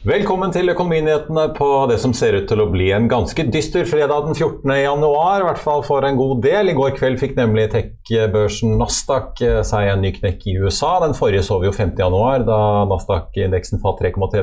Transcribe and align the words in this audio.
Velkommen 0.00 0.48
til 0.48 0.64
Økonominyhetene 0.72 1.42
på 1.52 1.66
det 1.90 1.98
som 2.00 2.14
ser 2.16 2.32
ut 2.32 2.46
til 2.48 2.62
å 2.62 2.70
bli 2.72 2.86
en 2.96 3.04
ganske 3.04 3.44
dyster 3.52 3.84
fredag 3.84 4.30
den 4.30 4.32
14. 4.32 4.64
januar, 4.80 5.42
i 5.42 5.44
hvert 5.44 5.60
fall 5.60 5.82
for 5.84 6.06
en 6.08 6.16
god 6.16 6.38
del. 6.40 6.70
I 6.72 6.74
går 6.78 6.94
kveld 6.96 7.18
fikk 7.20 7.34
nemlig 7.36 7.66
tech-børsen 7.74 8.78
Nasdaq 8.80 9.42
eh, 9.44 9.58
seg 9.60 9.90
en 9.90 10.00
ny 10.00 10.14
knekk 10.14 10.46
i 10.48 10.54
USA. 10.62 10.94
Den 11.04 11.12
forrige 11.18 11.42
så 11.44 11.58
vi 11.60 11.68
jo 11.68 11.74
5. 11.76 11.92
januar, 12.00 12.46
da 12.48 12.86
Nasdaq-indeksen 12.88 13.82
falt 13.84 14.00
3,3 14.00 14.40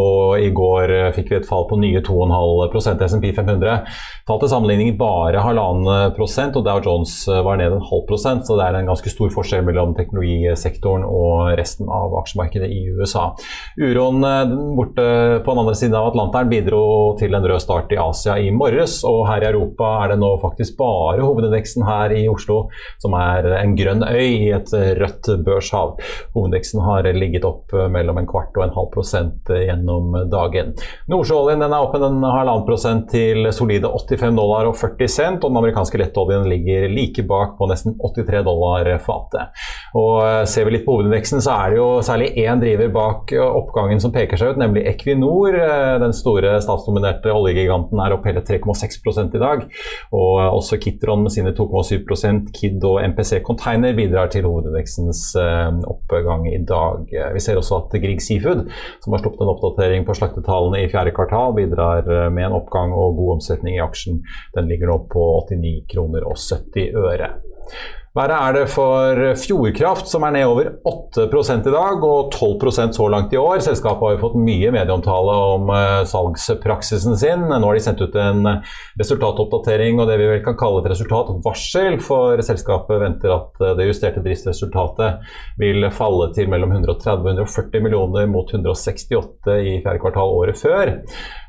Og 0.00 0.40
i 0.40 0.48
går 0.56 0.94
eh, 0.96 1.10
fikk 1.18 1.34
vi 1.34 1.38
et 1.42 1.50
fall 1.50 1.68
på 1.68 1.76
nye 1.84 2.00
2,5% 2.00 3.04
SMP 3.04 3.34
500 3.36 3.84
falt 4.24 4.40
til 4.40 4.48
sammenligning 4.54 4.96
bare 4.96 5.44
halvannen 5.44 6.16
prosent, 6.16 6.56
og 6.56 6.64
Dow 6.64 6.80
Jones 6.80 7.12
eh, 7.28 7.42
var 7.44 7.60
ned 7.60 7.76
en 7.76 7.84
halv 7.84 8.06
prosent, 8.08 8.48
så 8.48 8.56
det 8.56 8.70
er 8.70 8.80
en 8.80 8.88
ganske 8.88 9.12
stor 9.12 9.28
forskjell 9.36 9.68
mellom 9.68 9.92
teknologisektoren 10.00 11.04
og 11.04 11.52
resten 11.60 11.92
av 11.92 12.16
aksjemarkedet 12.22 12.72
i 12.72 12.80
USA. 12.96 13.28
Uroen 13.76 14.24
borte 14.76 15.04
på 15.44 15.52
den 15.52 15.60
andre 15.62 15.74
siden 15.78 15.96
av 15.98 16.08
Atlanteren 16.10 16.50
bidro 16.50 16.82
til 17.18 17.34
en 17.36 17.44
rød 17.44 17.62
start 17.62 17.92
i 17.94 17.98
Asia 18.00 18.36
i 18.40 18.50
morges. 18.54 18.96
Og 19.08 19.24
her 19.28 19.44
i 19.44 19.48
Europa 19.50 19.90
er 20.02 20.14
det 20.14 20.18
nå 20.22 20.30
faktisk 20.42 20.76
bare 20.78 21.22
hovedindeksen 21.22 21.84
her 21.86 22.14
i 22.16 22.24
Oslo 22.32 22.64
som 23.02 23.14
er 23.18 23.48
en 23.60 23.74
grønn 23.78 24.04
øy 24.06 24.24
i 24.24 24.50
et 24.56 24.72
rødt 25.00 25.30
børshav. 25.46 25.98
Hovedindeksen 26.34 26.82
har 26.84 27.08
ligget 27.14 27.46
opp 27.48 27.74
mellom 27.94 28.20
en 28.20 28.28
kvart 28.30 28.56
og 28.58 28.66
en 28.66 28.74
halv 28.76 28.90
prosent 28.94 29.52
gjennom 29.52 30.16
dagen. 30.32 30.74
Nordsjøoljen 31.12 31.64
er 31.66 31.76
opp 31.78 31.96
en 31.98 32.22
halvannen 32.24 32.66
prosent 32.68 33.08
til 33.12 33.50
solide 33.54 33.90
85 33.90 34.38
dollar 34.38 34.70
og 34.70 34.78
40 34.80 35.10
cent, 35.10 35.44
og 35.44 35.52
den 35.52 35.60
amerikanske 35.60 36.00
lettoljen 36.00 36.48
ligger 36.50 36.88
like 36.92 37.26
bak 37.28 37.56
på 37.58 37.68
nesten 37.70 37.96
83 38.00 38.44
dollar 38.46 38.90
fatet. 39.04 39.64
Og 39.98 40.22
Ser 40.50 40.66
vi 40.66 40.76
litt 40.76 40.84
på 40.86 40.96
hovedindeksen, 40.96 41.42
så 41.44 41.54
er 41.54 41.72
det 41.72 41.78
jo 41.80 41.88
særlig 42.04 42.32
én 42.44 42.60
driver 42.62 42.90
bak 42.94 43.32
oppgangen 43.44 44.02
som 44.02 44.12
peker 44.14 44.38
seg 44.40 44.43
seg 44.44 44.54
ut, 44.54 44.60
nemlig 44.60 44.84
Equinor. 44.88 45.56
Eh, 45.56 45.94
den 46.02 46.14
store 46.16 46.54
statsdominerte 46.62 47.32
oljegiganten 47.32 48.00
er 48.04 48.14
opp 48.14 48.26
hele 48.28 48.42
3,6 48.44 49.34
i 49.34 49.40
dag. 49.42 49.64
Og 50.14 50.40
også 50.42 50.78
Kitron 50.82 51.24
med 51.24 51.34
sine 51.34 51.54
2,7 51.56 52.52
Kid 52.54 52.84
og 52.84 53.00
MPC 53.02 53.40
Container 53.46 53.96
bidrar 53.96 54.30
til 54.32 54.46
hovedindeksens 54.48 55.24
eh, 55.40 55.70
oppgang 55.90 56.46
i 56.52 56.60
dag. 56.64 57.08
Vi 57.34 57.42
ser 57.42 57.60
også 57.60 57.80
at 57.82 57.96
Grieg 58.02 58.22
Seafood, 58.22 58.68
som 59.04 59.14
har 59.14 59.24
sluppet 59.24 59.44
en 59.44 59.54
oppdatering 59.54 60.06
på 60.06 60.16
slaktetallene 60.18 60.84
i 60.84 60.90
fjerde 60.92 61.14
kvartal, 61.16 61.56
bidrar 61.56 62.04
eh, 62.04 62.28
med 62.34 62.50
en 62.50 62.58
oppgang 62.60 62.94
og 62.94 63.18
god 63.20 63.38
omsetning 63.38 63.78
i 63.78 63.84
aksjen. 63.84 64.22
Den 64.56 64.70
ligger 64.70 64.92
nå 64.92 65.00
på 65.12 65.26
89 65.48 65.84
kroner 65.94 66.28
og 66.28 66.38
70 66.40 66.94
øre. 67.04 67.34
Verre 68.14 68.36
er 68.46 68.54
det 68.54 68.68
for 68.70 69.18
Fjordkraft, 69.42 70.06
som 70.06 70.22
er 70.22 70.36
ned 70.36 70.46
over 70.46 70.68
8 70.86 71.24
i 71.26 71.72
dag, 71.74 72.04
og 72.06 72.30
12% 72.36 72.94
så 72.94 73.08
langt 73.10 73.34
i 73.34 73.40
år. 73.40 73.58
Selskapet 73.66 74.06
har 74.06 74.14
jo 74.14 74.20
fått 74.20 74.36
mye 74.38 74.70
medieomtale 74.70 75.34
om 75.56 75.72
uh, 75.72 76.04
salgspraksisen 76.06 77.18
sin. 77.18 77.42
Nå 77.50 77.58
har 77.58 77.74
de 77.74 77.82
sendt 77.82 78.04
ut 78.06 78.14
en 78.14 78.46
resultatoppdatering 79.02 79.98
og 79.98 80.06
det 80.06 80.20
vi 80.22 80.30
vel 80.30 80.44
kan 80.46 80.54
kalle 80.60 80.84
et 80.84 80.92
resultatvarsel, 80.94 81.98
for 82.06 82.38
selskapet 82.46 83.02
venter 83.02 83.34
at 83.34 83.58
uh, 83.64 83.72
det 83.80 83.90
justerte 83.90 84.22
driftsresultatet 84.22 85.34
vil 85.58 85.90
falle 85.90 86.30
til 86.38 86.54
mellom 86.54 86.78
130 86.78 87.18
og 87.18 87.32
140 87.34 87.82
millioner 87.82 88.30
mot 88.30 88.46
168 88.46 89.58
i 89.58 89.80
fjerde 89.82 90.04
kvartal 90.06 90.38
året 90.38 90.62
før. 90.62 91.00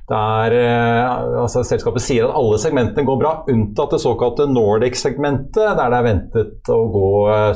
Der, 0.05 0.53
eh, 0.53 1.41
altså 1.41 1.63
selskapet 1.65 2.03
sier 2.05 2.27
at 2.27 2.35
alle 2.37 2.59
segmentene 2.61 3.07
går 3.07 3.17
bra, 3.17 3.31
unntatt 3.49 3.95
det 3.95 3.99
såkalte 4.03 4.45
Nordic-segmentet, 4.45 5.57
der 5.57 5.79
det 5.89 5.97
er 5.97 6.05
ventet 6.05 6.69
å 6.69 6.77
gå 6.93 7.07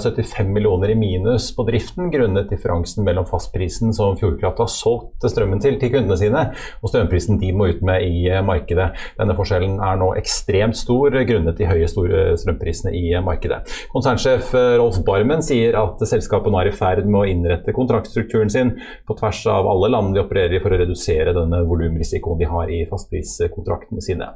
75 0.02 0.32
eh, 0.42 0.50
millioner 0.56 0.90
i 0.90 0.98
minus 0.98 1.52
på 1.54 1.68
driften 1.68 2.10
grunnet 2.10 2.50
differansen 2.50 3.06
mellom 3.06 3.28
fastprisen 3.30 3.94
som 3.94 4.18
Fjordkraft 4.18 4.64
har 4.64 4.72
solgt 4.74 5.28
strømmen 5.30 5.62
til 5.62 5.78
til 5.78 5.92
kundene 5.94 6.18
sine, 6.18 6.42
og 6.82 6.90
strømprisen 6.90 7.38
de 7.38 7.52
må 7.54 7.68
ut 7.70 7.84
med 7.86 8.08
i 8.08 8.26
eh, 8.32 8.42
markedet. 8.46 8.90
Denne 9.20 9.38
forskjellen 9.38 9.78
er 9.86 10.02
nå 10.02 10.10
ekstremt 10.18 10.80
stor 10.80 11.20
grunnet 11.30 11.62
de 11.62 11.70
høye 11.70 11.92
store 11.92 12.34
strømprisene 12.42 12.96
i 12.98 13.14
markedet. 13.22 13.62
Konsernsjef 13.94 14.56
Rolf 14.82 15.04
Barmen 15.06 15.46
sier 15.46 15.78
at 15.78 16.02
selskapet 16.02 16.50
nå 16.50 16.64
er 16.64 16.72
i 16.72 16.74
ferd 16.74 17.06
med 17.06 17.22
å 17.22 17.30
innrette 17.30 17.78
kontraktstrukturen 17.78 18.50
sin 18.50 18.74
på 19.06 19.20
tvers 19.22 19.46
av 19.54 19.70
alle 19.70 19.94
land 19.94 20.18
de 20.18 20.26
opererer 20.26 20.58
i 20.58 20.66
for 20.66 20.74
å 20.74 20.82
redusere 20.82 21.38
denne 21.38 21.62
volumrisikoen 21.70 22.39
de 22.40 22.48
har 22.50 22.72
i 22.72 22.84
fastpriskontraktene 22.90 24.04
sine. 24.04 24.32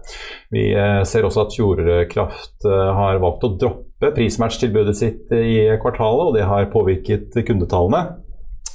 Vi 0.54 0.70
eh, 0.76 1.02
ser 1.08 1.28
også 1.28 1.48
at 1.48 1.56
Fjordkraft 1.56 2.68
eh, 2.68 2.90
har 3.00 3.22
valgt 3.24 3.48
å 3.48 3.54
droppe 3.56 4.12
prismatchtilbudet 4.16 4.98
sitt 5.00 5.32
i 5.34 5.64
kvartalet, 5.82 6.28
og 6.28 6.38
det 6.38 6.50
har 6.50 6.72
påvirket 6.74 7.40
kundetallene. 7.48 8.20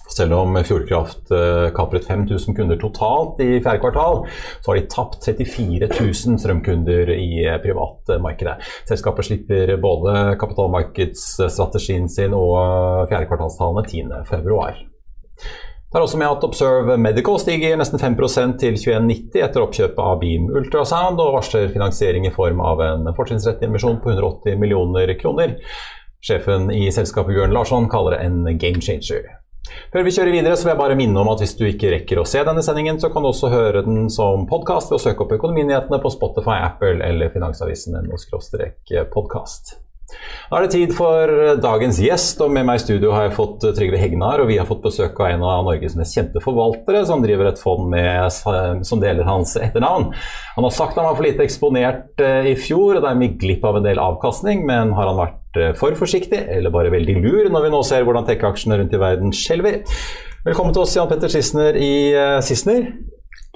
Selv 0.08 0.32
om 0.38 0.56
Fjordkraft 0.64 1.30
eh, 1.36 1.68
kapret 1.76 2.06
5000 2.08 2.56
kunder 2.56 2.80
totalt 2.80 3.42
i 3.44 3.60
fjerde 3.60 3.82
kvartal, 3.82 4.22
så 4.64 4.72
har 4.72 4.80
de 4.80 4.88
tapt 4.90 5.20
34 5.28 5.90
000 5.92 6.40
strømkunder 6.40 7.12
i 7.12 7.44
privatmarkedet. 7.62 8.56
Selskapet 8.88 9.28
slipper 9.28 9.76
både 9.82 10.16
kapitalmarkedsstrategien 10.40 12.08
sin 12.10 12.36
og 12.36 13.08
fjerdekvartalstallene 13.12 13.84
10.2. 14.32 14.62
Det 15.88 15.96
er 15.96 16.04
også 16.04 16.18
med 16.20 16.28
at 16.28 16.42
Observe 16.44 16.98
Medical 17.00 17.38
stiger 17.40 17.78
nesten 17.80 18.00
5% 18.00 18.58
til 18.60 18.74
21,90 18.76 19.38
etter 19.40 19.62
oppkjøpet 19.64 20.02
av 20.04 20.18
Beam 20.20 20.50
Ultrasound, 20.52 21.16
og 21.16 21.38
varsler 21.38 21.70
finansiering 21.72 22.28
i 22.28 22.32
form 22.34 22.60
av 22.60 22.82
en 22.84 23.08
fortrinnsrett 23.16 23.64
emisjon 23.64 23.96
på 24.04 24.12
180 24.12 24.60
millioner 24.60 25.14
kroner. 25.16 25.56
Sjefen 26.20 26.68
i 26.74 26.90
selskapet 26.92 27.32
Bjørn 27.32 27.56
Larsson 27.56 27.88
kaller 27.88 28.18
det 28.18 28.26
en 28.26 28.60
game 28.60 28.84
changer. 28.84 29.24
Før 29.92 30.04
vi 30.04 30.12
kjører 30.12 30.32
videre, 30.36 30.60
så 30.60 30.68
vil 30.68 30.74
jeg 30.74 30.82
bare 30.82 31.00
minne 31.00 31.24
om 31.24 31.32
at 31.32 31.40
hvis 31.40 31.56
du 31.56 31.64
ikke 31.70 31.94
rekker 31.96 32.20
å 32.20 32.28
se 32.28 32.44
denne 32.44 32.64
sendingen, 32.64 33.00
så 33.00 33.08
kan 33.12 33.24
du 33.24 33.32
også 33.32 33.52
høre 33.52 33.84
den 33.88 34.12
som 34.12 34.44
podkast 34.50 34.92
ved 34.92 35.00
å 35.00 35.04
søke 35.08 35.24
opp 35.24 35.36
Økonominyhetene 35.40 36.04
på 36.04 36.12
Spotify, 36.12 36.60
Apple 36.68 37.00
eller 37.00 37.32
finansavisen.no 37.32 38.20
podkast. 39.16 39.78
Da 40.48 40.56
er 40.56 40.64
det 40.64 40.72
tid 40.72 40.92
for 40.96 41.30
dagens 41.60 41.98
gjest, 42.00 42.40
og 42.40 42.52
med 42.54 42.64
meg 42.68 42.78
i 42.78 42.82
studio 42.82 43.10
har 43.12 43.26
jeg 43.26 43.34
fått 43.36 43.66
Trygve 43.76 44.00
Hegnar. 44.00 44.40
Og 44.40 44.48
vi 44.48 44.56
har 44.56 44.68
fått 44.68 44.80
besøk 44.86 45.18
av 45.20 45.34
en 45.34 45.44
av 45.44 45.66
Norges 45.66 45.96
mest 45.98 46.16
kjente 46.16 46.40
forvaltere, 46.44 47.02
som 47.08 47.24
driver 47.24 47.50
et 47.50 47.60
fond 47.60 47.84
med, 47.92 48.32
som 48.88 49.02
deler 49.02 49.28
hans 49.28 49.56
etternavn. 49.60 50.08
Han 50.56 50.68
har 50.68 50.74
sagt 50.74 50.96
han 50.96 51.10
var 51.10 51.18
for 51.18 51.28
lite 51.28 51.44
eksponert 51.44 52.24
eh, 52.24 52.52
i 52.52 52.56
fjor, 52.58 52.96
og 52.96 53.04
dermed 53.04 53.36
glipp 53.42 53.66
av 53.68 53.80
en 53.80 53.86
del 53.86 54.00
avkastning. 54.02 54.64
Men 54.68 54.94
har 54.96 55.10
han 55.10 55.20
vært 55.20 55.60
eh, 55.60 55.76
for 55.78 55.98
forsiktig, 55.98 56.40
eller 56.56 56.72
bare 56.74 56.94
veldig 56.94 57.18
lur, 57.20 57.52
når 57.52 57.68
vi 57.68 57.74
nå 57.76 57.84
ser 57.86 58.08
hvordan 58.08 58.28
tech-aksjene 58.28 58.80
rundt 58.80 58.96
i 58.96 59.02
verden 59.04 59.36
skjelver? 59.36 59.82
Velkommen 60.48 60.72
til 60.72 60.86
oss, 60.86 60.96
Jan 60.96 61.12
Petter 61.12 61.32
Sissener 61.32 61.76
i 61.76 61.92
Sissener. 62.46 62.92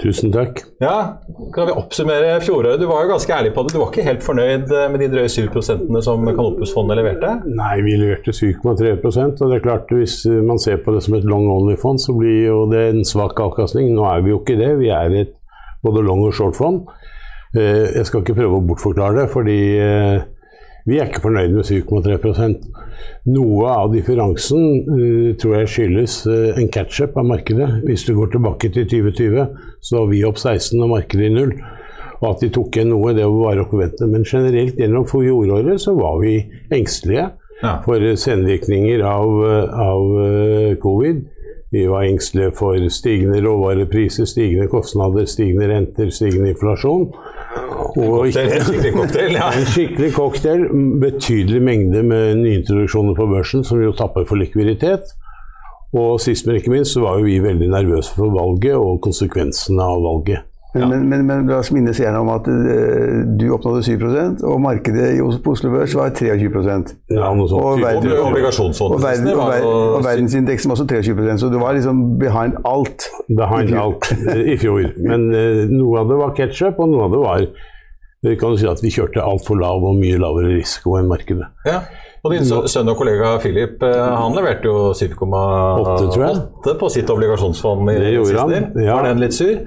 Tusen 0.02 0.32
takk. 0.34 0.64
Ja, 0.82 1.22
Kan 1.54 1.68
vi 1.68 1.74
oppsummere 1.78 2.40
fjoråret? 2.42 2.80
Du 2.82 2.88
var 2.90 3.04
jo 3.04 3.12
ganske 3.12 3.34
ærlig 3.36 3.52
på 3.54 3.62
det. 3.62 3.74
Du 3.74 3.78
var 3.78 3.92
ikke 3.92 4.06
helt 4.06 4.24
fornøyd 4.26 4.72
eh, 4.74 4.88
med 4.90 5.04
de 5.04 5.10
drøye 5.12 5.30
7 5.30 5.60
som 5.62 6.26
Kanopus-fondet 6.26 6.98
leverte? 6.98 7.36
Nei, 7.46 7.76
vi 7.86 7.94
leverte 8.00 8.34
7,3% 8.34 9.44
og 9.44 9.52
det 9.52 9.60
er 9.60 9.64
klart 9.68 9.94
hvis 9.94 10.24
man 10.42 10.58
ser 10.62 10.82
på 10.82 10.96
det 10.96 11.04
som 11.06 11.14
et 11.18 11.28
long 11.28 11.46
only-fond, 11.52 12.02
så 12.02 12.16
blir 12.18 12.48
jo 12.48 12.64
det 12.72 12.88
en 12.90 13.06
svak 13.06 13.38
avkastning. 13.40 13.92
Nå 13.94 14.08
er 14.10 14.26
vi 14.26 14.34
jo 14.34 14.42
ikke 14.42 14.58
det. 14.58 14.74
Vi 14.82 14.90
er 14.90 15.16
et 15.22 15.38
både 15.82 16.04
long 16.06 16.26
og 16.26 16.34
short 16.34 16.58
fond. 16.58 16.84
Eh, 17.56 17.92
jeg 17.96 18.06
skal 18.08 18.22
ikke 18.22 18.38
prøve 18.38 18.58
å 18.58 18.64
bortforklare 18.64 19.22
det, 19.22 19.26
fordi 19.32 19.58
eh, 19.78 20.22
vi 20.88 20.98
er 20.98 21.10
ikke 21.10 21.22
fornøyd 21.22 21.52
med 21.54 21.68
7,3% 21.68 22.64
Noe 23.32 23.70
av 23.70 23.92
differansen 23.92 24.64
uh, 24.88 25.28
tror 25.38 25.60
jeg 25.60 25.70
skyldes 25.70 26.16
uh, 26.26 26.58
en 26.58 26.70
catch-up 26.74 27.14
av 27.20 27.28
markedet. 27.28 27.68
Hvis 27.86 28.06
du 28.08 28.16
går 28.16 28.32
tilbake 28.32 28.70
til 28.74 28.88
2020, 28.90 29.44
så 29.78 30.00
var 30.00 30.10
vi 30.10 30.24
opp 30.26 30.40
16 30.40 30.82
og 30.82 30.90
markedet 30.96 31.28
i 31.28 31.34
null. 31.36 31.52
Og 32.22 32.26
at 32.32 32.42
de 32.42 32.50
tok 32.54 32.76
igjen 32.76 32.90
noe, 32.90 33.14
det 33.14 33.26
var 33.26 33.38
bare 33.46 33.64
å 33.64 33.70
forvente. 33.70 34.08
Men 34.10 34.26
generelt 34.26 34.78
gjennom 34.78 35.06
fjoråret 35.10 35.82
så 35.82 35.94
var 35.98 36.18
vi 36.22 36.34
engstelige 36.74 37.28
ja. 37.62 37.76
for 37.86 38.08
senvirkninger 38.24 39.06
av, 39.06 39.38
av 39.86 40.10
uh, 40.18 40.74
covid. 40.82 41.22
Vi 41.72 41.86
var 41.88 42.04
engstelige 42.04 42.52
for 42.58 42.88
stigende 42.92 43.38
råvarepriser, 43.46 44.26
stigende 44.28 44.66
kostnader, 44.68 45.24
stigende 45.30 45.70
renter, 45.70 46.10
stigende 46.12 46.52
inflasjon. 46.52 47.06
Og 47.96 48.26
en 48.26 48.32
skikkelig 48.32 48.92
cocktail, 48.96 49.34
ja. 49.36 49.48
En 49.56 49.66
skikkelig 49.68 50.12
cocktail. 50.16 50.64
Betydelig 51.02 51.62
mengde 51.62 52.04
med 52.06 52.38
nyintroduksjoner 52.44 53.18
på 53.18 53.26
børsen, 53.34 53.64
som 53.64 53.82
jo 53.82 53.92
tapper 53.96 54.28
for 54.28 54.40
likviditet. 54.40 55.12
Og 55.92 56.20
sist, 56.24 56.46
men 56.46 56.56
ikke 56.56 56.72
minst, 56.72 56.94
så 56.94 57.04
var 57.04 57.18
jo 57.20 57.28
vi 57.28 57.36
veldig 57.44 57.68
nervøse 57.68 58.14
for 58.16 58.32
valget 58.32 58.78
og 58.80 59.02
konsekvensene 59.04 59.84
av 59.84 60.00
valget. 60.06 60.48
Men, 60.74 60.82
ja. 60.82 60.88
men, 60.88 61.08
men, 61.08 61.26
men, 61.26 61.48
la 61.50 61.58
oss 61.60 61.68
minnes 61.68 61.98
gjerne 62.00 62.20
om 62.22 62.30
at 62.32 62.46
uh, 62.48 63.18
du 63.36 63.44
oppnådde 63.52 63.82
7% 63.84 64.44
og 64.48 64.60
markedet 64.64 65.10
på 65.44 65.52
Oslo 65.52 65.68
Børs 65.74 65.92
var 65.98 66.14
23 66.16 66.48
ja, 66.48 67.26
noe 67.36 67.48
sånt. 67.50 67.58
Og, 67.60 67.82
verden, 67.82 68.08
og, 68.08 68.22
og, 68.22 68.94
og, 68.94 69.02
verden, 69.02 69.28
og, 69.36 69.98
verdensindeksen 70.06 70.72
var 70.72 70.80
også 70.80 70.86
23% 70.88 71.44
så 71.44 71.50
du 71.52 71.58
var 71.60 71.76
liksom 71.76 72.00
behind 72.22 72.56
alt. 72.64 73.04
Behind 73.28 73.76
alt 73.82 74.08
i 74.54 74.56
fjor. 74.56 74.88
Men 75.04 75.28
uh, 75.34 75.66
noe 75.68 76.00
av 76.00 76.08
det 76.08 76.18
var 76.22 76.32
ketsjup, 76.40 76.80
og 76.80 76.88
noe 76.94 77.04
av 77.04 77.18
det 77.18 77.22
var 77.26 77.46
kan 78.22 78.54
si 78.58 78.68
at 78.70 78.82
vi 78.84 78.92
kjørte 78.94 79.22
altfor 79.22 79.58
lav 79.58 79.82
og 79.82 79.98
mye 79.98 80.18
lavere 80.22 80.54
risiko 80.54 80.94
enn 80.98 81.10
markedet. 81.10 81.48
Ja. 81.66 81.82
Og 82.22 82.30
din 82.30 82.46
sønn 82.46 82.90
og 82.92 83.00
kollega 83.00 83.32
Philip 83.42 83.82
eh, 83.82 83.98
han 83.98 84.36
leverte 84.36 84.70
jo 84.70 84.92
7,8 84.94 86.76
på 86.78 86.90
sitt 86.94 87.10
obligasjonsfond 87.10 87.90
i 87.90 87.98
det 87.98 88.12
gjorde 88.14 88.44
han. 88.44 88.68
Ja. 88.78 88.94
Var 88.94 89.08
den 89.10 89.22
litt 89.24 89.34
sur? 89.34 89.58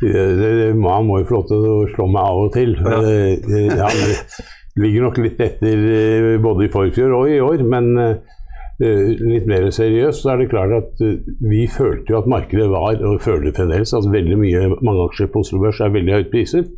Man 0.00 1.08
må 1.08 1.18
jo 1.20 1.26
få 1.28 1.40
lov 1.40 1.48
til 1.50 1.64
å 1.66 1.78
slå 1.90 2.06
meg 2.14 2.22
av 2.22 2.42
og 2.46 2.52
til. 2.54 2.76
Ja. 2.78 3.90
Han 3.90 4.84
ligger 4.84 5.08
nok 5.08 5.18
litt 5.24 5.40
etter 5.42 5.82
eh, 5.96 6.36
både 6.40 6.68
i 6.68 6.70
forfjor 6.72 7.16
og 7.18 7.32
i 7.32 7.40
år, 7.42 7.64
men 7.66 7.90
eh, 7.98 9.10
litt 9.18 9.50
mer 9.50 9.66
seriøst 9.74 10.22
så 10.22 10.36
er 10.36 10.44
det 10.44 10.52
klart 10.52 10.76
at 10.78 11.02
vi 11.42 11.66
følte 11.68 12.14
jo 12.14 12.20
at 12.22 12.30
markedet 12.30 12.70
var, 12.70 13.02
og 13.02 13.18
føler 13.26 13.50
fremdeles, 13.56 13.92
at 13.98 14.06
veldig 14.14 14.38
mye, 14.38 14.62
mange 14.78 15.08
aksjer 15.10 15.32
på 15.34 15.42
Oslo 15.42 15.58
Børs 15.64 15.82
er 15.82 15.92
veldig 15.98 16.16
høyt 16.20 16.30
priset. 16.32 16.70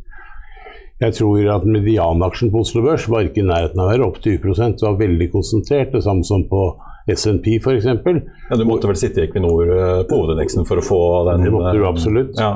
Jeg 1.03 1.15
tror 1.17 1.47
at 1.51 1.67
medianaksjen 1.67 2.51
på 2.53 2.63
Oslo 2.63 2.83
Børs 2.85 3.05
var 3.11 3.27
ikke 3.27 3.41
i 3.43 3.47
nærheten 3.47 3.79
av 3.81 3.89
å 3.89 3.91
være 3.91 4.07
opp 4.07 4.19
til 4.23 4.37
20 4.39 4.77
Det 4.79 4.87
var 4.87 4.99
veldig 5.01 5.29
konsentrert, 5.33 5.91
det 5.91 6.03
samme 6.05 6.23
som 6.27 6.45
på 6.47 6.65
SNP 7.11 7.57
f.eks. 7.59 7.87
Ja, 7.89 8.55
du 8.55 8.63
måtte 8.67 8.87
vel 8.87 8.99
sitte 8.99 9.19
i 9.19 9.25
Equinor 9.27 9.73
på 10.07 10.19
hovedindeksen 10.21 10.67
for 10.69 10.79
å 10.79 10.85
få 10.85 11.01
den? 11.31 11.43
Det 11.43 11.51
måtte 11.51 11.73
du 11.75 11.87
absolutt. 11.89 12.37
Ja. 12.39 12.53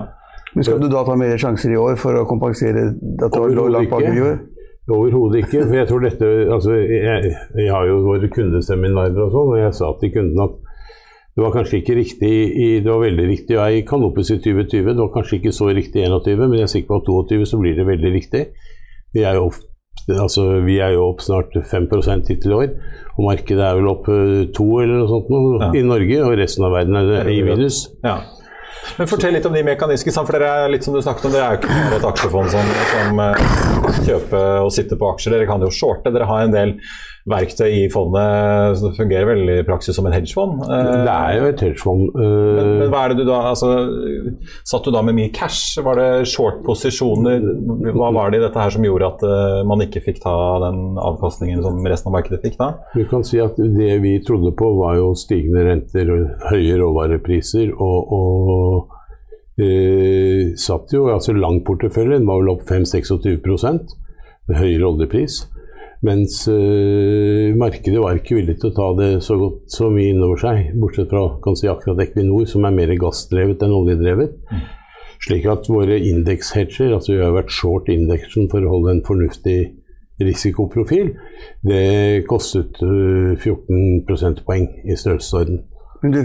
Men 0.54 0.64
Skal 0.64 0.80
du 0.80 0.88
da 0.90 1.04
ta 1.06 1.16
mer 1.20 1.36
sjanser 1.38 1.74
i 1.74 1.80
år 1.80 1.98
for 2.00 2.18
å 2.22 2.24
kompensere 2.30 2.88
at 2.96 3.36
du 3.36 3.58
lå 3.58 3.68
langt 3.74 3.92
bak 3.92 4.08
i 4.08 4.22
år? 4.24 4.40
Overhodet 4.88 5.42
ikke. 5.44 5.66
for 5.66 5.76
jeg 5.76 5.88
tror 5.90 6.04
dette, 6.06 6.28
altså, 6.48 6.78
jeg, 6.80 7.34
jeg 7.60 7.72
har 7.74 7.90
jo 7.90 7.98
våre 8.06 8.30
kundeseminarer 8.32 9.20
og 9.26 9.34
sånn, 9.34 9.50
og 9.52 9.60
jeg 9.60 9.74
sa 9.76 9.90
til 10.00 10.14
kunden 10.14 10.44
at 10.46 10.56
det 11.38 11.44
var 11.44 11.52
kanskje 11.54 11.78
ikke 11.84 11.96
riktig 12.00 12.30
i, 12.50 12.68
det 12.82 12.90
var 12.90 13.04
veldig 13.04 13.26
riktig 13.30 13.54
ja, 13.60 13.68
i 13.70 13.84
Canopus 13.86 14.32
i 14.34 14.40
2020, 14.42 14.88
det 14.88 14.98
var 14.98 15.12
kanskje 15.14 15.38
ikke 15.38 15.52
så 15.54 15.68
riktig 15.70 16.02
i 16.02 16.08
21, 16.10 16.40
men 16.42 16.56
jeg 16.58 16.66
er 16.66 16.72
sikker 16.72 16.88
på 16.90 16.98
at 16.98 17.12
22 17.30 17.46
så 17.52 17.60
blir 17.62 17.76
det 17.78 17.86
veldig 17.86 18.12
riktig. 18.16 18.42
Vi 19.14 19.22
er 19.22 19.38
jo 19.38 19.44
opp, 19.52 19.60
altså, 20.16 20.48
vi 20.66 20.80
er 20.82 20.96
jo 20.96 21.04
opp 21.12 21.22
snart 21.22 21.54
5 21.54 21.86
hittil 22.26 22.56
i 22.56 22.58
år, 22.58 22.74
og 23.20 23.28
markedet 23.28 23.68
er 23.68 23.78
vel 23.78 23.92
opp 23.92 24.10
2 24.10 24.16
eh, 24.18 24.82
eller 24.82 24.96
noe 24.96 25.12
sånt 25.12 25.30
nå, 25.30 25.44
ja. 25.62 25.70
i 25.78 25.86
Norge, 25.86 26.18
og 26.26 26.34
resten 26.42 26.66
av 26.66 26.74
verden 26.74 26.98
er 27.04 27.30
i 27.30 27.38
minus. 27.46 27.84
Ja. 28.02 28.18
Men 28.98 29.10
Fortell 29.12 29.36
litt 29.38 29.46
om 29.46 29.54
de 29.54 29.62
mekaniske, 29.68 30.14
for 30.18 30.34
dere 30.34 30.50
er 30.64 30.74
litt 30.74 30.86
som 30.86 30.96
du 30.96 31.04
snakket 31.06 31.30
om, 31.30 31.36
dere 31.36 31.52
er 31.52 31.58
jo 31.58 31.62
ikke 31.62 31.76
bare 31.76 32.00
et 32.00 32.10
aksjefond 32.16 32.54
som, 32.54 32.74
som 32.96 33.22
uh, 33.22 34.02
kjøper 34.08 34.64
og 34.64 34.74
sitter 34.74 34.98
på 34.98 35.12
aksjer. 35.12 35.36
Dere 35.36 35.50
kan 35.50 35.62
jo 35.62 35.70
shorte. 35.74 36.14
Dere 36.14 36.30
har 36.30 36.46
en 36.46 36.56
del 36.56 36.74
verktøy 37.28 37.68
i 37.84 37.86
fondet 37.92 38.78
som 38.80 38.94
fungerer 38.96 39.28
vel 39.28 39.52
i 39.58 39.66
praksis 39.68 39.98
som 39.98 40.08
en 40.08 40.16
hedgefond. 40.16 40.62
Uh, 40.64 41.04
det 41.04 41.14
er 41.14 41.38
jo 41.38 41.50
et 41.50 41.64
hedgefond. 41.66 42.04
Uh, 42.16 42.24
men, 42.58 42.72
men, 42.82 42.92
hva 42.94 43.04
er 43.04 43.14
det 43.14 43.22
du 43.22 43.30
da 43.30 43.42
altså, 43.52 43.72
Satt 44.68 44.88
du 44.88 44.94
da 44.96 45.04
med 45.06 45.18
mye 45.18 45.32
cash? 45.36 45.78
Var 45.84 46.00
det 46.00 46.10
short-posisjoner? 46.32 47.44
Hva 47.96 48.12
var 48.16 48.32
det 48.32 48.42
i 48.42 48.46
dette 48.46 48.62
her 48.62 48.74
som 48.74 48.86
gjorde 48.86 49.12
at 49.12 49.26
man 49.68 49.84
ikke 49.84 50.04
fikk 50.06 50.22
ta 50.24 50.36
den 50.64 51.00
avkastningen 51.02 51.64
som 51.66 51.80
resten 51.88 52.12
av 52.12 52.18
markedet 52.18 52.42
fikk 52.44 52.58
da? 52.60 52.72
Du 52.96 53.04
kan 53.10 53.26
si 53.28 53.42
at 53.44 53.58
Det 53.58 53.98
vi 54.04 54.18
trodde 54.26 54.54
på, 54.58 54.70
var 54.80 54.98
jo 55.00 55.12
stigende 55.18 55.66
renter 55.68 56.12
og 56.14 56.48
høye 56.52 56.78
råvarepriser. 56.80 57.74
og, 57.76 58.14
og 58.18 58.96
eh, 59.62 60.54
satt 60.60 60.94
jo 60.94 61.08
altså 61.14 61.36
lang 61.36 61.62
portefølje, 61.66 62.20
den 62.20 62.28
var 62.30 62.42
vel 62.42 62.54
opp 62.56 62.66
5-26% 62.70 63.96
høyere 64.56 64.88
oljepris. 64.88 65.42
Mens 66.06 66.44
eh, 66.52 67.56
markedet 67.58 68.02
var 68.02 68.20
ikke 68.20 68.38
villig 68.38 68.60
til 68.62 68.70
å 68.70 68.76
ta 68.76 68.88
det 69.00 69.12
så 69.26 69.38
godt 69.40 69.74
så 69.74 69.90
mye 69.90 70.14
innover 70.14 70.42
seg, 70.44 70.74
bortsett 70.78 71.10
fra 71.10 71.24
kan 71.44 71.58
si, 71.58 71.70
akkurat 71.72 72.04
Equinor, 72.06 72.46
som 72.50 72.68
er 72.68 72.76
mer 72.76 72.94
gassdrevet 73.02 73.64
enn 73.66 73.74
oljedrevet. 73.74 74.36
Mm. 74.52 74.68
Slik 75.26 75.48
at 75.50 75.66
våre 75.74 75.98
indekshedger, 75.98 76.94
altså 76.94 77.16
vi 77.16 77.24
har 77.24 77.34
vært 77.34 77.54
short 77.54 77.90
indeksen 77.90 78.46
for 78.52 78.62
å 78.62 78.76
holde 78.76 78.94
en 78.94 79.06
fornuftig 79.08 79.58
risikoprofil, 80.22 81.16
det 81.66 82.28
kostet 82.30 82.78
14 82.78 83.42
eh, 83.42 83.98
prosentpoeng 84.06 84.70
i 84.86 84.98
størrelsesorden. 84.98 85.64
Men 86.04 86.14
du, 86.14 86.20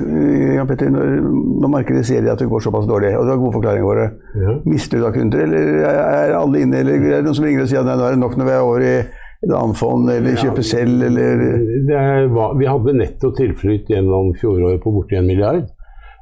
Jan 0.53 0.69
Petter, 0.69 0.91
når, 0.93 1.15
når, 1.63 1.71
markedet 1.73 2.05
ser 2.05 2.27
at 2.29 2.41
det 2.41 2.49
går 2.51 2.61
såpass 2.61 2.85
dårlig, 2.89 3.15
og 3.17 3.25
du 3.25 3.33
har 3.33 3.41
gode 3.41 3.57
forklaringer 3.57 3.89
våre, 3.89 4.07
det, 4.35 4.43
ja. 4.45 4.57
mister 4.69 5.01
du 5.01 5.07
da 5.07 5.13
kunder, 5.15 5.45
eller 5.47 5.87
er 5.89 6.37
alle 6.37 6.61
inne, 6.61 6.83
eller 6.85 7.01
er 7.01 7.23
det 7.23 7.25
noen 7.25 7.39
som 7.39 7.49
ringer 7.49 7.65
og 7.65 7.73
sier 7.73 7.81
at 7.81 7.89
nå 7.89 8.05
er 8.05 8.17
det 8.17 8.21
nok 8.21 8.37
når 8.37 8.51
vi 8.51 8.55
er 8.57 8.67
over 8.69 8.85
i 8.85 8.95
et 9.43 9.51
annet 9.51 9.79
fond, 9.79 10.07
eller 10.11 10.39
kjøper 10.39 10.67
selv, 10.67 11.03
eller 11.09 12.29
var, 12.31 12.55
Vi 12.59 12.69
hadde 12.71 12.95
netto 12.95 13.33
tilflytt 13.35 13.91
gjennom 13.91 14.31
fjoråret 14.39 14.83
på 14.83 14.93
borti 14.95 15.19
en 15.19 15.27
milliard. 15.27 15.67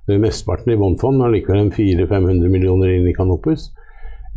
Mesteparten 0.08 0.72
i 0.72 0.78
bondfond, 0.80 1.20
har 1.22 1.30
likevel 1.30 1.68
400-500 1.74 2.48
millioner 2.50 2.94
inn 2.96 3.06
i 3.10 3.14
Canopus. 3.14 3.68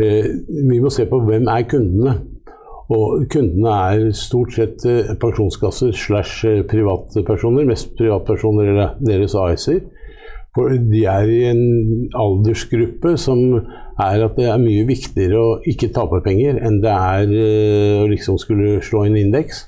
Eh, 0.02 0.28
vi 0.70 0.80
må 0.82 0.92
se 0.94 1.06
på 1.10 1.22
hvem 1.24 1.48
er 1.50 1.68
kundene. 1.70 2.18
Og 2.94 3.24
kundene 3.32 3.74
er 3.94 4.08
stort 4.18 4.54
sett 4.58 4.84
eh, 4.90 5.14
pensjonskasser 5.22 5.94
slash 5.96 6.44
eh, 6.50 6.62
privatpersoner, 6.68 7.66
mest 7.70 7.96
privatpersoner 7.98 8.74
eller 8.74 8.98
deres 9.02 9.38
AS-er. 9.40 9.82
For 10.54 10.76
de 10.92 11.06
er 11.10 11.30
i 11.32 11.40
en 11.50 11.64
aldersgruppe 12.14 13.16
som 13.18 13.40
er 14.02 14.24
at 14.26 14.40
det 14.40 14.48
er 14.50 14.62
mye 14.62 14.88
viktigere 14.90 15.40
å 15.40 15.60
ikke 15.70 15.92
tape 15.94 16.24
penger 16.26 16.58
enn 16.66 16.82
det 16.84 16.94
er 16.94 17.30
eh, 17.30 18.02
å 18.02 18.10
liksom 18.10 18.40
skulle 18.42 18.80
slå 18.86 19.06
inn 19.10 19.20
indeks. 19.20 19.68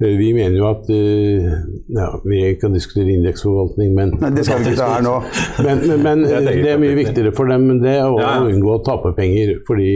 Eh, 0.00 0.16
vi 0.16 0.30
mener 0.32 0.56
jo 0.56 0.64
at 0.70 0.86
uh, 0.88 1.48
ja, 1.92 2.06
Vi 2.24 2.54
kan 2.60 2.72
diskutere 2.72 3.12
indeksforvaltning, 3.12 3.92
men 3.96 4.14
Nei, 4.20 4.30
Det 4.32 4.46
skal 4.48 4.62
vi 4.62 4.72
ikke 4.72 4.80
ta 4.80 4.88
her 4.94 5.04
nå. 5.04 5.16
Men, 5.66 5.82
men, 5.84 6.22
men 6.24 6.46
det 6.46 6.70
er 6.72 6.80
mye 6.80 6.96
viktigere 6.96 7.34
for 7.36 7.50
dem 7.50 7.66
det 7.82 7.98
å, 8.00 8.14
ja. 8.16 8.38
å 8.40 8.48
unngå 8.48 8.78
å 8.78 8.80
tape 8.84 9.12
penger. 9.18 9.58
Fordi, 9.66 9.90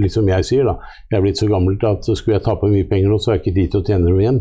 liksom 0.00 0.30
jeg 0.32 0.48
sier, 0.48 0.68
da, 0.68 0.78
jeg 1.10 1.18
er 1.18 1.26
blitt 1.26 1.40
så 1.40 1.48
gammel 1.50 1.76
at 1.90 2.08
skulle 2.08 2.38
jeg 2.38 2.46
tape 2.46 2.70
mye 2.72 2.88
penger 2.88 3.12
nå, 3.12 3.20
så 3.20 3.34
er 3.34 3.38
jeg 3.38 3.44
ikke 3.44 3.58
dit 3.58 3.74
til 3.74 3.82
å 3.82 3.88
tjene 3.90 4.08
dem 4.08 4.22
igjen. 4.22 4.40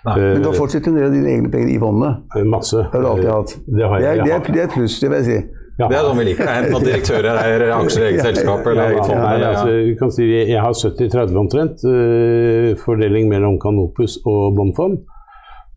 Nei. 0.00 0.16
Men 0.16 0.42
du 0.42 0.48
har 0.48 0.56
fortsatt 0.56 0.86
en 0.88 0.98
av 0.98 1.14
dine 1.14 1.30
egne 1.30 1.50
penger 1.52 1.70
i 1.74 1.78
fondet? 1.78 2.36
Masse. 2.48 2.82
Det 2.88 2.96
har 2.96 3.04
du 3.04 3.10
alltid 3.12 3.30
hatt. 3.30 3.56
Det, 3.66 3.86
har 3.86 4.02
jeg, 4.02 4.22
det, 4.24 4.34
er, 4.34 4.46
det 4.48 4.62
er 4.62 4.68
et 4.70 4.76
pluss, 4.78 4.98
det 4.98 5.12
vil 5.12 5.20
jeg 5.20 5.28
si. 5.28 5.59
Ja. 5.80 5.88
Det 5.88 5.96
er 5.96 6.04
sånn 6.04 6.18
vi 6.20 6.26
liker 6.28 6.44
det. 6.44 6.56
Enten 6.60 6.76
at 6.76 6.84
direktører 6.84 7.38
er 7.40 7.62
aksjer 7.78 8.02
i 8.02 8.08
eget 8.10 8.26
selskap 8.26 8.66
eller 8.68 8.90
eget 8.90 9.06
fond. 9.06 9.22
Nei, 9.22 9.46
altså, 9.48 9.76
kan 10.00 10.12
si, 10.12 10.26
jeg 10.28 10.60
har 10.60 10.76
70-30 10.76 11.40
omtrent. 11.40 11.86
Uh, 11.86 12.66
fordeling 12.82 13.30
mellom 13.30 13.56
Canopus 13.62 14.18
og 14.28 14.58
Bondfond. 14.58 15.00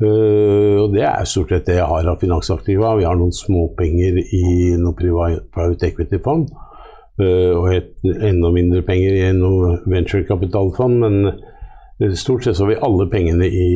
Uh, 0.03 0.83
og 0.83 0.97
det 0.97 1.05
er 1.07 1.29
stort 1.29 1.53
sett 1.53 1.69
det 1.69 1.77
jeg 1.77 1.87
har 1.87 2.11
av 2.11 2.19
finansaktiva. 2.19 2.97
Vi 2.99 3.07
har 3.07 3.15
noen 3.19 3.31
småpenger 3.35 4.19
i 4.19 4.43
noen 4.81 4.97
private 4.99 5.87
equity-fond. 5.87 6.51
Uh, 7.21 7.53
og 7.61 7.71
et, 7.71 7.93
enda 8.03 8.51
mindre 8.51 8.83
penger 8.83 9.21
i 9.21 9.31
noe 9.37 9.77
venturekapitalfond. 9.87 10.99
Men 11.05 11.19
Stort 12.19 12.43
sett 12.43 12.57
så 12.57 12.65
har 12.65 12.71
vi 12.73 12.79
alle 12.87 13.05
pengene 13.11 13.47
i, 13.47 13.67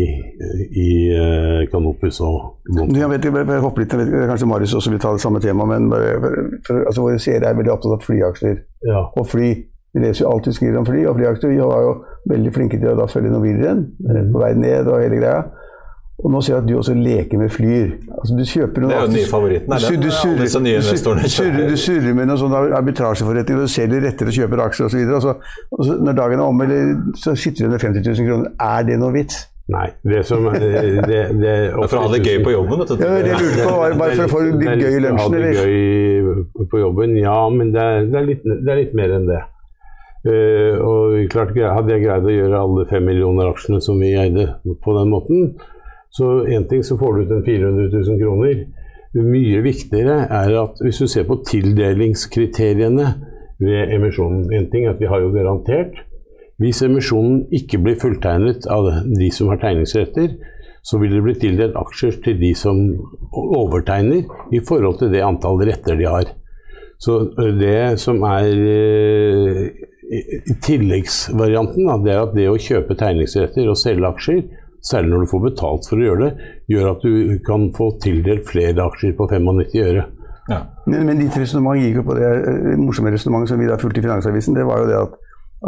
i 0.83 0.89
uh, 1.13 1.61
Canopus 1.71 2.19
og 2.25 2.57
Monta. 2.75 2.99
Jeg 2.99 3.09
vet, 3.13 3.27
jeg 3.29 3.63
hopper 3.63 3.83
litt, 3.83 3.93
jeg 3.93 4.01
vet, 4.03 4.27
Kanskje 4.31 4.49
Marius 4.49 4.75
også 4.79 4.93
vil 4.93 5.01
ta 5.03 5.13
det 5.15 5.23
samme 5.23 5.41
tema, 5.43 5.67
men 5.69 5.87
altså, 5.93 7.01
våre 7.01 7.19
seere 7.21 7.51
er 7.51 7.57
veldig 7.57 7.73
opptatt 7.75 7.97
av 7.97 8.05
flyaksjer. 8.05 8.59
Ja. 8.89 9.05
Og 9.15 9.29
fly. 9.31 9.51
Vi 9.95 10.03
leser 10.03 10.25
jo 10.25 10.33
alt 10.33 10.49
vi 10.49 10.53
skriver 10.57 10.81
om 10.81 10.85
fly, 10.85 11.05
og 11.09 11.15
flyaksjer. 11.17 11.53
Vi 11.53 11.61
var 11.61 11.85
jo 11.85 11.93
veldig 12.29 12.51
flinke 12.53 12.81
til 12.81 12.91
å 12.91 12.97
da 12.99 13.07
følge 13.09 13.31
Norwegian 13.33 13.85
mm. 13.97 14.33
på 14.33 14.43
vei 14.43 14.51
ned 14.59 14.91
og 14.91 15.01
hele 15.01 15.21
greia. 15.21 15.45
Og 16.17 16.31
nå 16.33 16.39
ser 16.41 16.55
jeg 16.55 16.63
at 16.63 16.67
du 16.69 16.73
også 16.79 16.93
leker 16.97 17.37
med 17.37 17.51
Flyr. 17.53 17.91
Altså, 18.17 18.33
du 18.39 18.43
kjøper 18.49 18.81
noen 18.81 18.89
Det 18.89 18.95
er 18.97 19.01
jo 19.03 19.09
den 19.11 19.17
nye 19.19 19.27
favoritten, 19.29 19.73
er 19.75 19.83
Du, 19.83 19.89
det? 19.93 19.99
du, 20.01 20.09
surrer, 20.09 20.39
du, 20.39 20.47
surrer, 20.49 21.19
du, 21.21 21.29
surrer, 21.29 21.67
du 21.69 21.75
surrer 21.77 22.15
med 22.17 22.25
noen 22.31 22.39
sånne 22.41 22.61
arbitrasjeforretninger, 22.79 23.59
og 23.61 23.67
du 23.69 23.73
selger 23.75 24.01
retter 24.07 24.31
og 24.31 24.37
kjøper 24.39 24.63
aksjer 24.65 24.87
osv. 24.89 25.03
Og, 25.13 25.21
så- 25.21 25.35
og 25.77 25.83
så 25.85 25.97
når 26.07 26.17
dagen 26.17 26.39
er 26.41 26.47
omme, 26.47 26.67
så 27.21 27.35
sitter 27.37 27.59
du 27.61 27.69
under 27.69 27.83
50 27.85 28.01
000 28.17 28.31
kroner. 28.31 28.49
Er 28.71 28.87
det 28.89 28.97
noe 29.03 29.13
vits? 29.13 29.43
Nei. 29.69 29.85
Det 30.09 30.23
som 30.25 30.45
det, 30.47 30.61
det, 30.63 31.05
det 31.05 31.39
Det 31.43 31.89
for 31.91 31.99
å 31.99 32.03
ha 32.07 32.11
det 32.15 32.21
gøy 32.23 32.37
på 32.47 32.51
jobben. 32.55 32.79
vet 32.81 32.87
du. 32.87 33.03
Ja, 33.03 33.13
det 33.19 33.31
jeg 33.33 33.41
lurte 33.43 33.65
på 33.67 33.77
var 33.77 33.95
bare 34.01 34.15
for 34.17 34.23
å 34.25 34.31
få 34.31 34.41
det 34.47 34.51
litt 34.63 34.83
gøy 34.87 34.93
i 34.97 35.01
lunsjen, 35.05 35.21
Ha 35.21 35.41
det 35.43 35.53
gøy 35.59 36.67
på 36.71 36.79
jobben, 36.81 37.15
ja, 37.21 37.37
men 37.51 37.73
det 37.75 37.81
er, 37.83 38.05
det 38.09 38.17
er, 38.21 38.27
litt, 38.31 38.45
det 38.47 38.71
er 38.73 38.79
litt 38.81 38.93
mer 38.97 39.13
enn 39.19 39.27
det. 39.29 39.41
Uh, 40.27 40.73
og 40.81 41.29
klart, 41.31 41.53
Hadde 41.55 41.93
jeg 41.93 42.03
greid 42.07 42.25
å 42.25 42.33
gjøre 42.33 42.61
alle 42.65 42.85
fem 42.89 43.05
millioner 43.05 43.51
aksjene 43.51 43.77
som 43.85 43.99
vi 44.01 44.15
eide 44.17 44.47
på 44.65 44.95
den 44.97 45.11
måten, 45.13 45.51
så 46.09 46.47
én 46.47 46.67
ting 46.69 46.83
så 46.83 46.97
får 46.97 47.15
du 47.15 47.23
ut 47.23 47.31
en 47.35 47.45
400 47.45 47.89
000 47.93 48.19
kroner. 48.21 48.65
Mye 49.17 49.61
viktigere 49.65 50.27
er 50.29 50.53
at 50.61 50.81
hvis 50.83 50.99
du 51.01 51.07
ser 51.09 51.25
på 51.27 51.39
tildelingskriteriene 51.47 53.07
ved 53.57 53.93
emisjonen 53.95 54.51
En 54.53 54.67
ting 54.69 54.85
er 54.85 54.93
at 54.93 55.01
vi 55.01 55.09
har 55.09 55.21
jo 55.23 55.33
garantert. 55.33 55.95
Hvis 56.61 56.81
emisjonen 56.85 57.45
ikke 57.53 57.79
blir 57.81 57.97
fulltegnet 58.01 58.67
av 58.69 58.89
de 59.05 59.29
som 59.33 59.49
har 59.49 59.61
tegningsretter, 59.61 60.35
så 60.87 60.97
vil 61.01 61.13
det 61.13 61.23
bli 61.25 61.35
tildelt 61.37 61.75
aksjer 61.77 62.19
til 62.23 62.37
de 62.39 62.53
som 62.57 62.79
overtegner 63.33 64.23
i 64.55 64.61
forhold 64.63 65.01
til 65.01 65.11
det 65.13 65.25
antall 65.25 65.59
retter 65.67 65.97
de 65.99 66.07
har. 66.07 66.31
Så 66.97 67.19
det 67.59 67.99
som 68.01 68.23
er 68.25 68.47
i 70.07 70.55
tilleggsvarianten, 70.63 71.89
det 72.05 72.13
er 72.13 72.23
at 72.23 72.33
det 72.37 72.47
å 72.49 72.57
kjøpe 72.61 72.97
tegningsretter 72.97 73.67
og 73.69 73.77
selge 73.77 74.09
aksjer, 74.09 74.41
særlig 74.85 75.13
når 75.13 75.25
du 75.25 75.31
får 75.31 75.43
betalt 75.47 75.89
for 75.89 75.99
å 75.99 76.05
gjøre 76.07 76.21
det, 76.25 76.51
gjør 76.73 76.91
at 76.91 77.03
du 77.05 77.39
kan 77.47 77.67
få 77.77 77.89
tildelt 78.03 78.47
flere 78.49 78.85
aksjer 78.85 79.15
på 79.17 79.27
95 79.31 79.83
øre. 79.83 80.05
Ja. 80.47 80.61
Men, 80.85 81.05
men 81.09 81.19
ditt 81.19 81.35
resonnement 81.35 81.81
gikk 81.81 81.99
jo 81.99 82.05
på 82.07 82.15
det 82.15 82.27
eh, 82.27 82.75
morsomme 82.79 83.11
resonnementet 83.11 83.51
som 83.51 83.59
vi 83.59 83.67
da 83.67 83.79
fulgte 83.81 83.99
i 83.99 84.05
Finansavisen. 84.05 84.55
Det 84.55 84.63
var 84.67 84.83
jo 84.83 84.87
det 84.87 84.99
at, 85.01 85.17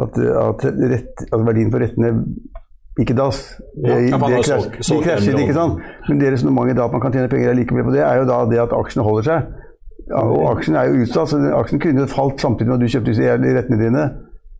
at, 0.04 0.20
at, 0.46 0.66
rett, 0.94 1.26
at 1.28 1.46
verdien 1.48 1.74
på 1.74 1.82
rettene 1.84 2.14
ikke 3.00 3.16
dass. 3.16 3.42
Det, 3.76 3.98
Ja, 4.12 4.20
det 4.20 4.44
krasjet, 5.04 5.40
ikke 5.40 5.56
sant? 5.56 5.84
Men 6.08 6.22
det 6.22 6.32
resonnementet 6.36 6.80
da 6.80 6.88
at 6.88 6.96
man 6.96 7.04
kan 7.04 7.16
tjene 7.16 7.32
penger 7.32 7.58
likevel 7.60 7.88
på 7.88 7.96
det, 7.96 8.06
er 8.06 8.22
jo 8.22 8.30
da 8.30 8.40
det 8.52 8.64
at 8.64 8.76
aksjene 8.76 9.06
holder 9.08 9.28
seg. 9.28 9.52
Ja, 10.10 10.24
og 10.24 10.48
aksjen 10.56 10.76
er 10.80 10.90
jo 10.90 11.04
utsatt, 11.04 11.32
så 11.32 11.40
aksjen 11.60 11.82
kunne 11.84 12.04
jo 12.04 12.10
falt 12.10 12.42
samtidig 12.42 12.72
med 12.72 12.80
at 12.80 12.86
du 12.86 12.92
kjøpte 12.96 13.14
disse 13.14 13.36
rettene 13.44 13.80
dine. 13.84 14.06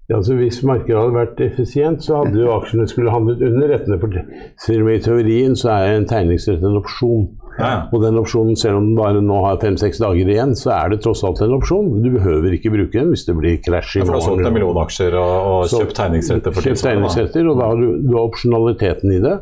Ja, 0.10 0.18
altså 0.18 0.34
Hvis 0.40 0.64
markedet 0.66 0.98
hadde 0.98 1.14
vært 1.14 1.42
effisient, 1.46 2.02
så 2.02 2.24
hadde 2.24 2.42
jo 2.42 2.50
aksjene 2.56 2.88
skulle 2.90 3.12
handlet 3.14 3.44
under 3.46 3.70
rettene. 3.70 4.00
For 4.02 4.90
i 4.90 5.02
teorien 5.06 5.54
så 5.60 5.70
er 5.76 6.00
en 6.00 6.08
tegningsrett 6.10 6.66
en 6.66 6.80
opsjon. 6.80 7.28
Ja. 7.60 7.84
Og 7.94 8.02
den 8.02 8.18
opsjonen, 8.18 8.58
selv 8.58 8.80
om 8.80 8.88
den 8.88 8.98
bare 8.98 9.22
nå 9.22 9.38
har 9.44 9.60
fem-seks 9.62 10.00
dager 10.02 10.32
igjen, 10.32 10.56
så 10.58 10.72
er 10.80 10.96
det 10.96 11.02
tross 11.04 11.22
alt 11.28 11.44
en 11.46 11.54
opsjon. 11.60 11.92
Du 12.02 12.10
behøver 12.16 12.56
ikke 12.58 12.72
bruke 12.74 12.96
den 12.96 13.14
hvis 13.14 13.28
det 13.28 13.36
blir 13.38 13.60
krasj 13.62 14.00
i 14.00 14.02
For 14.02 14.16
du 14.16 14.18
har 14.18 14.26
solgt 14.26 14.50
en 14.50 14.56
million 14.56 14.82
aksjer 14.82 15.20
og, 15.20 15.34
og 15.52 15.74
kjøpt 15.76 15.98
tegningsretter 16.00 16.56
for 16.56 16.66
Kjøpt 16.66 16.86
tegningsretter, 16.88 17.52
og 17.52 17.62
da 17.62 17.70
har 17.70 17.84
du, 17.84 17.88
du 18.02 18.14
har 18.16 18.26
opsjonaliteten 18.32 19.14
i 19.14 19.22
det. 19.28 19.38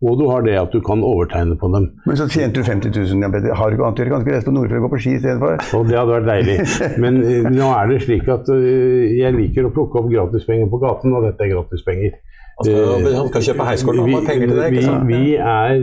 Og 0.00 0.16
du 0.16 0.24
har 0.30 0.40
det 0.46 0.54
at 0.56 0.72
du 0.72 0.80
kan 0.80 1.02
overtegne 1.04 1.58
på 1.60 1.68
dem. 1.74 1.90
Men 2.08 2.16
så 2.16 2.24
tjente 2.24 2.62
du 2.62 2.64
50 2.64 2.88
000. 2.96 3.20
Jan 3.20 3.32
Petter. 3.34 3.52
Har 3.52 3.68
du 3.68 3.76
ikke 3.76 3.84
annet 3.84 3.98
å 3.98 4.02
gjøre? 4.02 4.12
Kan 4.14 4.22
du 4.22 4.24
ikke 4.24 4.36
reise 4.38 4.48
på 4.48 4.54
Nordfjord 4.56 4.80
og 4.80 4.86
gå 4.86 4.90
på 4.94 5.00
ski 5.04 5.12
istedenfor? 5.18 5.60
Og 5.76 5.90
det 5.90 5.98
hadde 5.98 6.14
vært 6.14 6.28
deilig. 6.30 6.56
Men 7.04 7.20
eh, 7.20 7.48
nå 7.52 7.68
er 7.76 7.92
det 7.92 7.98
slik 8.06 8.30
at 8.32 8.48
eh, 8.54 9.12
jeg 9.18 9.36
liker 9.36 9.68
å 9.68 9.72
plukke 9.76 10.00
opp 10.00 10.08
gratispenger 10.08 10.72
på 10.72 10.80
gaten, 10.86 11.16
og 11.18 11.28
dette 11.28 11.44
er 11.44 11.52
gratispenger. 11.52 12.16
Altså, 12.60 12.80
han 13.16 13.28
skal 13.30 13.44
kjøpe 13.44 13.66
heiskort, 13.70 14.00
han 14.00 14.10
har 14.12 14.24
penger 14.28 14.50
til 14.50 14.58
det. 14.58 14.64
ikke 14.72 14.82
sant? 14.84 15.06
vi 15.08 15.36
er 15.36 15.76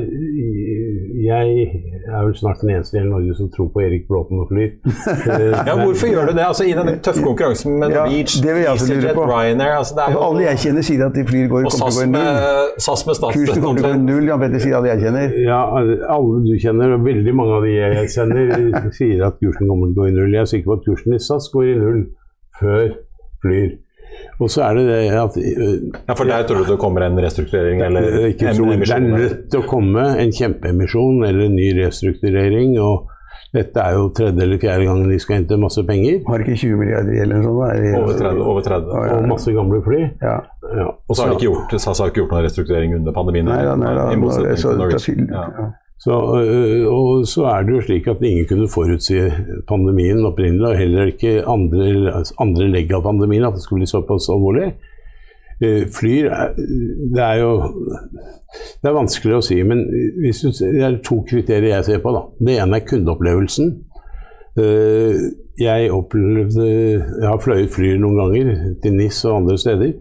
Jeg 1.27 1.67
er 2.07 2.23
vel 2.25 2.35
snart 2.39 2.61
den 2.63 2.71
eneste 2.75 2.95
i 2.95 2.99
hele 3.01 3.11
Norge 3.11 3.35
som 3.37 3.49
tror 3.53 3.67
på 3.73 3.81
Erik 3.85 4.07
Bråten 4.09 4.39
og 4.41 4.47
flyr. 4.51 4.69
Ja, 5.69 5.73
hvorfor 5.81 6.07
gjør 6.11 6.29
du 6.29 6.33
det? 6.37 6.45
Altså, 6.47 6.63
I 6.63 6.73
den 6.77 6.99
tøffe 7.05 7.23
konkurransen 7.25 7.79
med 7.81 7.95
Ja, 7.95 8.05
Norwegian, 8.05 8.43
det 8.45 8.53
vil 8.55 8.61
jeg 8.63 8.71
også 8.75 8.87
lure 8.87 8.97
EasyJet, 8.97 9.15
på. 9.19 9.25
Ryanair 9.31 9.73
altså, 9.81 9.97
det 9.97 10.03
er 10.05 10.15
jo, 10.15 10.21
alle 10.27 10.45
jeg 10.47 10.61
kjenner 10.63 10.87
sier 10.89 11.05
at 11.07 11.17
de 11.17 11.25
flyr 11.31 11.49
går, 11.53 11.65
kommer 11.67 11.75
til 11.77 11.83
å 11.83 11.95
gå 11.97 12.05
i 12.05 12.11
null. 12.11 12.13
med, 12.17 12.83
SAS 12.85 13.05
med 13.07 13.23
Kursen 13.37 13.63
kommer 13.65 13.81
til 13.81 13.89
å 13.89 13.91
gå 13.91 13.97
i 13.97 14.03
null, 14.05 14.29
Jan 14.31 14.43
Petter 14.45 14.63
sier 14.65 14.77
alle 14.79 14.93
jeg 14.93 15.03
kjenner. 15.07 15.35
Ja, 15.47 15.59
alle 16.17 16.43
du 16.47 16.53
kjenner, 16.65 16.95
og 16.97 17.09
veldig 17.09 17.35
mange 17.41 17.57
av 17.57 17.67
de 17.67 17.73
jeg 17.75 18.13
kjenner, 18.15 18.55
sier 18.99 19.25
at 19.27 19.41
kursen 19.43 19.67
kommer 19.71 19.91
til 19.91 19.97
å 19.97 19.99
gå 20.01 20.07
i 20.11 20.15
null. 20.19 20.31
Jeg 20.37 20.45
er 20.45 20.53
sikker 20.53 20.71
på 20.71 20.79
at 20.79 20.87
kursen 20.87 21.17
i 21.17 21.21
SAS 21.27 21.51
går 21.53 21.67
i 21.73 21.75
null 21.81 22.01
før 22.61 22.87
flyr. 23.43 23.75
Og 24.37 24.51
så 24.53 24.63
er 24.67 24.77
det 24.77 24.85
det 24.85 24.97
at 25.17 25.37
Ja, 25.41 26.13
for 26.13 26.29
der 26.29 26.45
tror 26.47 26.61
du 26.63 26.71
det 26.71 26.79
kommer 26.81 27.05
en 27.07 27.17
restrukturering 27.23 27.81
eller 27.81 28.01
er 28.05 28.25
ikke 28.31 28.51
en 28.51 28.59
tro, 28.59 28.69
det 28.69 28.89
er 28.93 29.05
nødt 29.05 29.37
til 29.51 29.63
å 29.63 29.67
komme 29.69 30.03
en 30.21 30.33
kjempeemisjon 30.33 31.23
eller 31.25 31.47
en 31.47 31.55
ny 31.57 31.71
restrukturering. 31.79 32.75
og 32.79 33.09
Dette 33.55 33.81
er 33.81 33.95
jo 33.95 34.09
tredje 34.13 34.43
eller 34.43 34.59
fjerde 34.61 34.85
gangen 34.85 35.09
de 35.09 35.17
skal 35.23 35.39
hente 35.39 35.57
masse 35.57 35.81
penger. 35.87 36.19
Har 36.27 36.43
ikke 36.43 36.57
20 36.59 36.77
milliarder 36.83 37.15
i 37.15 37.17
gjeld 37.17 37.31
eller 37.31 37.47
noe 37.47 37.47
sånt? 37.47 37.73
Er 37.73 37.97
Over 38.03 38.21
30. 38.21 38.45
Over 38.51 38.67
30. 38.67 38.93
Ja, 38.93 39.07
ja. 39.07 39.17
Og 39.17 39.27
masse 39.31 39.55
gamle 39.55 39.81
fly. 39.87 40.03
Ja. 40.21 40.37
Ja. 40.67 40.87
Og 41.07 41.15
så 41.15 41.23
har 41.23 41.33
de 41.33 41.39
ikke 41.39 41.47
gjort, 41.47 41.75
SAS 41.81 42.03
har 42.03 42.11
ikke 42.11 42.21
gjort 42.25 42.37
noen 42.37 42.47
restrukturering 42.49 42.95
under 42.99 43.15
pandemien. 43.15 43.49
Nei 43.49 43.63
da, 43.65 43.75
nei 43.79 43.93
da. 43.97 44.09
da, 44.13 44.55
Så, 44.59 44.75
til 44.77 45.27
Så, 45.97 46.13
øh, 46.13 46.85
og 46.93 47.27
så 47.27 47.47
er 47.49 47.63
det 47.65 47.73
jo 47.73 47.81
slik 47.81 48.07
at 48.07 48.21
ingen 48.21 48.45
kunne 48.45 48.67
forutsi 48.69 49.17
pandemien 49.67 50.25
opprinnelig, 50.25 50.67
og 50.69 50.77
heller 50.77 51.09
ikke 51.09 51.41
andre, 51.49 52.21
andre 52.39 52.67
legg 52.69 52.93
av 52.93 53.01
pandemien, 53.07 53.47
at 53.47 53.57
det 53.57 53.63
skulle 53.65 53.81
bli 53.81 53.89
såpass 53.89 54.29
alvorlig. 54.29 54.75
Eh, 55.57 55.87
Flyr 55.89 56.29
Det 57.15 57.23
er 57.23 57.39
jo 57.41 57.53
Det 58.83 58.85
er 58.85 58.93
vanskelig 58.93 59.39
å 59.39 59.41
si, 59.41 59.57
men 59.65 59.81
hvis 60.21 60.43
du, 60.45 60.51
det 60.53 60.83
er 60.85 60.99
to 61.01 61.23
kriterier 61.25 61.73
jeg 61.79 61.87
ser 61.87 62.03
på. 62.03 62.13
Da. 62.13 62.21
Det 62.45 62.59
ene 62.61 62.77
er 62.77 62.85
kundeopplevelsen. 62.85 63.73
Eh, 64.61 65.17
Jeg 65.57 65.89
opplevde 65.91 66.67
Jeg 66.69 67.25
har 67.25 67.41
fløyet 67.41 67.73
Flyr 67.73 67.97
noen 67.97 68.21
ganger, 68.21 68.53
til 68.83 68.93
NIS 68.93 69.25
og 69.25 69.39
andre 69.41 69.57
steder. 69.57 69.93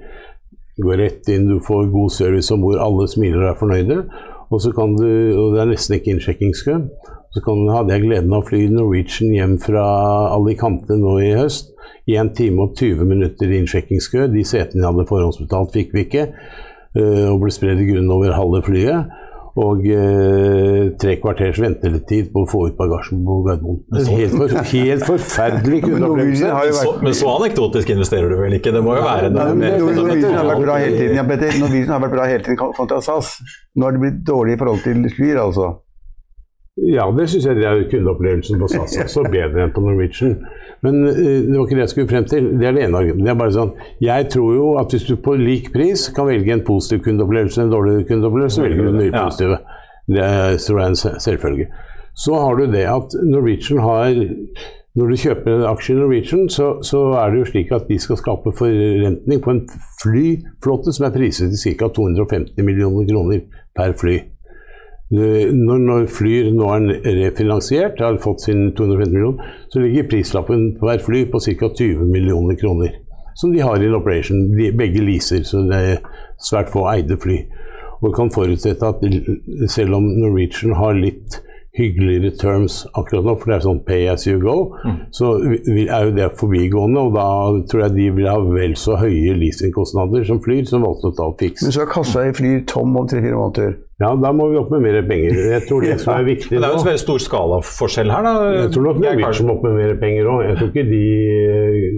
Går 0.76 1.00
rett 1.00 1.28
inn, 1.32 1.48
du 1.48 1.56
får 1.64 1.88
god 1.88 2.12
service 2.12 2.52
om 2.52 2.60
bord, 2.60 2.76
alle 2.76 3.08
smiler 3.08 3.46
og 3.46 3.50
er 3.54 3.60
fornøyde. 3.62 4.02
Og 4.50 4.62
du, 4.62 5.08
og 5.36 5.54
det 5.54 5.62
er 5.62 5.70
nesten 5.72 5.96
ikke 5.96 6.12
innsjekkingskø. 6.14 6.76
Så 7.34 7.42
kan, 7.44 7.64
hadde 7.68 7.92
jeg 7.92 8.06
gleden 8.06 8.32
av 8.32 8.44
å 8.44 8.46
fly 8.46 8.62
Norwegian 8.72 9.34
hjem 9.34 9.56
fra 9.60 9.84
Alicante 10.32 10.96
nå 10.96 11.18
i 11.20 11.34
høst. 11.36 11.74
1 12.06 12.30
time 12.38 12.62
og 12.62 12.76
20 12.78 13.02
minutter 13.04 13.50
i 13.50 13.58
innsjekkingskø. 13.60 14.28
De 14.30 14.44
setene 14.46 14.84
jeg 14.84 14.88
hadde 14.88 15.08
forhåndsbetalt, 15.08 15.74
fikk 15.74 15.94
vi 15.96 16.04
ikke. 16.06 16.28
eh, 16.96 17.26
Og 17.28 17.40
ble 17.42 17.50
spredd 17.52 17.82
i 17.82 17.88
grunnen 17.90 18.12
over 18.14 18.36
halve 18.38 18.62
flyet. 18.62 19.10
Og 19.56 19.86
eh, 19.88 20.90
tre 21.00 21.14
kvarters 21.16 21.56
ventetid 21.62 22.26
på 22.32 22.42
å 22.44 22.48
få 22.50 22.58
ut 22.68 22.75
bagasjen 22.76 23.22
på 23.25 23.36
Gardermoen. 23.46 23.78
Helt, 24.10 24.34
for, 24.36 24.52
helt 24.68 25.06
forferdelig 25.08 25.78
Men 25.80 25.94
kundeopplevelse. 25.94 26.50
jo 26.68 26.75
Så, 26.76 26.90
vært 26.90 27.06
men 27.06 27.16
så 27.16 27.30
anekdotisk 27.38 27.94
investerer 27.94 28.28
du 28.28 28.36
vel 28.42 28.58
ikke? 28.58 28.75
Det 28.76 28.82
må 28.84 28.98
jo 28.98 29.06
være 29.06 29.32
noe 29.32 29.56
mer 29.56 29.78
Norwegian 29.80 30.36
har 30.36 30.50
vært 30.50 30.62
bra 30.66 30.76
hele 30.82 31.00
tiden. 31.00 31.16
Ja, 31.16 31.25
Petter. 31.30 31.56
Norwegian 31.62 31.94
har 31.94 32.04
vært 32.04 32.14
bra 32.18 32.28
hele 32.28 32.44
tiden 32.44 32.60
kontra 32.60 33.00
SAS. 33.08 33.32
Nå 33.72 33.88
har 33.88 33.96
det 33.96 34.04
blitt 34.04 34.22
dårlig 34.28 34.58
i 34.58 34.60
forhold 34.60 34.84
til 34.84 35.08
Flyr, 35.16 35.40
altså. 35.46 35.72
Ja, 36.84 37.08
det 37.16 37.30
syns 37.32 37.48
jeg 37.48 37.56
det 37.56 37.64
er 37.64 37.86
kundeopplevelsen 37.88 38.60
på 38.60 38.68
SAS 38.68 38.98
også 39.06 39.25
bedre 39.32 39.64
enn 39.64 39.72
på 39.72 39.80
Norwegian. 39.80 40.36
Men 40.85 41.06
eh, 41.09 41.47
det 41.47 41.54
var 41.54 41.64
ikke 41.66 41.78
det 41.78 41.85
jeg 41.85 41.95
skulle 41.95 42.11
frem 42.11 42.28
til. 42.28 42.50
Det 42.61 42.68
er 42.68 42.76
det 42.76 42.85
ene 42.85 43.00
argumentet. 43.00 43.25
Det 43.25 43.33
er 43.33 43.40
bare 43.40 43.56
sånn, 43.56 43.73
Jeg 44.02 44.28
tror 44.35 44.54
jo 44.54 44.68
at 44.80 44.92
hvis 44.92 45.09
du 45.09 45.16
på 45.16 45.37
lik 45.40 45.73
pris 45.75 46.09
kan 46.16 46.28
velge 46.28 46.52
en 46.52 46.64
positiv 46.66 47.02
kundeopplevelse 47.06 47.62
en 47.62 47.73
dårlig 47.73 48.06
kundeopplevelse, 48.11 48.56
så 48.56 48.66
velger 48.66 48.85
du 48.85 48.92
den 48.92 49.02
nye 49.04 49.16
positive. 49.16 49.59
Det 50.06 50.26
tror 50.62 50.80
jeg 50.80 50.87
er 50.87 50.95
en 50.95 51.21
selvfølge. 51.21 51.66
Så 52.16 52.35
har 52.35 52.56
du 52.56 52.66
det 52.73 52.87
at 52.88 53.16
Norwegian 53.25 53.83
har 53.85 54.14
Når 54.97 55.11
du 55.12 55.16
kjøper 55.21 55.50
en 55.52 55.66
aksje 55.68 55.92
i 55.92 55.97
Norwegian, 55.99 56.47
så, 56.49 56.78
så 56.80 57.02
er 57.21 57.30
det 57.30 57.42
jo 57.42 57.49
slik 57.50 57.73
at 57.76 57.85
de 57.85 57.99
skal 58.00 58.16
skape 58.16 58.49
forrentning 58.56 59.42
på 59.45 59.52
en 59.52 59.59
flyflåte 60.00 60.95
som 60.97 61.04
er 61.04 61.12
priset 61.12 61.52
til 61.52 61.76
ca. 61.76 61.90
250 61.92 62.64
millioner 62.64 63.04
kroner 63.04 63.42
per 63.76 63.92
fly. 64.00 64.14
Når, 65.10 65.78
når 65.78 66.06
Flyr 66.10 66.48
nå 66.50 66.66
er 66.75 66.86
refinansiert, 67.20 68.00
har 68.02 68.18
fått 68.22 68.42
sin 68.48 68.72
250 68.75 69.12
millioner, 69.12 69.52
så 69.70 69.82
ligger 69.82 70.08
prislappen 70.10 70.72
på 70.80 70.88
hver 70.88 71.04
fly 71.04 71.25
på 71.30 71.40
ca. 71.44 71.68
20 71.78 72.10
millioner 72.10 72.58
kroner. 72.58 72.96
Som 73.36 73.52
de 73.52 73.62
har 73.62 73.82
in 73.82 73.94
operation. 73.94 74.48
De, 74.56 74.72
begge 74.75 75.04
leaser, 75.04 75.44
så 75.46 75.62
det 75.68 75.80
er 75.92 76.04
svært 76.42 76.72
få 76.72 76.86
eide 76.90 77.18
fly. 77.22 77.42
Og 78.02 78.14
kan 78.16 78.32
forutsette 78.32 78.86
at 78.86 79.04
selv 79.70 80.00
om 80.00 80.08
Norwegian 80.18 80.75
har 80.76 80.96
litt 80.98 81.40
hyggeligere 81.76 82.32
terms 82.40 82.86
akkurat 82.96 83.26
nå, 83.26 83.34
for 83.36 83.50
det 83.50 83.56
er 83.58 83.64
sånn 83.66 83.82
pay 83.84 84.06
as 84.08 84.25
you 84.26 84.40
go, 84.40 84.56
så 85.14 85.34
er 85.44 86.08
jo 86.08 86.14
det 86.16 86.30
forbigående. 86.40 87.02
Og 87.08 87.16
da 87.16 87.28
tror 87.70 87.86
jeg 87.86 87.96
de 87.98 88.10
vil 88.16 88.30
ha 88.30 88.38
vel 88.42 88.76
så 88.80 88.96
høye 89.00 89.36
leasingkostnader 89.38 90.25
som 90.28 90.40
Flyr, 90.44 90.64
som 90.68 90.86
valgte 90.86 91.12
å 91.12 91.16
ta 91.20 91.30
fiks. 91.42 91.66
Men 91.66 91.76
så 91.76 91.84
er 91.84 91.92
kassa 91.92 92.25
i 92.26 92.32
Flyr 92.36 92.64
tom 92.72 92.96
om 92.96 93.08
tre-fire 93.08 93.36
måneder. 93.36 93.76
Ja, 93.96 94.10
da 94.20 94.28
må 94.36 94.50
vi 94.50 94.58
opp 94.60 94.68
med 94.74 94.82
mer 94.84 94.98
penger. 95.08 95.38
Jeg 95.54 95.64
tror 95.70 95.84
det 95.86 95.94
som 96.02 96.12
er 96.18 96.26
viktig 96.26 96.52
nå... 96.52 96.60
det 96.60 96.68
er 96.68 96.74
jo 96.74 96.80
en 96.82 96.88
veldig 96.90 97.00
stor 97.00 97.22
skalaforskjell 97.24 98.12
her, 98.12 98.26
da. 98.26 98.50
Jeg 98.58 98.74
tror 98.74 98.84
nok 98.90 99.00
Norwegian 99.00 99.48
må 99.48 99.54
opp 99.56 99.64
med 99.64 99.78
mer 99.78 99.94
penger 100.02 100.28
òg. 100.32 100.42
Jeg 100.50 100.58
tror 100.58 100.72
ikke 100.72 100.84
de 100.90 101.00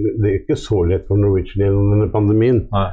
Det 0.07 0.29
er 0.29 0.37
ikke 0.37 0.59
så 0.59 0.85
lett 0.87 1.09
for 1.09 1.19
Norwegian 1.19 1.65
gjennom 1.65 1.91
denne 1.95 2.07
pandemien. 2.13 2.63
Nei. 2.71 2.87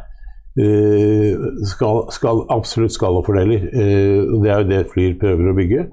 skal, 1.70 2.02
skal, 2.16 2.42
absolutt 2.50 2.96
skalafordeler. 2.96 3.70
Det 3.70 4.50
er 4.50 4.64
jo 4.64 4.68
det 4.72 4.82
Flyr 4.90 5.14
prøver 5.22 5.52
å 5.52 5.56
bygge. 5.60 5.86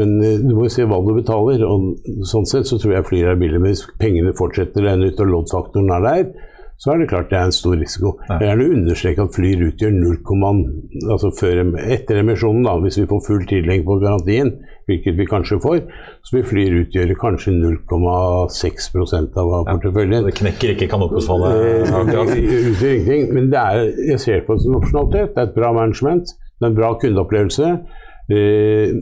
Men 0.00 0.18
du 0.18 0.54
må 0.56 0.66
jo 0.66 0.74
se 0.74 0.86
hva 0.90 0.98
du 1.06 1.14
betaler. 1.14 1.62
og 1.66 2.26
Sånn 2.26 2.50
sett 2.50 2.66
så 2.66 2.80
tror 2.82 2.96
jeg 2.96 3.06
Flyr 3.12 3.30
er 3.30 3.38
billig. 3.38 3.62
Men 3.62 3.76
hvis 3.76 3.86
pengene 4.02 4.34
fortsetter 4.34 4.82
å 4.82 4.90
renne 4.90 5.12
ut 5.12 5.22
og 5.22 5.30
loddfaktoren 5.36 5.94
er 6.00 6.06
der, 6.08 6.49
så 6.80 6.94
er 6.94 7.02
det 7.02 7.10
klart 7.10 7.28
det 7.28 7.36
er 7.36 7.48
en 7.50 7.52
stor 7.52 7.74
risiko. 7.76 8.14
Jeg 8.40 8.56
vil 8.56 8.72
understreke 8.78 9.24
at 9.26 9.34
Flyr 9.36 9.66
utgjør 9.66 9.90
0, 9.92 10.14
altså 11.12 11.28
etter 11.92 12.20
emisjonen, 12.22 12.64
da, 12.64 12.78
hvis 12.80 12.96
vi 13.02 13.04
får 13.10 13.20
full 13.26 13.44
tillegg 13.50 13.84
på 13.84 13.98
garantien, 14.00 14.54
hvilket 14.88 15.18
vi 15.18 15.26
kanskje 15.28 15.60
får, 15.60 15.82
så 16.24 16.38
vil 16.38 16.46
Flyr 16.48 16.78
utgjøre 16.80 17.18
kanskje 17.20 17.52
0,6% 17.58 19.36
av 19.44 19.52
porteføljen. 19.68 20.22
Ja, 20.22 20.26
det 20.30 20.36
knekker 20.40 20.72
ikke 20.72 20.88
utgjør 22.72 22.94
ingenting. 22.96 23.28
Men 23.36 23.52
det 23.52 23.60
er, 23.60 23.90
jeg 24.14 24.24
ser 24.24 24.46
på 24.46 24.56
det 24.56 24.64
som 24.64 24.80
opsjonalitet. 24.80 25.34
Det 25.34 25.44
er 25.44 25.50
et 25.50 25.58
bra 25.60 25.74
management, 25.76 26.32
det 26.32 26.64
er 26.64 26.72
en 26.72 26.80
bra 26.80 26.94
kundeopplevelse. 27.02 27.74
Eh, 28.30 28.92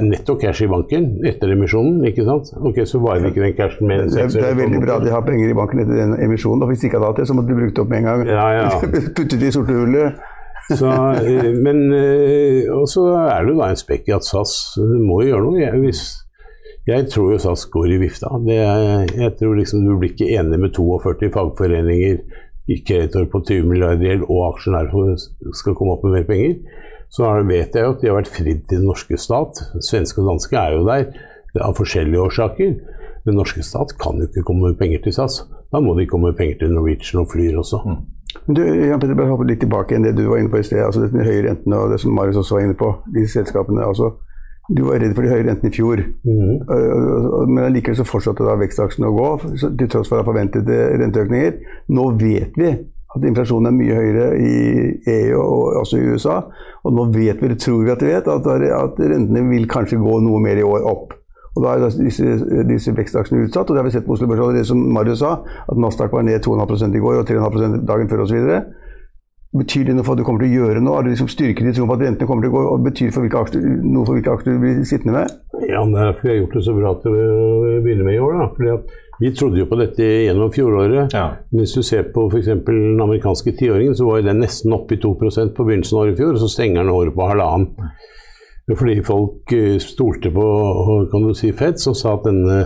netto 0.00 0.38
cash 0.40 0.64
i 0.64 0.68
banken 0.70 1.18
etter 1.28 1.50
emisjonen, 1.52 1.98
ikke 2.08 2.24
sant? 2.24 2.48
Ok, 2.56 2.80
Så 2.88 3.00
varer 3.02 3.28
ikke 3.28 3.42
den 3.44 3.56
cashen 3.58 3.90
med 3.90 4.06
det, 4.08 4.30
det 4.32 4.46
er 4.46 4.56
veldig 4.56 4.80
bra 4.80 4.96
at 4.96 5.04
de 5.04 5.12
har 5.12 5.24
penger 5.26 5.52
i 5.52 5.56
banken 5.56 5.82
etter 5.82 5.98
den 5.98 6.14
emisjonen. 6.24 6.64
Og 6.64 6.72
hvis 6.72 6.80
de 6.80 6.88
ikke 6.88 6.96
hadde 6.96 7.10
hatt 7.10 7.20
det, 7.20 7.28
så 7.28 7.36
måtte 7.36 7.52
de 7.52 7.58
brukt 7.60 7.82
opp 7.82 7.92
med 7.92 8.00
en 8.00 8.08
gang. 8.08 8.24
Ja, 8.30 8.46
ja. 8.56 8.70
Puttet 9.18 9.44
i 9.44 9.52
sorte 9.52 9.76
hullet. 9.76 10.16
Så, 10.70 10.88
eh, 10.88 11.50
men 11.58 11.90
eh, 11.92 12.70
Og 12.72 12.86
så 12.88 13.04
er 13.18 13.44
det 13.44 13.52
jo 13.52 13.60
da 13.60 13.70
en 13.72 13.80
spekk 13.80 14.08
i 14.08 14.16
at 14.16 14.24
SAS 14.24 14.56
må 14.80 15.20
gjøre 15.26 15.44
noe. 15.44 15.60
Jeg, 15.60 15.76
hvis, 15.84 16.04
jeg 16.88 17.08
tror 17.12 17.34
jo 17.34 17.40
SAS 17.42 17.66
går 17.74 17.96
i 17.96 18.02
vifta. 18.06 18.32
Det, 18.46 18.60
jeg 19.18 19.34
tror 19.40 19.58
liksom 19.60 19.84
Du 19.84 19.98
blir 19.98 20.14
ikke 20.14 20.30
enig 20.40 20.60
med 20.62 20.72
42 20.72 21.34
fagforeninger, 21.36 22.22
kreditor 22.86 23.24
på 23.26 23.40
20 23.42 23.66
milliarder 23.66 24.06
gjeld 24.06 24.28
og 24.30 24.54
aksjonærer 24.54 25.16
skal 25.58 25.74
komme 25.74 25.96
opp 25.96 26.04
med 26.06 26.20
mer 26.20 26.28
penger 26.28 26.86
så 27.10 27.30
vet 27.48 27.74
jeg 27.74 27.84
jo 27.84 27.94
at 27.96 28.02
de 28.02 28.10
har 28.10 28.20
vært 28.20 28.30
fridd 28.30 28.62
til 28.70 28.82
den 28.82 28.88
norske 28.90 29.18
stat. 29.18 29.58
Svenske 29.82 30.22
og 30.22 30.30
danske 30.30 30.56
er 30.56 30.76
jo 30.76 30.86
der 30.86 31.08
av 31.66 31.74
forskjellige 31.78 32.22
årsaker. 32.22 32.76
Den 33.26 33.36
norske 33.36 33.64
stat 33.66 33.96
kan 34.00 34.20
jo 34.20 34.28
ikke 34.28 34.46
komme 34.46 34.70
med 34.70 34.78
penger 34.78 35.02
til 35.04 35.16
SAS. 35.18 35.42
Da 35.70 35.82
må 35.82 35.96
de 35.98 36.06
komme 36.10 36.30
med 36.30 36.38
penger 36.38 36.62
til 36.62 36.72
Norwegian 36.74 37.24
og 37.24 37.28
Flyr 37.32 37.58
også. 37.58 37.82
Mm. 37.84 38.00
Du, 38.54 38.62
Jan 38.62 39.00
Petter, 39.02 39.18
bare 39.18 39.32
hoppe 39.32 39.46
litt 39.48 39.58
tilbake 39.62 39.96
enn 39.96 40.06
det 40.06 40.14
du 40.14 40.28
var 40.30 40.38
inne 40.38 40.52
på 40.52 40.60
i 40.62 40.66
sted. 40.66 40.84
altså 40.84 41.02
det 41.02 41.26
høye 41.26 41.44
rentene 41.48 41.78
og 41.82 41.90
det 41.90 41.98
som 42.02 42.14
Marius 42.14 42.38
også 42.44 42.56
var 42.56 42.66
inne 42.68 42.78
på. 42.78 42.92
Disse 43.14 43.40
selskapene. 43.40 43.84
altså 43.84 44.14
du 44.70 44.84
var 44.86 45.00
redd 45.02 45.16
for 45.16 45.26
de 45.26 45.32
høye 45.32 45.44
rentene 45.48 45.70
i 45.70 45.74
fjor, 45.74 45.98
mm. 46.22 46.58
men 47.50 47.64
allikevel 47.64 47.96
så 47.98 48.06
fortsatte 48.06 48.44
da 48.46 48.54
vekstaksjene 48.60 49.08
å 49.08 49.16
gå, 49.16 49.30
til 49.80 49.88
tross 49.90 50.10
for 50.12 50.22
forventede 50.22 50.76
renteøkninger. 51.00 51.56
Nå 51.90 52.04
vet 52.20 52.54
vi 52.60 52.70
at 53.16 53.24
inflasjonen 53.26 53.70
er 53.70 53.74
mye 53.74 53.96
høyere 53.96 54.26
i 54.38 54.50
EU 55.14 55.38
og 55.40 55.80
også 55.82 55.98
i 55.98 56.10
USA. 56.12 56.36
Og 56.86 56.94
nå 56.94 57.08
vet 57.14 57.40
vi, 57.42 57.54
tror 57.58 57.82
vi 57.82 57.94
at 57.94 58.04
vi 58.04 58.12
vet, 58.12 58.28
at, 58.30 59.00
rentene 59.00 59.42
vil 59.48 59.66
kanskje 59.70 59.98
gå 60.00 60.20
noe 60.24 60.42
mer 60.42 60.60
i 60.60 60.66
år 60.66 60.86
opp. 60.88 61.16
Og 61.56 61.64
Da 61.64 61.72
er 61.74 61.88
disse, 61.90 62.36
disse 62.68 62.94
vekstaksjene 62.94 63.48
utsatt, 63.48 63.66
og 63.66 63.74
det 63.74 63.82
har 63.82 63.88
vi 63.88 63.94
sett 63.96 64.06
på 64.06 64.14
Oslo 64.14 64.28
Børs 64.30 64.38
allerede, 64.38 64.68
som 64.68 64.84
Marius 64.94 65.18
sa, 65.24 65.40
at 65.42 65.80
Nasdaq 65.82 66.12
var 66.14 66.22
ned 66.22 66.44
2,5% 66.46 66.94
i 66.94 67.02
går 67.02 67.18
og 67.18 67.26
3,5% 67.26 67.82
dagen 67.88 68.12
før 68.12 68.22
osv. 68.22 68.46
Betyr 69.50 69.88
det 69.88 69.96
noe 69.96 70.06
for 70.06 70.14
at 70.14 70.20
du 70.20 70.26
kommer 70.26 70.44
til 70.44 70.52
å 70.52 70.58
gjøre 70.62 70.80
noe? 70.84 70.98
Er 71.00 71.06
det 71.06 71.16
liksom 71.16 71.30
styrket 71.32 71.66
i 71.66 71.72
troen 71.74 71.88
på 71.90 71.96
at 71.96 72.04
rentene 72.04 72.28
kommer 72.28 72.44
til 72.44 72.52
å 72.52 72.54
gå, 72.54 72.60
og 72.70 72.84
betyr 72.86 73.08
for 73.14 73.38
aktier, 73.40 73.64
noe 73.82 74.06
for 74.06 74.14
hvilke 74.14 74.34
aktier 74.36 74.54
du 74.54 74.62
blir 74.62 74.84
sittende 74.86 75.16
med? 75.16 75.32
Ja, 75.66 75.82
det 75.82 75.96
derfor 75.96 76.22
vi 76.22 76.30
har 76.30 76.38
gjort 76.38 76.54
det 76.54 76.62
så 76.68 76.74
bra 76.76 76.92
til 77.02 77.16
å 77.16 77.80
begynne 77.82 78.06
med 78.06 78.14
i 78.14 78.20
år. 78.22 78.36
da, 78.38 78.46
fordi 78.54 78.70
at 78.76 78.94
vi 79.20 79.32
trodde 79.36 79.58
jo 79.58 79.66
på 79.68 79.76
dette 79.76 80.06
gjennom 80.06 80.52
fjoråret. 80.54 81.16
Ja. 81.18 81.26
Hvis 81.50 81.74
du 81.74 81.82
ser 81.82 82.06
på 82.14 82.28
f.eks. 82.30 82.46
den 82.70 83.02
amerikanske 83.02 83.52
tiåringen, 83.58 83.98
så 83.98 84.06
var 84.06 84.22
den 84.24 84.40
nesten 84.40 84.72
oppe 84.72 84.96
i 84.96 85.02
2% 85.02 85.52
på 85.56 85.66
begynnelsen 85.66 85.98
av 85.98 86.04
året 86.04 86.14
i 86.14 86.22
fjor, 86.22 86.38
og 86.38 86.44
så 86.44 86.48
stenger 86.54 86.84
den 86.84 86.94
året 86.94 87.18
på 87.18 87.28
halvannen. 87.28 87.90
Fordi 88.70 89.00
folk 89.02 89.52
eh, 89.52 89.80
stolte 89.82 90.30
på 90.30 90.46
kan 91.10 91.26
du 91.26 91.34
si, 91.34 91.50
Fed, 91.58 91.80
som 91.82 91.96
sa 91.98 92.14
at 92.14 92.28
denne 92.28 92.60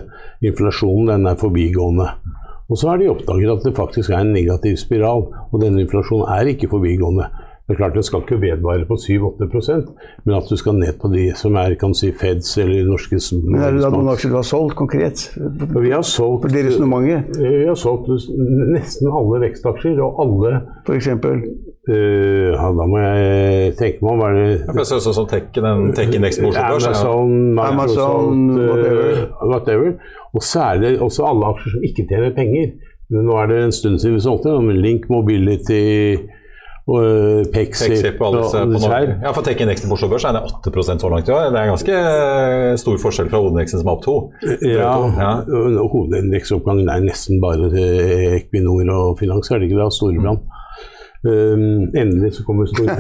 inflasjonen 0.45 1.15
den 1.15 1.31
er 1.33 1.41
forbigående. 1.41 2.11
Og 2.71 2.79
så 2.81 2.89
har 2.89 3.01
de 3.01 3.11
oppdaget 3.13 3.51
at 3.53 3.67
det 3.67 3.77
faktisk 3.77 4.11
er 4.11 4.23
en 4.25 4.33
negativ 4.33 4.79
spiral, 4.81 5.27
og 5.53 5.61
denne 5.61 5.85
inflasjonen 5.85 6.31
er 6.33 6.53
ikke 6.55 6.71
forbigående. 6.73 7.29
Det 7.65 7.73
er 7.73 7.79
klart 7.79 7.95
Det 7.97 8.05
skal 8.05 8.21
ikke 8.21 8.41
vedvare 8.43 8.85
på 8.85 8.97
7-8% 9.01 9.87
men 10.25 10.35
at 10.37 10.51
du 10.51 10.57
skal 10.57 10.75
ned 10.77 10.99
på 11.01 11.09
de 11.09 11.31
som 11.37 11.55
er 11.57 11.75
kan 11.81 11.95
si 11.97 12.11
Feds 12.13 12.59
eller 12.61 12.85
norske 12.85 13.17
Men 13.33 13.63
Er 13.63 13.73
det 13.73 13.81
da 13.81 13.89
noen 13.89 14.11
aksjer 14.13 14.35
du 14.35 14.37
har 14.37 14.45
solgt 14.45 14.77
konkret? 14.77 15.23
Vi 15.73 15.91
har 15.91 16.03
solgt, 16.05 16.45
for 16.45 16.53
det 16.53 16.67
resonnementet? 16.67 17.39
Vi 17.41 17.65
har 17.65 17.79
solgt 17.81 18.11
nesten 18.75 19.09
alle 19.09 19.41
vekstaksjer, 19.47 19.97
og 20.05 20.21
alle 20.27 20.61
F.eks.? 20.85 21.09
Uh, 21.85 22.55
ja, 22.55 22.69
da 22.73 22.85
må 22.89 23.01
jeg 23.03 23.75
tenke 23.77 24.01
meg 24.01 24.15
om. 24.15 24.23
Hva 24.23 24.31
er 24.31 24.39
det 24.39 24.79
ja, 24.81 24.85
ser 24.89 25.03
ut 25.03 25.19
som 25.19 25.27
tech-indeksen 25.29 26.47
på 26.47 26.53
Oslo 26.55 26.63
Børs. 26.63 26.87
Amazon, 26.89 27.35
Amazon 27.61 28.47
whatever. 28.57 29.11
Uh, 29.21 29.49
whatever. 29.51 29.91
Og 30.35 30.43
særlig 30.43 30.97
også 31.05 31.27
alle 31.29 31.53
aksjer 31.53 31.77
som 31.77 31.85
ikke 31.91 32.07
tjener 32.09 32.33
penger. 32.37 32.73
Men 33.13 33.29
Nå 33.29 33.37
er 33.37 33.53
det 33.53 33.61
en 33.67 33.77
stund 33.77 34.01
siden 34.01 34.17
vi 34.17 34.25
solgte, 34.25 34.57
Link 34.81 35.11
Mobility 35.13 36.17
og 36.85 37.01
uh, 37.01 37.45
Pexip 37.53 38.19
og 38.21 38.27
alle 38.27 38.75
disse 38.75 38.91
her. 38.93 39.13
Ja, 39.23 39.31
for 39.33 39.45
Tech-indeksen 39.45 39.89
på 39.89 39.97
Oslo 39.97 40.11
Børs 40.13 40.27
er 40.29 40.37
det 40.37 40.43
8% 40.49 41.01
så 41.01 41.13
langt 41.13 41.29
i 41.29 41.33
år. 41.33 41.47
Det 41.53 41.61
er 41.61 41.71
ganske 41.71 42.01
eh, 42.01 42.73
stor 42.81 42.99
forskjell 43.01 43.31
fra 43.33 43.41
hovedindeksen 43.41 43.81
som 43.81 43.89
er 43.89 43.95
opp 43.95 44.03
2. 44.05 44.17
Ja, 44.69 44.91
ja. 45.21 45.31
hovedindeksoppgangen 45.95 46.91
er 46.93 47.07
nesten 47.07 47.41
bare 47.45 47.71
til 47.73 48.35
Equinor 48.37 48.93
og 48.93 49.17
finans, 49.21 49.49
er 49.49 49.63
det 49.63 49.71
ikke 49.71 49.81
det? 49.81 49.89
Storebrand. 49.97 50.45
Um, 51.25 51.89
endelig 51.97 52.35
så 52.35 52.45
kommer 52.45 52.67
Storbrann. 52.67 52.99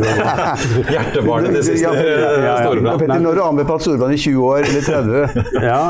Hjertebarnet 0.93 1.59
til 1.59 1.65
siste 1.67 1.91
ja, 1.91 2.05
ja, 2.09 2.31
ja, 2.41 2.95
Petter, 2.97 3.21
når 3.21 3.27
har 3.29 3.37
du 3.37 3.43
anbefalt 3.45 3.85
Storbrann 3.85 4.15
i 4.17 4.21
20 4.23 4.47
år, 4.49 4.65
eller 4.65 4.87
30? 4.87 5.43
ja, 5.69 5.81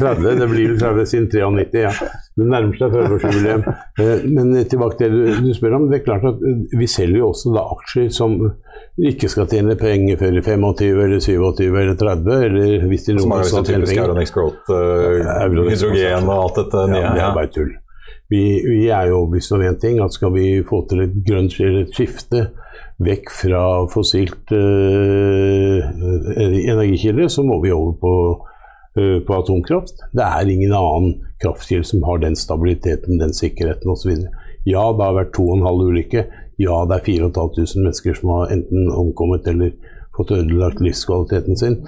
30. 0.00 0.26
Det 0.40 0.48
blir 0.50 0.72
vel 0.72 0.80
30 0.80 1.06
siden 1.12 1.30
93. 1.30 1.84
ja. 1.84 1.94
Det 2.38 2.48
nærmer 2.50 2.74
seg 2.80 2.98
40-årsjubileum. 2.98 3.64
Uh, 4.00 4.26
men 4.26 4.52
tilbake 4.66 4.98
til 4.98 5.14
det 5.14 5.22
du, 5.38 5.40
du, 5.46 5.54
spør 5.54 5.78
om. 5.78 5.88
Det 5.90 6.00
er 6.00 6.04
klart 6.10 6.26
at 6.26 6.42
uh, 6.42 6.78
Vi 6.82 6.90
selger 6.90 7.22
jo 7.22 7.30
også 7.30 7.54
da 7.54 7.64
aksjer 7.78 8.12
som 8.14 8.38
ikke 8.98 9.30
skal 9.30 9.46
tjene 9.50 9.78
penger 9.78 10.18
før 10.18 10.34
i 10.34 10.42
25 10.42 11.02
eller 11.06 11.22
27 11.22 11.66
eller 11.68 11.98
30. 11.98 12.46
Eller 12.48 12.88
hvis 12.90 13.06
de 13.06 13.20
noen 13.20 13.44
som 13.46 13.60
har 13.62 13.70
typisk 13.70 14.02
Euronex 14.02 14.34
Growth, 14.34 14.66
uh, 14.66 15.36
hydrogen 15.46 16.26
og 16.26 16.40
alt 16.40 16.64
dette. 16.64 16.88
Ja, 16.98 17.12
det 17.14 17.28
er 17.28 17.38
bare 17.38 17.54
tull. 17.54 17.76
Vi, 18.28 18.42
vi 18.60 18.88
er 18.92 19.08
jo 19.08 19.22
overbevist 19.22 19.54
om 19.56 19.62
én 19.64 19.78
ting, 19.80 20.00
at 20.04 20.12
skal 20.12 20.34
vi 20.34 20.60
få 20.68 20.82
til 20.88 21.06
et 21.06 21.14
grønt 21.24 21.54
skifte 21.96 22.48
vekk 23.00 23.30
fra 23.32 23.62
fossilt 23.88 24.52
uh, 24.52 25.78
energikilde, 26.36 27.28
så 27.30 27.44
må 27.46 27.60
vi 27.62 27.72
over 27.72 27.94
på, 28.02 28.12
uh, 28.98 29.18
på, 29.24 29.38
atomkraft. 29.38 30.02
Det 30.12 30.26
er 30.26 30.50
ingen 30.50 30.74
annen 30.76 31.14
kraftkilde 31.40 31.88
som 31.88 32.04
har 32.08 32.20
den 32.24 32.36
stabiliteten, 32.36 33.20
den 33.22 33.32
sikkerheten 33.32 33.94
osv. 33.94 34.12
Ja, 34.66 34.84
det 34.92 35.06
har 35.06 35.16
vært 35.16 35.32
to 35.36 35.46
og 35.48 35.60
en 35.60 35.68
halv 35.68 35.88
ulykke. 35.88 36.26
Ja, 36.60 36.82
det 36.90 36.98
er 36.98 37.06
4500 37.06 37.78
mennesker 37.78 38.18
som 38.18 38.34
har 38.34 38.52
enten 38.52 38.90
omkommet 38.90 39.46
eller 39.48 39.72
fått 40.18 40.34
ødelagt 40.34 40.82
livskvaliteten 40.82 41.56
sin. 41.56 41.78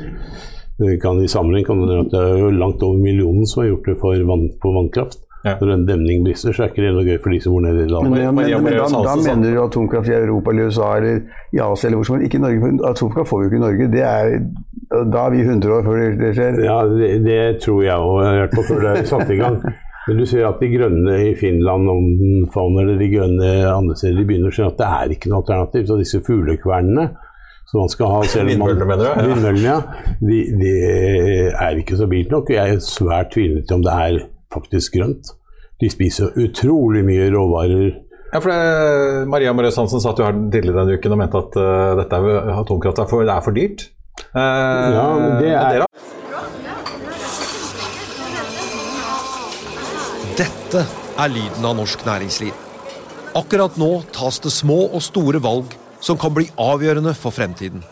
Kan, 1.03 1.18
I 1.20 1.29
sammenheng 1.29 1.66
kan 1.66 1.83
det 1.85 1.98
være 2.14 2.55
langt 2.57 2.81
over 2.87 2.96
millionen 2.96 3.44
som 3.44 3.64
har 3.64 3.74
gjort 3.74 3.90
det 3.90 4.22
vann, 4.31 4.46
på 4.62 4.72
vannkraft. 4.72 5.26
Ja. 5.40 5.55
Når 5.57 5.70
en 5.72 5.85
demning 5.88 6.24
brister, 6.24 6.53
så 6.53 6.66
er 6.66 6.72
ikke 6.72 6.83
det 6.85 6.90
noe 6.92 7.05
gøy 7.07 7.16
for 7.22 7.33
de 7.33 7.38
som 7.40 7.55
bor 7.55 7.62
nede 7.64 7.87
i 7.87 7.88
landet. 7.88 8.12
Men, 8.12 8.35
men, 8.37 8.48
men, 8.50 8.64
men 8.66 8.74
da, 8.76 8.88
da, 9.07 9.14
mener 9.24 9.55
du 9.55 9.61
atomkraft 9.62 10.11
i 10.11 10.16
Europa 10.18 10.53
eller 10.53 10.68
USA 10.68 10.88
eller 10.98 11.22
i 11.57 11.62
Asia 11.64 11.88
eller 11.88 12.00
hvor 12.00 12.09
som 12.09 12.18
helst. 12.18 12.29
Ikke 12.29 12.42
Norge, 12.42 12.61
for 12.61 12.88
atomkraft 12.90 13.31
får 13.31 13.40
vi 13.40 13.46
jo 13.46 13.50
ikke 13.50 13.61
i 13.61 13.64
Norge. 13.64 13.87
Det 13.94 14.03
er, 14.05 14.35
da 15.14 15.22
er 15.22 15.37
vi 15.37 15.46
100 15.46 15.76
år 15.79 15.87
før 15.87 16.03
det 16.20 16.35
skjer. 16.37 16.61
Ja, 16.66 16.76
det, 16.92 17.09
det 17.24 17.38
tror 17.64 17.81
jeg 17.87 18.11
òg, 18.11 18.18
i 18.26 18.42
hvert 18.42 18.59
fall 18.59 18.68
før 18.68 18.85
det 18.85 18.92
er 18.92 19.09
satt 19.14 19.33
i 19.33 19.40
gang. 19.40 19.57
Men 20.09 20.20
du 20.20 20.26
ser 20.29 20.46
at 20.48 20.61
de 20.61 20.68
grønne 20.72 21.16
i 21.29 21.33
Finland 21.38 21.88
om 21.92 22.79
eller 22.81 23.00
de 23.00 23.09
grønne 23.12 23.50
andre 23.70 23.96
steder 23.96 24.20
de 24.20 24.29
begynner 24.29 24.53
å 24.53 24.55
skjønne 24.57 24.72
at 24.72 24.81
det 24.81 24.92
er 25.00 25.16
ikke 25.16 25.33
noe 25.33 25.42
alternativ. 25.44 25.88
Så 25.88 25.98
disse 26.00 26.22
fuglekvernene 26.26 27.09
som 27.70 27.85
man 27.85 27.90
skal 27.92 28.11
ha 28.11 28.20
Vindmøllene, 28.26 28.87
mener 28.88 29.05
du? 29.05 29.09
Ja. 29.09 29.26
Vindmøllene, 29.29 29.66
ja. 29.68 29.79
De, 30.18 30.38
de, 30.59 30.70
er 31.55 31.79
ikke 31.79 31.98
så 32.00 32.09
bilt 32.11 32.33
nok. 32.35 32.50
Jeg 32.50 32.76
er 32.76 32.83
svært 32.83 33.31
tvilende 33.37 33.62
til 33.62 33.79
om 33.79 33.85
det 33.87 33.94
er 33.94 34.18
faktisk 34.54 34.98
grønt. 34.98 35.34
De 35.80 35.88
spiser 35.90 36.34
utrolig 36.38 37.02
mye 37.06 37.30
råvarer. 37.32 37.90
Ja, 38.30 38.38
for 38.38 38.52
det, 38.52 39.26
Maria 39.30 39.52
Møres 39.56 39.78
Hansen 39.80 40.02
satt 40.02 40.20
jo 40.20 40.26
her 40.26 40.36
tidligere 40.52 40.84
denne 40.84 40.98
uken 41.00 41.16
og 41.16 41.18
mente 41.18 41.40
at 41.40 41.56
uh, 41.58 41.98
dette 41.98 42.20
er, 42.20 42.50
atomkraft 42.60 43.00
er 43.02 43.08
for, 43.10 43.26
det 43.26 43.34
er 43.34 43.44
for 43.46 43.56
dyrt. 43.56 43.86
Uh, 44.30 44.40
ja, 44.94 45.06
det 45.40 45.54
er... 45.56 45.86
Dette 50.40 50.84
er 51.20 51.32
lyden 51.32 51.66
av 51.66 51.74
norsk 51.80 52.04
næringsliv. 52.06 52.54
Akkurat 53.36 53.76
nå 53.80 53.90
tas 54.14 54.38
det 54.42 54.52
små 54.54 54.84
og 54.88 55.02
store 55.04 55.40
valg 55.42 55.74
som 56.02 56.18
kan 56.18 56.32
bli 56.34 56.46
avgjørende 56.60 57.12
for 57.18 57.34
fremtiden. 57.34 57.82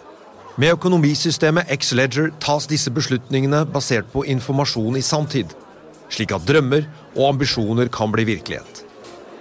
Med 0.59 0.75
økonomisystemet 0.75 1.71
X-Leger 1.71 2.33
tas 2.43 2.67
disse 2.71 2.91
beslutningene 2.95 3.65
basert 3.71 4.09
på 4.15 4.25
informasjon 4.27 4.99
i 4.99 5.05
sanntid 5.05 5.53
slik 6.13 6.35
at 6.35 6.47
drømmer 6.49 6.87
og 7.17 7.35
ambisjoner 7.35 7.91
kan 7.93 8.13
bli 8.15 8.27
virkelighet. 8.29 8.85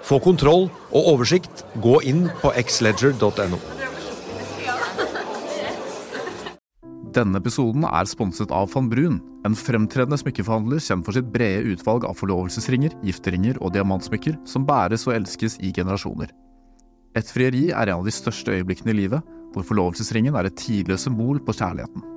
Få 0.08 0.22
kontroll 0.24 0.70
og 0.96 1.12
oversikt 1.16 1.66
Gå 1.84 2.00
inn 2.08 2.28
på 2.42 2.54
xledger.no. 2.56 3.60
Denne 7.18 7.40
episoden 7.42 7.86
er 7.88 8.06
sponset 8.06 8.52
av 8.54 8.70
van 8.76 8.90
Brun, 8.92 9.16
en 9.48 9.56
fremtredende 9.58 10.20
smykkeforhandler 10.22 10.82
kjent 10.84 11.08
for 11.08 11.18
sitt 11.18 11.32
brede 11.34 11.74
utvalg 11.74 12.06
av 12.06 12.18
forlovelsesringer, 12.20 12.94
gifteringer 13.08 13.58
og 13.58 13.74
diamantsmykker 13.74 14.36
som 14.46 14.68
bæres 14.68 15.08
og 15.08 15.16
elskes 15.16 15.58
i 15.66 15.72
generasjoner. 15.74 16.30
Et 17.18 17.32
frieri 17.34 17.72
er 17.72 17.90
en 17.90 18.04
av 18.04 18.06
de 18.06 18.14
største 18.14 18.54
øyeblikkene 18.54 18.94
i 18.94 19.00
livet, 19.00 19.34
hvor 19.56 19.66
forlovelsesringen 19.66 20.38
er 20.38 20.52
et 20.52 20.60
tidløst 20.60 21.08
symbol 21.08 21.42
på 21.42 21.56
kjærligheten. 21.58 22.17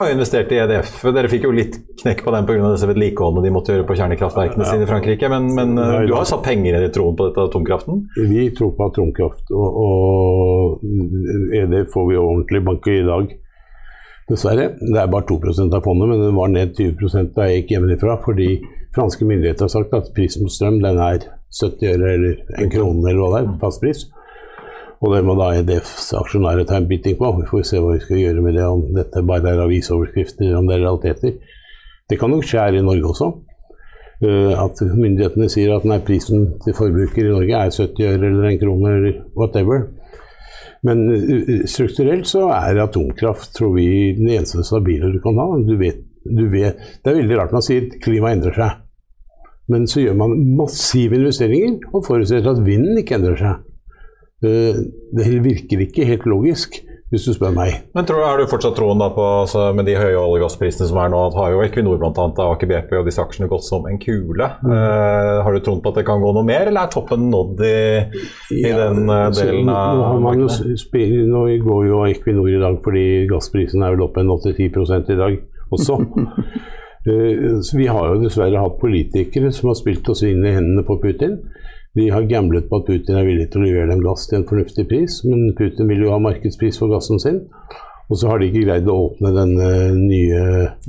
har 0.00 0.10
investert 0.10 0.52
i 0.52 0.56
EDF. 0.58 0.96
Dere 1.14 1.28
fikk 1.30 1.44
jo 1.46 1.52
litt 1.54 1.76
knekk 2.00 2.24
på 2.26 2.32
den 2.34 2.46
pga. 2.48 2.70
vedlikeholdene 2.90 3.44
de 3.44 3.52
måtte 3.54 3.74
gjøre 3.74 3.86
på 3.86 3.94
kjernekraftverkene 4.00 4.66
sine 4.66 4.86
i 4.86 4.88
Frankrike. 4.90 5.28
Men, 5.30 5.46
men 5.54 5.78
uh, 5.78 6.00
du 6.02 6.16
har 6.16 6.26
satt 6.26 6.42
penger 6.42 6.82
i 6.82 6.90
troen 6.94 7.14
på 7.14 7.28
dette 7.28 7.44
atomkraften? 7.46 8.00
Vi 8.18 8.48
tror 8.58 8.72
på 8.74 8.88
atomkraft, 8.90 9.52
og, 9.54 9.78
og 9.84 11.54
EDF 11.60 11.94
får 11.94 12.08
vi 12.10 12.18
ordentlig 12.18 12.64
bank 12.66 12.90
i 12.90 13.04
dag. 13.06 13.36
Dessverre. 14.32 14.72
Det 14.80 14.98
er 14.98 15.12
bare 15.12 15.28
2% 15.30 15.78
av 15.78 15.86
fondet, 15.86 16.10
men 16.10 16.26
den 16.26 16.34
var 16.40 16.50
ned 16.50 16.74
20 16.74 17.30
da 17.36 17.46
jeg 17.46 17.62
gikk 17.62 17.76
hjemmefra. 17.76 18.18
Fordi 18.26 18.50
franske 18.96 19.30
myndigheter 19.30 19.68
har 19.68 19.74
sagt 19.76 19.94
at 19.94 20.10
prisen 20.16 20.48
på 20.48 20.56
strøm 20.56 20.82
den 20.82 20.98
er 20.98 21.28
70 21.54 21.92
øre 21.92 22.14
eller 22.16 22.58
en 22.58 22.72
krone 22.72 23.12
eller 23.12 23.22
hva 23.22 23.30
det 23.36 23.44
er, 23.44 23.56
fastpris. 23.62 24.08
Og 25.04 25.12
det 25.12 25.24
må 25.26 25.34
da 25.36 25.50
EDFs 25.58 26.14
aksjonærer 26.16 26.64
ta 26.68 26.78
en 26.80 26.86
bytting 26.88 27.18
på. 27.18 27.28
Vi 27.36 27.48
får 27.50 27.64
se 27.68 27.80
hva 27.82 27.92
vi 27.92 28.04
skal 28.04 28.22
gjøre 28.22 28.44
med 28.44 28.54
det, 28.56 28.64
om 28.64 28.84
dette 28.96 29.24
bare 29.28 29.52
er 29.52 29.64
avisoverskrifter, 29.66 30.54
om 30.56 30.68
det 30.68 30.78
er 30.78 30.86
realiteter. 30.86 31.34
Det 32.08 32.16
kan 32.20 32.32
nok 32.32 32.46
skje 32.48 32.62
her 32.62 32.78
i 32.78 32.84
Norge 32.84 33.10
også. 33.10 33.28
Uh, 34.24 34.54
at 34.56 34.80
myndighetene 34.94 35.50
sier 35.52 35.74
at 35.74 35.84
nei, 35.88 35.98
prisen 36.06 36.54
til 36.64 36.76
forbruker 36.76 37.26
i 37.26 37.34
Norge 37.34 37.58
er 37.58 37.74
70 37.74 38.06
øre 38.06 38.30
eller 38.30 38.48
en 38.48 38.62
krone 38.62 38.94
eller 38.94 39.18
whatever. 39.36 39.84
Men 40.86 41.04
uh, 41.10 41.52
strukturelt 41.68 42.30
så 42.30 42.46
er 42.54 42.80
atomkraft, 42.86 43.52
tror 43.58 43.74
vi, 43.76 44.14
den 44.16 44.30
eneste 44.38 44.64
stabile 44.64 45.12
du 45.12 45.20
kan 45.24 45.36
ha. 45.42 45.50
Du 45.68 45.76
vet, 45.80 46.00
du 46.24 46.46
vet, 46.48 46.80
det 47.04 47.12
er 47.12 47.20
veldig 47.20 47.40
rart 47.42 47.52
man 47.52 47.66
sier 47.66 47.92
klimaet 48.00 48.38
endrer 48.38 48.56
seg. 48.56 48.80
Men 49.68 49.84
så 49.88 50.00
gjør 50.00 50.16
man 50.20 50.36
massive 50.56 51.16
investeringer 51.20 51.92
og 51.92 52.04
forutsetter 52.08 52.54
at 52.54 52.64
vinden 52.64 53.00
ikke 53.00 53.18
endrer 53.18 53.40
seg. 53.40 53.62
Eh, 54.44 54.82
det 55.14 55.30
virker 55.44 55.84
ikke 55.84 56.06
helt 56.08 56.26
logisk, 56.28 56.76
hvis 57.12 57.26
du 57.28 57.32
spør 57.36 57.52
meg. 57.54 57.76
Men 57.94 58.06
tror, 58.08 58.24
Er 58.26 58.40
du 58.40 58.50
fortsatt 58.50 58.74
troen 58.76 58.98
da 58.98 59.08
på, 59.14 59.24
altså, 59.44 59.68
med 59.76 59.86
de 59.86 59.94
høye 59.94 60.18
olje- 60.18 60.40
og 60.40 60.44
gassprisene 60.44 60.88
som 60.90 60.98
er 60.98 61.12
nå, 61.12 61.20
at 61.28 61.36
har 61.38 61.52
jo 61.52 61.62
Equinor 61.62 62.02
annet, 62.02 62.40
Aker 62.42 62.70
BP 62.70 62.92
og 62.98 63.06
disse 63.06 63.22
aksjene 63.22 63.48
gått 63.48 63.64
som 63.64 63.86
en 63.86 63.98
kule. 64.02 64.48
Mm. 64.64 64.70
Uh, 64.72 65.42
har 65.46 65.54
du 65.54 65.60
troen 65.60 65.82
på 65.84 65.92
at 65.92 66.00
det 66.00 66.06
kan 66.08 66.20
gå 66.20 66.32
noe 66.34 66.44
mer, 66.44 66.68
eller 66.68 66.84
er 66.84 66.92
toppen 66.92 67.28
nådd 67.30 67.64
i, 67.64 67.78
i 68.58 68.64
ja, 68.66 68.88
den 68.88 69.08
uh, 69.08 69.30
delen 69.30 69.70
av 69.70 70.02
nå, 70.02 70.20
markedet? 70.26 71.26
nå 71.30 71.44
går 71.64 71.82
jo 71.88 72.04
Equinor 72.10 72.50
i 72.50 72.62
dag 72.62 72.80
fordi 72.84 73.06
gassprisen 73.30 73.84
er 73.84 73.94
vel 73.94 74.08
oppe 74.08 74.24
en 74.24 74.34
8-10 74.34 75.14
i 75.14 75.20
dag 75.20 75.38
også. 75.70 76.00
uh, 77.08 77.76
vi 77.78 77.86
har 77.86 78.10
jo 78.10 78.24
dessverre 78.24 78.66
hatt 78.66 78.80
politikere 78.82 79.54
som 79.54 79.70
har 79.70 79.78
spilt 79.78 80.08
oss 80.10 80.24
inn 80.26 80.42
i 80.42 80.56
hendene 80.56 80.84
på 80.86 80.98
Putin. 81.02 81.38
De 81.94 82.08
har 82.10 82.26
gamblet 82.30 82.68
på 82.68 82.80
at 82.80 82.86
Putin 82.88 83.18
er 83.18 83.26
villig 83.28 83.48
til 83.52 83.62
å 83.62 83.66
levere 83.68 83.92
dem 83.92 84.02
gass 84.02 84.26
til 84.26 84.40
en 84.40 84.48
fornuftig 84.48 84.86
pris, 84.90 85.20
men 85.28 85.52
Putin 85.58 85.90
vil 85.90 86.02
jo 86.06 86.14
ha 86.14 86.18
markedspris 86.22 86.80
for 86.80 86.90
gassen 86.90 87.22
sin. 87.22 87.44
Og 88.10 88.18
så 88.20 88.28
har 88.28 88.40
de 88.40 88.48
ikke 88.50 88.64
greid 88.66 88.88
å 88.90 88.98
åpne 89.06 89.30
den 89.32 89.54
nye 90.02 90.40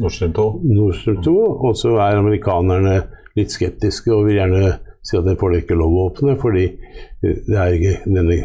Nord 0.02 0.16
Stream 0.16 0.34
2. 0.36 0.48
Nord 0.66 0.98
Stream 0.98 1.22
2 1.24 1.36
og 1.70 1.78
så 1.80 1.94
er 2.04 2.20
amerikanerne 2.20 2.98
litt 3.38 3.54
skeptiske 3.54 4.12
og 4.12 4.26
vil 4.28 4.40
gjerne 4.42 4.74
si 5.06 5.18
at 5.20 5.28
det 5.28 5.38
får 5.38 5.54
de 5.54 5.60
ikke 5.62 5.78
lov 5.78 5.94
å 5.94 6.06
åpne, 6.10 6.34
fordi 6.42 6.66
det 7.22 7.58
er 7.62 7.76
ikke 7.78 8.10
denne 8.10 8.38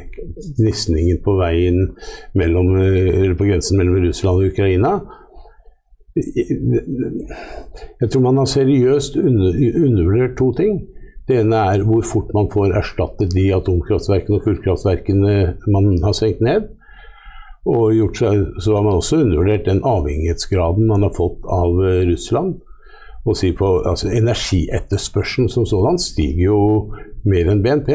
gnisningen 0.59 1.23
på 1.25 1.37
veien 1.39 1.79
mellom, 2.37 2.75
eller 2.77 3.37
på 3.39 3.49
grensen 3.49 3.81
mellom 3.81 3.97
Russland 4.05 4.43
og 4.43 4.53
Ukraina. 4.53 4.93
Jeg 6.17 8.11
tror 8.11 8.25
man 8.27 8.41
har 8.43 8.51
seriøst 8.51 9.17
undervurdert 9.17 10.37
to 10.37 10.51
ting. 10.59 10.83
Det 11.31 11.37
ene 11.45 11.59
er 11.73 11.85
hvor 11.87 12.03
fort 12.03 12.33
man 12.35 12.49
får 12.51 12.73
erstattet 12.81 13.31
de 13.37 13.45
atomkraftverkene 13.55 14.41
og 14.41 14.47
kullkraftverkene 14.49 15.35
man 15.71 15.93
har 16.03 16.17
senkt 16.19 16.41
ned. 16.43 16.65
Og 17.71 18.17
seg, 18.19 18.49
så 18.59 18.75
har 18.75 18.83
man 18.83 18.99
også 18.99 19.21
undervurdert 19.23 19.69
den 19.69 19.85
avhengighetsgraden 19.87 20.89
man 20.91 21.07
har 21.07 21.15
fått 21.15 21.47
av 21.47 21.79
eh, 21.87 22.03
Russland. 22.09 22.57
Og 23.29 23.37
si 23.39 23.53
på, 23.55 23.69
altså, 23.87 24.09
Energietterspørselen 24.11 25.51
som 25.53 25.69
sådan 25.69 26.01
stiger 26.03 26.49
jo 26.49 26.61
mer 27.29 27.53
enn 27.53 27.63
BNP. 27.63 27.93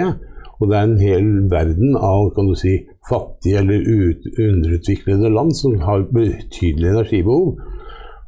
Og 0.61 0.71
det 0.71 0.77
er 0.77 0.87
en 0.87 0.99
hel 1.01 1.29
verden 1.51 1.97
av 1.99 2.29
kan 2.37 2.47
du 2.47 2.55
si, 2.55 2.77
fattige 3.09 3.59
eller 3.59 3.83
underutviklede 4.45 5.33
land 5.33 5.51
som 5.59 5.75
har 5.83 6.07
betydelig 6.13 6.93
energibehov. 6.93 7.57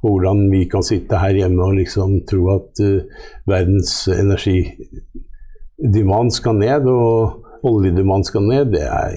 Og 0.03 0.09
hvordan 0.13 0.39
vi 0.51 0.61
kan 0.69 0.83
sitte 0.85 1.17
her 1.17 1.33
hjemme 1.39 1.61
og 1.65 1.73
liksom 1.79 2.09
tro 2.29 2.41
at 2.53 2.69
uh, 2.85 3.01
verdens 3.49 4.07
energidemand 4.13 6.29
skal 6.35 6.55
ned, 6.59 6.85
og 6.85 7.65
oljedemand 7.65 8.23
skal 8.27 8.43
ned, 8.45 8.65
det 8.75 8.85
er 8.85 9.11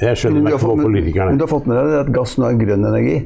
Jeg 0.00 0.16
skjønner 0.18 0.42
meg 0.42 0.52
ikke 0.56 0.66
på 0.66 0.76
politikerne. 0.80 1.30
Men 1.30 1.38
du 1.38 1.44
har 1.44 1.52
fått 1.52 1.66
med 1.70 1.76
deg 1.78 2.00
at 2.00 2.14
gass 2.14 2.38
nå 2.38 2.44
er 2.48 2.54
grønn 2.58 2.84
energi? 2.88 3.18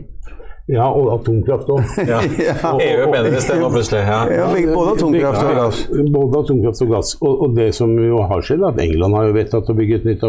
Ja, 0.71 0.85
og 0.87 1.09
atomkraft 1.17 1.71
òg. 1.75 1.81
Ja. 2.13 2.21
EU 2.87 3.07
mener 3.11 3.31
det 3.35 3.43
stemmer 3.45 3.73
plutselig. 3.73 4.03
Ja. 4.07 4.21
ja. 4.31 4.75
både 4.75 4.95
atomkraft 4.97 5.43
og 5.43 5.57
gass. 5.59 5.81
Både 6.15 6.43
atomkraft 6.45 6.85
og 6.85 6.93
gass. 6.95 7.15
Og, 7.21 7.33
og, 7.33 7.57
det 7.57 7.73
som 7.77 7.95
jo 7.99 8.23
har 8.31 8.45
skjedd, 8.47 8.63
er 8.63 8.71
at 8.71 8.83
England 8.85 9.19
har 9.19 9.29
jo 9.29 9.37
vedtatt 9.37 9.73
å 9.73 9.77
bygge 9.79 10.01
et 10.01 10.09
nytt 10.11 10.27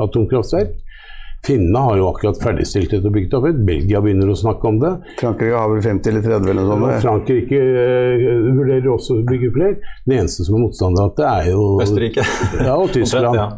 atomkraftverk. 0.00 0.78
Finnene 1.46 1.78
har 1.78 1.96
jo 1.96 2.08
akkurat 2.10 2.36
ferdigstilt 2.42 2.90
dette 2.92 3.08
og 3.08 3.14
bygget 3.14 3.36
opp. 3.38 3.46
Belgia 3.64 4.02
begynner 4.04 4.28
å 4.28 4.36
snakke 4.36 4.66
om 4.68 4.80
det. 4.82 4.90
Frankrike 5.22 5.56
har 5.56 5.70
vel 5.72 5.80
50 5.86 6.10
eller 6.12 6.26
30 6.26 6.50
eller 6.52 6.66
noe 6.68 6.76
sånt? 6.82 7.04
Frankrike 7.06 7.60
uh, 7.60 8.26
vurderer 8.58 8.90
også 8.92 9.16
å 9.16 9.24
bygge 9.30 9.52
flere. 9.54 9.94
Det 10.04 10.18
eneste 10.18 10.44
som 10.44 10.58
er 10.58 10.64
motstander 10.66 11.06
av 11.06 11.14
det, 11.16 11.30
er 11.30 11.48
jo 11.54 11.64
Østerrike. 11.80 12.26
Ja, 12.68 12.76
og 12.76 12.92
Tyskland. 12.92 13.40
ja. 13.40 13.48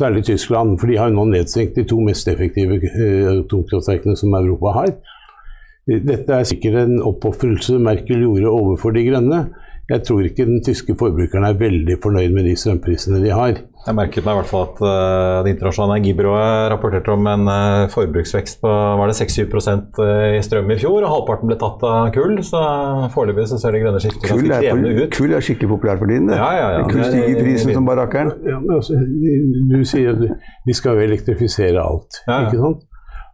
Særlig 0.00 0.24
Tyskland, 0.30 0.78
for 0.80 0.88
de 0.88 0.96
har 0.96 1.10
jo 1.10 1.18
nå 1.18 1.26
nedstengt 1.34 1.76
de 1.76 1.84
to 1.90 1.98
mest 2.06 2.28
effektive 2.32 2.80
uh, 2.80 3.32
atomkraftverkene 3.42 4.16
som 4.16 4.36
Europa 4.40 4.76
har. 4.78 4.94
Dette 5.90 6.36
er 6.36 6.46
sikkert 6.46 6.84
en 6.84 7.00
oppofrelse 7.02 7.76
Merkel 7.82 8.22
gjorde 8.22 8.52
overfor 8.52 8.94
De 8.96 9.04
grønne. 9.08 9.40
Jeg 9.90 10.04
tror 10.06 10.22
ikke 10.22 10.46
den 10.46 10.62
tyske 10.62 10.94
forbrukeren 10.98 11.44
er 11.48 11.58
veldig 11.58 11.96
fornøyd 12.02 12.34
med 12.34 12.46
de 12.46 12.54
strømprisene 12.58 13.18
de 13.24 13.32
har. 13.34 13.58
Jeg 13.80 13.96
merket 13.96 14.26
meg 14.26 14.34
i 14.34 14.38
hvert 14.42 14.48
fall 14.50 14.66
at 14.66 14.80
uh, 14.84 15.40
Det 15.44 15.54
internasjonale 15.54 15.94
energibyrået 15.96 16.66
rapporterte 16.68 17.14
om 17.14 17.28
en 17.30 17.48
uh, 17.48 17.88
forbruksvekst 17.90 18.60
på 18.60 18.74
var 19.00 19.08
det 19.08 19.16
6-7 19.16 19.40
eh, 20.04 20.36
i 20.36 20.42
strøm 20.44 20.68
i 20.70 20.76
fjor, 20.78 20.98
og 21.00 21.08
halvparten 21.14 21.48
ble 21.48 21.56
tatt 21.58 21.82
av 21.88 22.10
kull. 22.14 22.36
Så 22.44 22.60
foreløpig 23.14 23.48
så 23.50 23.58
ser 23.62 23.74
det 23.74 23.80
grønne 23.82 24.02
skiftet 24.04 24.28
ganske 24.28 24.52
krevende 24.52 24.92
ut. 24.98 25.16
Kull 25.16 25.34
er 25.34 25.46
skikkelig 25.46 25.72
populært 25.72 26.02
for 26.04 26.12
tiden. 26.12 26.28
det. 26.28 26.38
Ja, 26.38 26.50
ja, 26.58 26.68
ja. 26.76 26.84
Kull 26.90 27.02
stiger 27.06 27.32
i 27.32 27.40
prisen 27.40 27.74
som 27.74 27.88
barrakkeren. 27.88 28.34
Ja, 28.46 28.60
altså, 28.76 29.00
du 29.72 29.80
sier 29.88 30.12
at 30.12 30.46
vi 30.68 30.76
skal 30.76 31.00
jo 31.00 31.08
elektrifisere 31.08 31.80
alt, 31.80 32.20
ikke 32.28 32.60
sant? 32.60 32.86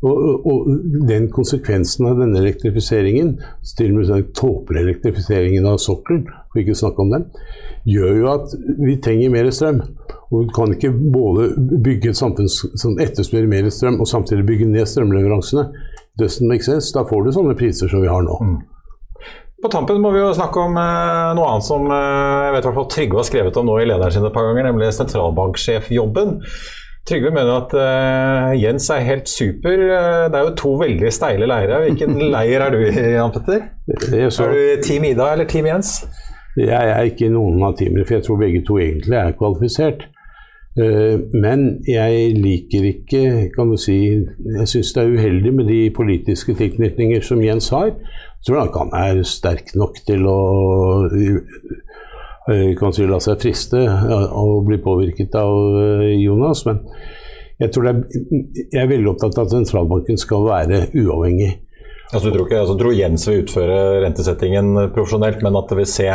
Og, 0.05 0.47
og, 0.47 0.67
den 1.09 1.31
konsekvensen 1.33 2.09
av 2.11 2.19
denne 2.21 2.43
elektrifiseringen, 2.43 3.37
til 3.79 3.95
og 3.95 4.01
med 4.01 4.11
den 4.11 4.27
tåpelige 4.37 4.85
elektrifiseringen 4.85 5.69
av 5.71 5.81
sokkelen, 5.81 6.27
for 6.53 6.61
ikke 6.61 6.77
å 6.77 6.83
snakke 6.83 7.05
om 7.05 7.15
den, 7.15 7.25
gjør 7.89 8.21
jo 8.21 8.29
at 8.35 8.55
vi 8.83 8.99
trenger 9.03 9.33
mer 9.33 9.49
strøm. 9.55 9.81
Og 10.27 10.41
vi 10.43 10.47
kan 10.55 10.73
ikke 10.75 10.93
både 10.93 11.49
bygge 11.87 12.13
et 12.13 12.19
samfunn 12.19 12.51
som 12.51 12.97
etterspør 13.03 13.49
mer 13.51 13.69
strøm, 13.73 14.01
og 14.03 14.11
samtidig 14.11 14.47
bygge 14.49 14.69
ned 14.69 14.89
strømleveransene. 14.91 15.69
Doesn't 16.21 16.49
make. 16.49 16.65
Da 16.67 17.05
får 17.09 17.25
du 17.25 17.35
sånne 17.37 17.57
priser 17.59 17.93
som 17.93 18.03
vi 18.05 18.11
har 18.11 18.25
nå. 18.25 18.39
Mm. 18.41 18.57
På 19.63 19.71
tampen 19.73 20.03
må 20.05 20.11
vi 20.13 20.21
jo 20.21 20.33
snakke 20.37 20.61
om 20.61 20.75
eh, 20.77 21.35
noe 21.37 21.47
annet 21.49 21.65
som 21.65 21.87
eh, 21.89 22.41
jeg 22.45 22.57
vet 22.59 22.67
Trygve 22.93 23.23
har 23.23 23.29
skrevet 23.29 23.57
om 23.57 23.69
nå 23.69 23.79
i 23.81 23.87
lederen 23.89 24.13
sin 24.13 24.27
et 24.29 24.35
par 24.35 24.45
ganger, 24.51 24.69
nemlig 24.69 24.91
sentralbanksjefjobben. 24.93 26.37
Trygve 27.07 27.31
mener 27.31 27.53
at 27.61 27.75
uh, 27.79 28.63
Jens 28.63 28.89
er 28.91 29.05
helt 29.07 29.29
super. 29.31 29.71
Eh, 29.79 30.25
Det 30.33 30.39
er 30.41 30.49
jo 30.49 30.55
to 30.59 30.73
veldig 30.81 31.13
steile 31.15 31.47
leirer. 31.47 31.85
Hvilken 31.87 32.17
leir 32.35 32.65
er 32.65 32.71
du 32.75 32.81
i, 32.83 32.91
Jan 33.15 33.31
Petter? 33.35 33.69
Er, 34.11 34.29
så, 34.35 34.49
Er 34.49 34.57
du 34.57 34.83
Team 34.83 35.05
Ida 35.05 35.29
eller 35.33 35.47
Team 35.47 35.67
Jens? 35.71 36.01
jeg 36.57 36.89
er 36.91 37.03
ikke 37.05 37.29
noen 37.29 37.61
av 37.67 37.75
teamene, 37.77 38.07
for 38.09 38.17
jeg 38.17 38.25
tror 38.25 38.39
begge 38.41 38.63
to 38.65 38.79
egentlig 38.81 39.13
er 39.21 39.35
kvalifisert. 39.39 40.07
Eh, 40.81 41.19
Men 41.37 41.67
jeg 41.87 42.33
liker 42.41 42.89
ikke, 42.91 43.23
kan 43.55 43.71
du 43.71 43.77
si 43.81 43.99
Jeg 44.57 44.67
syns 44.73 44.91
det 44.97 45.03
er 45.05 45.15
uheldig 45.15 45.53
med 45.61 45.69
de 45.71 45.81
politiske 45.97 46.55
tilknytninger 46.59 47.23
som 47.23 47.45
Jens 47.45 47.69
har. 47.77 47.93
Jeg 47.95 48.49
tror 48.49 48.65
nok 48.65 48.81
han 48.83 48.93
er 49.05 49.23
sterk 49.23 49.75
nok 49.77 50.01
til 50.09 50.27
å 50.27 50.41
kan 52.79 52.95
si, 52.95 53.07
la 53.11 53.19
seg 53.23 53.41
friste 53.43 53.81
eh, 53.83 54.27
og 54.39 54.67
bli 54.69 54.79
påvirket 54.83 55.35
av 55.39 55.53
eh, 55.83 56.15
Jonas. 56.23 56.63
Men 56.69 56.83
jeg, 57.59 57.73
tror 57.75 57.89
det 57.89 57.95
er, 57.95 58.27
jeg 58.71 58.83
er 58.85 58.91
veldig 58.91 59.15
opptatt 59.15 59.39
av 59.41 59.49
at 59.49 59.55
sentralbanken 59.57 60.21
skal 60.21 60.47
være 60.47 60.85
uavhengig. 60.95 61.55
Altså, 62.15 62.31
du 62.31 62.37
tror 62.37 62.45
ikke, 62.47 62.59
altså, 62.63 62.75
du 62.79 62.83
tror 62.85 62.93
Jens 62.95 63.25
vil 63.27 63.41
utføre 63.43 63.77
rentesettingen 64.05 64.69
profesjonelt, 64.95 65.41
men 65.43 65.57
at 65.59 65.73
det 65.73 65.79
vil 65.81 65.89
se 65.91 66.07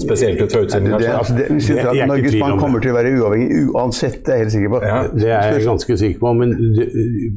spesielt 0.00 0.40
ut 0.40 0.54
fra 0.54 0.62
utsiden? 0.64 0.88
Det, 0.96 1.10
altså, 1.12 1.34
det, 1.36 1.48
det, 1.50 1.58
det, 1.68 1.84
Det- 1.84 2.06
Norges 2.08 2.36
Bank 2.40 2.62
kommer 2.62 2.80
til 2.80 2.94
å 2.94 2.96
være 2.96 3.12
uavhengig 3.18 3.58
uansett, 3.74 4.22
det 4.24 4.32
er 4.32 4.40
jeg 4.40 4.46
helt 4.46 4.54
sikker 4.56 4.72
på. 4.72 4.80
Ja. 4.88 5.02
Det 5.12 5.28
er 5.28 5.58
jeg 5.58 5.66
ganske 5.68 5.98
sikker 6.00 6.22
på, 6.24 6.32
men 6.40 6.56
du, 6.56 6.82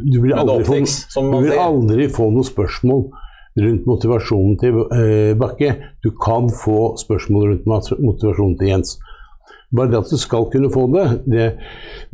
du, 0.07 0.17
vil, 0.23 0.37
aldri 0.39 0.63
få, 0.71 0.79
du 1.19 1.49
vil 1.49 1.59
aldri 1.67 2.07
få 2.15 2.29
noe 2.31 2.47
spørsmål 2.47 3.09
rundt 3.57 3.87
motivasjonen 3.89 4.57
til 4.61 4.81
eh, 4.93 5.33
Bakke. 5.39 5.73
Du 6.03 6.11
kan 6.13 6.49
få 6.53 6.95
spørsmål 7.01 7.51
rundt 7.51 7.69
motivasjonen 8.03 8.57
til 8.59 8.73
Jens. 8.73 8.97
Bare 9.75 9.91
det 9.91 9.99
at 9.99 10.11
du 10.11 10.15
skal 10.15 10.45
kunne 10.47 10.69
få 10.71 10.85
det, 10.93 11.05
det 11.27 11.47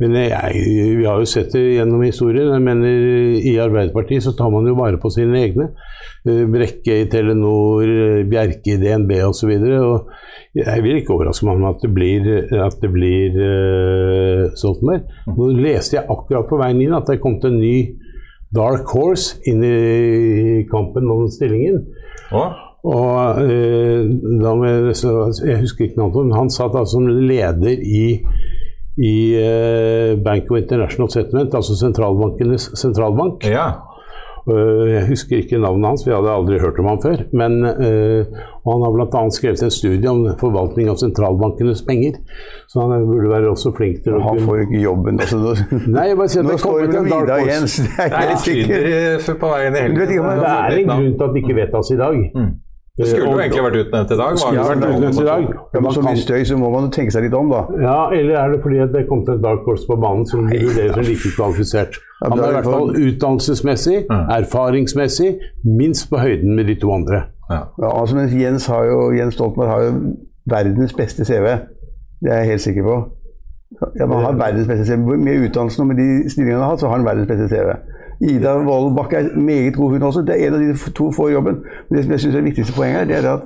men 0.02 0.16
jeg, 0.18 0.62
Vi 0.98 1.04
har 1.06 1.20
jo 1.22 1.28
sett 1.28 1.52
det 1.54 1.76
gjennom 1.76 2.02
historien. 2.02 2.50
Jeg 2.50 2.64
mener 2.66 3.36
I 3.38 3.52
Arbeiderpartiet 3.62 4.24
så 4.26 4.32
tar 4.34 4.50
man 4.50 4.66
jo 4.66 4.74
vare 4.74 4.98
på 4.98 5.10
sine 5.14 5.38
egne. 5.38 5.68
Eh, 6.26 6.42
Brekke 6.50 6.98
i 7.04 7.06
Telenor, 7.10 7.84
eh, 7.86 8.24
Bjerke 8.26 8.74
i 8.74 8.80
DNB 8.82 9.20
osv. 9.28 9.52
Jeg 10.54 10.82
vil 10.82 10.98
ikke 10.98 11.14
overraske 11.14 11.46
meg 11.46 11.60
om 11.60 11.68
at 11.70 11.82
det 11.82 11.92
blir, 11.94 12.26
at 12.58 12.80
det 12.82 12.90
blir 12.90 13.38
eh, 13.38 14.50
Stoltenberg. 14.58 15.06
Nå 15.30 15.52
leste 15.54 16.00
jeg 16.00 16.08
akkurat 16.10 16.50
på 16.50 16.58
veien 16.58 16.82
inn 16.82 16.98
at 16.98 17.06
det 17.06 17.20
kom 17.22 17.38
til 17.38 17.54
en 17.54 17.62
ny 17.62 17.76
dark 18.54 18.90
horse 18.94 19.40
inn 19.48 19.64
i 19.66 20.64
kampen 20.70 21.10
om 21.10 21.26
stillingen. 21.32 21.82
Å? 22.34 22.44
Og 22.84 23.38
eh, 23.40 24.04
da 24.42 24.52
med, 24.60 24.90
Jeg 24.92 25.60
husker 25.62 25.86
ikke 25.86 26.02
navnet 26.02 26.16
på 26.18 26.24
men 26.26 26.36
han 26.36 26.52
satt 26.52 26.76
altså 26.76 26.98
som 26.98 27.08
leder 27.08 27.80
i, 27.80 28.04
i 29.00 29.16
eh, 29.40 30.12
Bank 30.20 30.52
of 30.52 30.60
International 30.60 31.08
Settlement, 31.10 31.56
altså 31.56 31.78
sentralbankenes 31.80 32.70
sentralbank. 32.78 33.48
Ja. 33.48 33.70
Uh, 34.44 34.84
jeg 34.90 35.06
husker 35.08 35.40
ikke 35.40 35.56
navnet 35.56 35.88
hans, 35.88 36.02
vi 36.04 36.12
hadde 36.12 36.28
aldri 36.28 36.58
hørt 36.60 36.76
om 36.82 36.90
ham 36.90 37.00
før. 37.00 37.22
Men 37.32 37.62
eh, 37.64 38.42
og 38.64 38.72
Han 38.72 38.82
har 38.86 38.94
bl.a. 38.96 39.22
skrevet 39.30 39.62
en 39.62 39.70
studie 39.70 40.08
om 40.08 40.24
forvaltning 40.40 40.88
av 40.88 40.96
sentralbankenes 40.96 41.82
penger. 41.84 42.16
Så 42.72 42.80
han 42.80 43.06
burde 43.06 43.28
være 43.28 43.50
også 43.52 43.74
flink 43.76 44.02
til 44.04 44.16
å 44.16 44.22
Han 44.24 44.40
får 44.46 44.64
ikke 44.64 44.80
jobben. 44.80 45.20
Altså, 45.20 45.38
nå 45.38 45.80
Nei, 45.92 46.08
jeg 46.10 46.20
bare 46.20 46.32
sier 46.32 46.44
at 46.44 46.48
nå 46.48 46.56
det 46.56 46.60
står 46.64 46.86
dark 47.12 47.32
horse. 47.34 47.48
Jens. 47.52 47.78
Det 47.84 48.04
er 48.04 48.08
Det 48.08 48.16
er 48.16 48.20
helt 48.20 48.30
litt 48.32 48.44
sikkert. 48.48 49.40
på 49.40 49.54
veien 49.54 49.80
i 49.80 49.88
Du 49.92 50.00
vet 50.00 50.14
ikke 50.14 50.24
om 50.24 50.44
Det 50.44 50.52
er 50.52 50.78
en 50.78 50.92
grunn 50.94 51.16
til 51.18 51.26
at 51.28 51.34
det 51.34 51.42
ikke 51.44 51.58
vedtas 51.60 51.90
i 51.90 51.98
dag. 52.00 52.22
Det 52.94 53.08
skulle 53.10 53.26
jo 53.26 53.38
egentlig 53.42 53.62
vært 53.64 53.76
utnevnt 53.80 54.12
i 54.14 54.16
dag. 54.20 54.36
Skulle 54.38 54.60
var 54.62 54.68
vært 54.70 54.82
det 54.84 54.90
utnevnt 54.94 55.16
i 55.18 55.24
dag. 55.26 55.46
Ja, 55.74 55.80
men 55.82 55.94
så 55.96 56.02
mye 56.06 56.20
støy, 56.20 56.44
så 56.46 56.58
må 56.60 56.68
man 56.70 56.84
jo 56.86 56.90
tenke 56.94 57.10
seg 57.10 57.24
litt 57.26 57.34
om, 57.34 57.48
da. 57.50 57.64
Ja, 57.82 57.96
eller 58.14 58.36
er 58.38 58.52
det 58.54 58.60
fordi 58.62 58.78
at 58.84 58.92
det 58.94 59.02
kom 59.08 59.24
til 59.26 59.34
en 59.34 59.42
dark 59.42 59.66
horse 59.66 59.88
på 59.88 59.96
banen 59.98 60.22
som 60.30 60.46
de 60.46 60.60
vurderer 60.62 60.94
som 60.94 61.08
like 61.08 61.32
kvalifisert? 61.34 61.98
Han 62.22 62.38
er 62.38 62.44
i 62.44 62.46
er 62.52 62.58
hvert 62.60 62.70
fall 62.70 62.94
utdannelsesmessig, 62.94 63.96
erfaringsmessig, 64.38 65.32
minst 65.66 66.06
på 66.12 66.22
høyden 66.22 66.54
med 66.54 66.70
de 66.70 66.78
to 66.84 66.94
andre. 66.94 67.24
Ja, 67.50 68.00
altså, 68.00 68.16
mens 68.16 68.34
Jens, 68.34 68.66
har 68.66 68.84
jo, 68.84 69.12
Jens 69.12 69.34
Stoltenberg 69.34 69.68
har 69.68 69.80
jo 69.82 70.16
verdens 70.50 70.94
beste 70.94 71.24
CV. 71.24 71.46
Det 72.22 72.32
er 72.32 72.36
jeg 72.36 72.46
helt 72.46 72.60
sikker 72.60 72.82
på. 72.82 73.08
Ja, 73.98 74.06
man 74.06 74.24
har 74.24 74.32
verdens 74.32 74.68
beste 74.68 74.86
CV. 74.86 74.98
Med 74.98 75.48
utdannelsen 75.48 75.80
og 75.80 75.86
med 75.86 75.96
de 75.96 76.30
stillingene 76.30 76.56
han 76.56 76.62
har 76.62 76.70
hatt, 76.70 76.80
så 76.80 76.88
har 76.88 76.96
han 76.96 77.06
verdens 77.06 77.28
beste 77.28 77.48
CV. 77.48 77.74
Ida 78.20 78.56
Wold 78.56 78.96
Bakke 78.96 79.16
er 79.16 79.38
meget 79.38 79.76
god, 79.76 79.90
hun 79.90 80.02
også. 80.02 80.20
Det 80.20 80.42
er 80.42 80.46
en 80.46 80.54
av 80.54 80.60
de 80.60 80.92
to 80.94 81.12
får 81.12 81.28
jobben. 81.30 81.54
Men 81.88 81.96
det 81.96 82.04
som 82.04 82.12
jeg 82.12 82.20
synes 82.20 82.34
er 82.34 82.38
det 82.38 82.48
viktigste 82.48 82.76
poenget 82.76 82.98
her, 82.98 83.04
det 83.04 83.16
er 83.24 83.32
at 83.32 83.40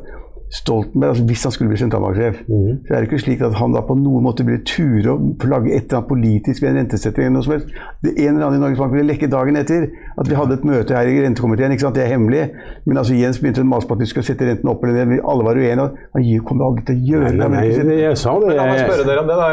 Stoltenberg, 0.51 1.11
altså 1.13 1.25
hvis 1.29 1.43
han 1.45 1.53
skulle 1.53 1.69
bli 1.73 1.79
sentralbanksjef, 1.81 2.39
så 2.49 2.95
er 2.95 3.03
det 3.03 3.09
ikke 3.09 3.19
slik 3.21 3.43
at 3.45 3.55
han 3.61 3.75
da 3.75 3.83
på 3.85 3.97
noen 3.99 4.25
måte 4.25 4.45
ville 4.47 4.63
ture 4.65 5.13
og 5.13 5.35
flagge 5.43 5.75
et 5.77 5.85
eller 5.91 5.99
annet 6.01 6.09
politisk 6.09 6.63
ved 6.63 6.71
en 6.71 6.79
rentesetting 6.81 7.27
eller 7.27 7.35
noe 7.37 7.45
som 7.45 7.53
helst. 7.57 7.69
Det 8.03 8.15
en 8.17 8.35
eller 8.37 8.47
annen 8.47 8.59
i 8.61 8.63
Norges 8.65 8.79
Bank 8.81 8.93
ville 8.95 9.09
lekke 9.11 9.29
dagen 9.33 9.57
etter 9.61 9.89
at 10.19 10.31
vi 10.31 10.39
hadde 10.39 10.57
et 10.59 10.65
møte 10.65 10.97
her 10.97 11.11
i 11.11 11.19
rentekomiteen. 11.27 11.73
ikke 11.77 11.85
sant? 11.85 11.95
Det 11.99 12.05
er 12.07 12.13
hemmelig. 12.15 12.45
Men 12.87 12.97
altså 13.03 13.15
Jens 13.19 13.39
begynte 13.43 13.61
å 13.61 13.69
mase 13.69 13.87
på 13.91 13.95
at 13.99 14.01
vi 14.01 14.09
skulle 14.11 14.25
sette 14.25 14.49
renten 14.49 14.71
opp 14.73 14.85
eller 14.85 15.05
ned. 15.05 15.21
Alle 15.29 15.45
var 15.45 15.55
uenige. 15.61 15.85
og 15.85 16.17
Han 16.17 16.45
kommer 16.49 16.65
aldri 16.71 16.85
til 16.89 16.97
å 16.97 17.05
gjøre 17.13 17.23
Nei, 17.29 17.31
det. 17.31 17.51
nei, 17.51 17.85
men- 17.85 17.99
jeg, 17.99 18.17
sa 18.17 18.35
det. 18.41 18.57
La 18.57 18.65
meg 18.67 18.79
spørre 18.89 19.05
dere 19.07 19.21
om 19.21 19.29
det. 19.29 19.37
da. 19.37 19.49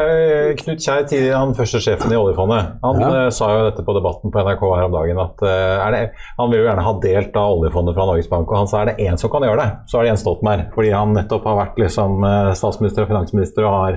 Knut 0.63 0.79
Kjær, 0.85 1.03
tidligere 1.09 1.37
han 1.43 1.53
første 1.59 1.79
sjefen 1.83 2.11
i 2.11 2.15
oljefondet, 2.15 2.71
han 2.83 2.99
Ja. 3.01 3.25
eh, 3.25 3.29
sa 3.29 3.45
jo 3.51 3.69
dette 3.69 3.83
på 3.85 3.93
Debatten 3.99 4.31
på 4.31 4.39
NRK 4.39 4.63
her 4.75 4.85
om 4.87 4.91
dagen 4.95 5.19
at 5.19 5.43
eh, 5.43 5.85
er 5.87 5.91
det, 5.91 6.11
han 6.39 6.49
vil 6.51 6.59
jo 6.59 6.65
gjerne 6.69 6.83
ha 6.87 6.93
delt 7.03 7.35
av 7.35 7.59
oljefondet 7.59 7.95
fra 7.95 8.05
Norges 8.05 8.27
Bank, 8.29 8.47
og 8.51 8.57
han 8.57 8.67
sa 8.67 8.81
er 8.81 8.85
det 8.85 8.97
én 9.05 9.17
som 9.17 9.29
kan 9.29 9.41
gjøre 9.41 9.57
det, 9.59 9.69
så 9.87 9.99
er 9.99 10.01
det 10.03 10.09
Jens 10.13 10.21
Stoltenberg. 10.25 10.71
Fordi 10.85 10.93
han 10.93 11.15
nettopp 11.17 11.45
har 11.49 11.55
vært 11.57 11.79
liksom 11.81 12.19
eh, 12.21 12.51
statsminister 12.53 13.01
og 13.01 13.09
finansminister 13.09 13.65
og 13.65 13.73
har 13.73 13.95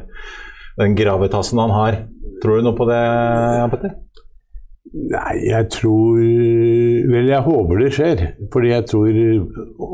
den 0.79 0.95
gravitasen 0.97 1.61
han 1.61 1.75
har. 1.75 1.97
Tror 2.41 2.57
du 2.57 2.65
noe 2.65 2.79
på 2.79 2.87
det, 2.89 3.01
Jan 3.59 3.73
Petter? 3.75 3.97
nei, 4.89 5.35
jeg 5.45 5.67
tror 5.69 6.17
Vel, 7.13 7.27
jeg 7.29 7.45
håper 7.45 7.83
det 7.83 7.91
skjer. 7.93 8.23
Fordi 8.55 8.71
jeg 8.73 8.87
tror 8.89 9.19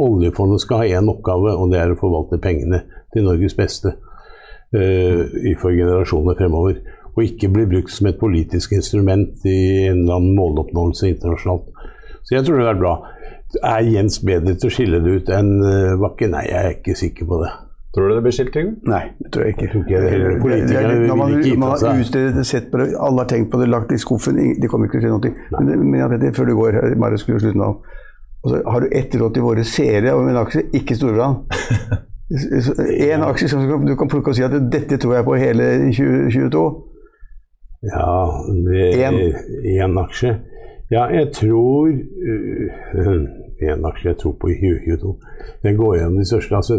oljefondet 0.07 0.63
skal 0.63 0.85
ha 0.85 1.01
én 1.01 1.11
oppgave, 1.11 1.57
og 1.59 1.73
det 1.73 1.81
er 1.83 1.97
å 1.97 1.99
forvalte 1.99 2.39
pengene 2.39 2.85
til 3.11 3.27
Norges 3.27 3.59
beste 3.59 3.91
uh, 3.91 5.25
for 5.59 5.75
generasjoner 5.75 6.39
fremover. 6.39 6.79
Og 7.17 7.27
ikke 7.27 7.51
bli 7.57 7.67
brukt 7.75 7.91
som 7.91 8.07
et 8.13 8.23
politisk 8.23 8.77
instrument 8.79 9.43
i 9.51 9.59
en 9.89 10.05
eller 10.05 10.21
annen 10.21 10.39
måloppnåelse 10.39 11.11
internasjonalt. 11.11 11.75
Så 12.23 12.39
jeg 12.39 12.47
tror 12.47 12.63
det 12.63 12.71
er 12.71 12.81
bra. 12.81 12.95
Er 13.63 13.85
Jens 13.87 14.19
bedre 14.25 14.55
til 14.59 14.71
å 14.71 14.75
skille 14.75 14.99
det 15.05 15.13
ut 15.21 15.29
enn 15.31 15.53
eh, 15.63 15.95
Bakke? 16.01 16.27
Nei, 16.33 16.45
jeg 16.49 16.59
er 16.65 16.75
ikke 16.79 16.97
sikker 16.99 17.29
på 17.31 17.39
det. 17.45 17.53
Tror 17.95 18.09
du 18.11 18.15
det 18.17 18.23
blir 18.25 18.35
skilt, 18.35 18.51
Trygve? 18.55 18.73
Nei, 18.91 19.03
det 19.23 19.29
tror 19.31 19.45
jeg 19.47 19.55
ikke. 19.55 19.67
tror 19.71 19.83
ikke 19.85 20.01
det 20.03 20.39
Politikerne 20.43 20.95
når 21.07 21.19
man, 21.21 21.29
vil 21.31 21.39
ikke 21.39 21.51
gi 21.53 21.59
man 21.63 21.69
fra 21.69 21.75
har 21.75 21.83
seg. 21.85 22.01
utstedet 22.03 22.33
det, 22.35 22.47
sett 22.49 22.71
på 22.73 22.81
det, 22.81 22.87
alle 22.99 23.23
har 23.23 23.29
tenkt 23.31 23.53
på 23.53 23.61
det, 23.61 23.69
lagt 23.71 23.93
det 23.93 23.99
i 24.01 24.03
skuffen, 24.03 24.41
de 24.41 24.47
det 24.65 24.71
kommer 24.73 24.89
ikke 24.91 24.99
til 24.99 25.13
å 25.13 25.21
skje 25.21 25.29
noe. 25.29 25.61
Men, 25.69 25.85
men 25.93 26.01
Jan 26.01 26.17
det, 26.25 26.33
før 26.35 26.51
du 26.51 26.55
går, 26.59 26.81
Marius 26.99 27.23
skulle 27.23 27.39
slutte 27.45 27.61
nå. 27.61 27.69
Altså, 28.45 28.59
har 28.75 28.81
du 28.83 28.89
ett 28.99 29.15
råd 29.21 29.37
til 29.37 29.47
våre 29.47 29.65
seere 29.65 30.17
om 30.19 30.27
en 30.33 30.41
aksje, 30.43 30.65
ikke 30.81 30.97
Storbrann. 30.99 31.39
Én 33.05 33.23
aksje 33.23 33.49
som 33.53 33.63
du 33.87 33.95
kan- 33.95 34.09
plukke 34.11 34.33
og 34.33 34.37
si 34.37 34.43
at 34.43 34.57
dette 34.73 34.99
tror 34.99 35.15
jeg 35.21 35.25
på 35.29 35.39
hele 35.39 35.71
2022. 35.95 36.65
Ja, 37.95 38.11
det 38.67 38.91
En. 39.07 39.21
Én 39.71 39.99
aksje. 40.03 40.35
Ja, 40.91 41.07
jeg 41.15 41.31
tror 41.37 41.89
Én 41.95 43.25
aksje 43.73 44.11
jeg 44.11 44.19
tror 44.23 44.35
på 44.41 44.51
i 44.53 44.57
2022. 44.61 45.13
Den 45.65 45.77
går 45.81 45.97
gjennom 45.99 46.19
de 46.21 46.27
største. 46.29 46.57
Altså, 46.61 46.79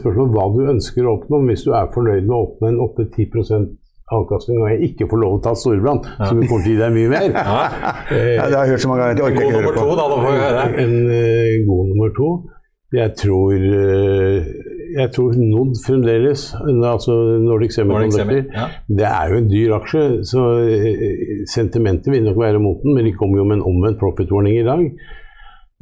spørsmålet 0.00 0.36
hva 0.36 0.46
du 0.54 0.60
ønsker 0.74 1.06
å 1.06 1.16
oppnå. 1.18 1.42
Hvis 1.48 1.66
du 1.66 1.72
er 1.76 1.92
fornøyd 1.94 2.26
med 2.26 2.36
å 2.36 2.42
oppnå 2.46 2.70
en 2.70 2.80
8-10% 2.86 3.70
avkastning, 4.10 4.60
og 4.62 4.70
jeg 4.72 4.90
ikke 4.90 5.06
får 5.10 5.20
lov 5.22 5.36
å 5.36 5.42
ta 5.44 5.52
Storebrand, 5.58 6.06
som 6.18 6.40
kommer 6.40 6.48
til 6.50 6.56
å 6.56 6.72
gi 6.72 6.78
deg 6.80 6.94
mye 6.96 7.10
mer 7.12 7.28
ja. 7.34 7.58
Ja, 8.10 8.46
det 8.50 8.56
har 8.56 8.64
jeg 8.64 8.72
hørt 8.74 8.84
så 8.84 8.90
mange 8.90 9.04
ganger. 9.04 9.18
Det 9.20 9.26
orker 9.26 9.36
jeg 9.36 9.44
God 9.44 9.50
ikke 9.50 9.60
nummer 9.60 9.76
på. 9.76 9.84
to, 9.84 9.98
da. 10.00 10.08
Da 10.10 10.16
får 10.24 10.40
en. 10.48 10.80
En 10.84 10.96
eh, 11.18 11.60
god 11.68 11.92
nummer 11.92 12.16
to. 12.16 12.30
Jeg 12.90 13.12
tror 13.14 13.52
eh, 13.54 14.46
Jeg 14.96 15.10
tror 15.14 15.36
Nod 15.38 15.76
fremdeles, 15.86 16.48
altså 16.58 17.14
Nordic 17.14 17.44
Nordic 17.46 17.74
Semi, 17.76 17.94
Semiconductor, 17.94 18.56
ja. 18.56 18.64
det 18.98 19.06
er 19.06 19.30
jo 19.30 19.38
en 19.38 19.46
dyr 19.52 19.74
aksje, 19.76 20.02
så 20.26 20.46
eh, 20.66 21.44
sentimentet 21.46 22.10
vil 22.10 22.24
nok 22.26 22.40
være 22.40 22.58
mot 22.58 22.82
den, 22.82 22.96
men 22.96 23.06
de 23.06 23.14
kommer 23.14 23.38
jo 23.38 23.46
med 23.46 23.60
en 23.60 23.68
omvendt 23.70 24.00
profit-warning 24.02 24.58
i 24.58 24.66
dag. 24.66 24.82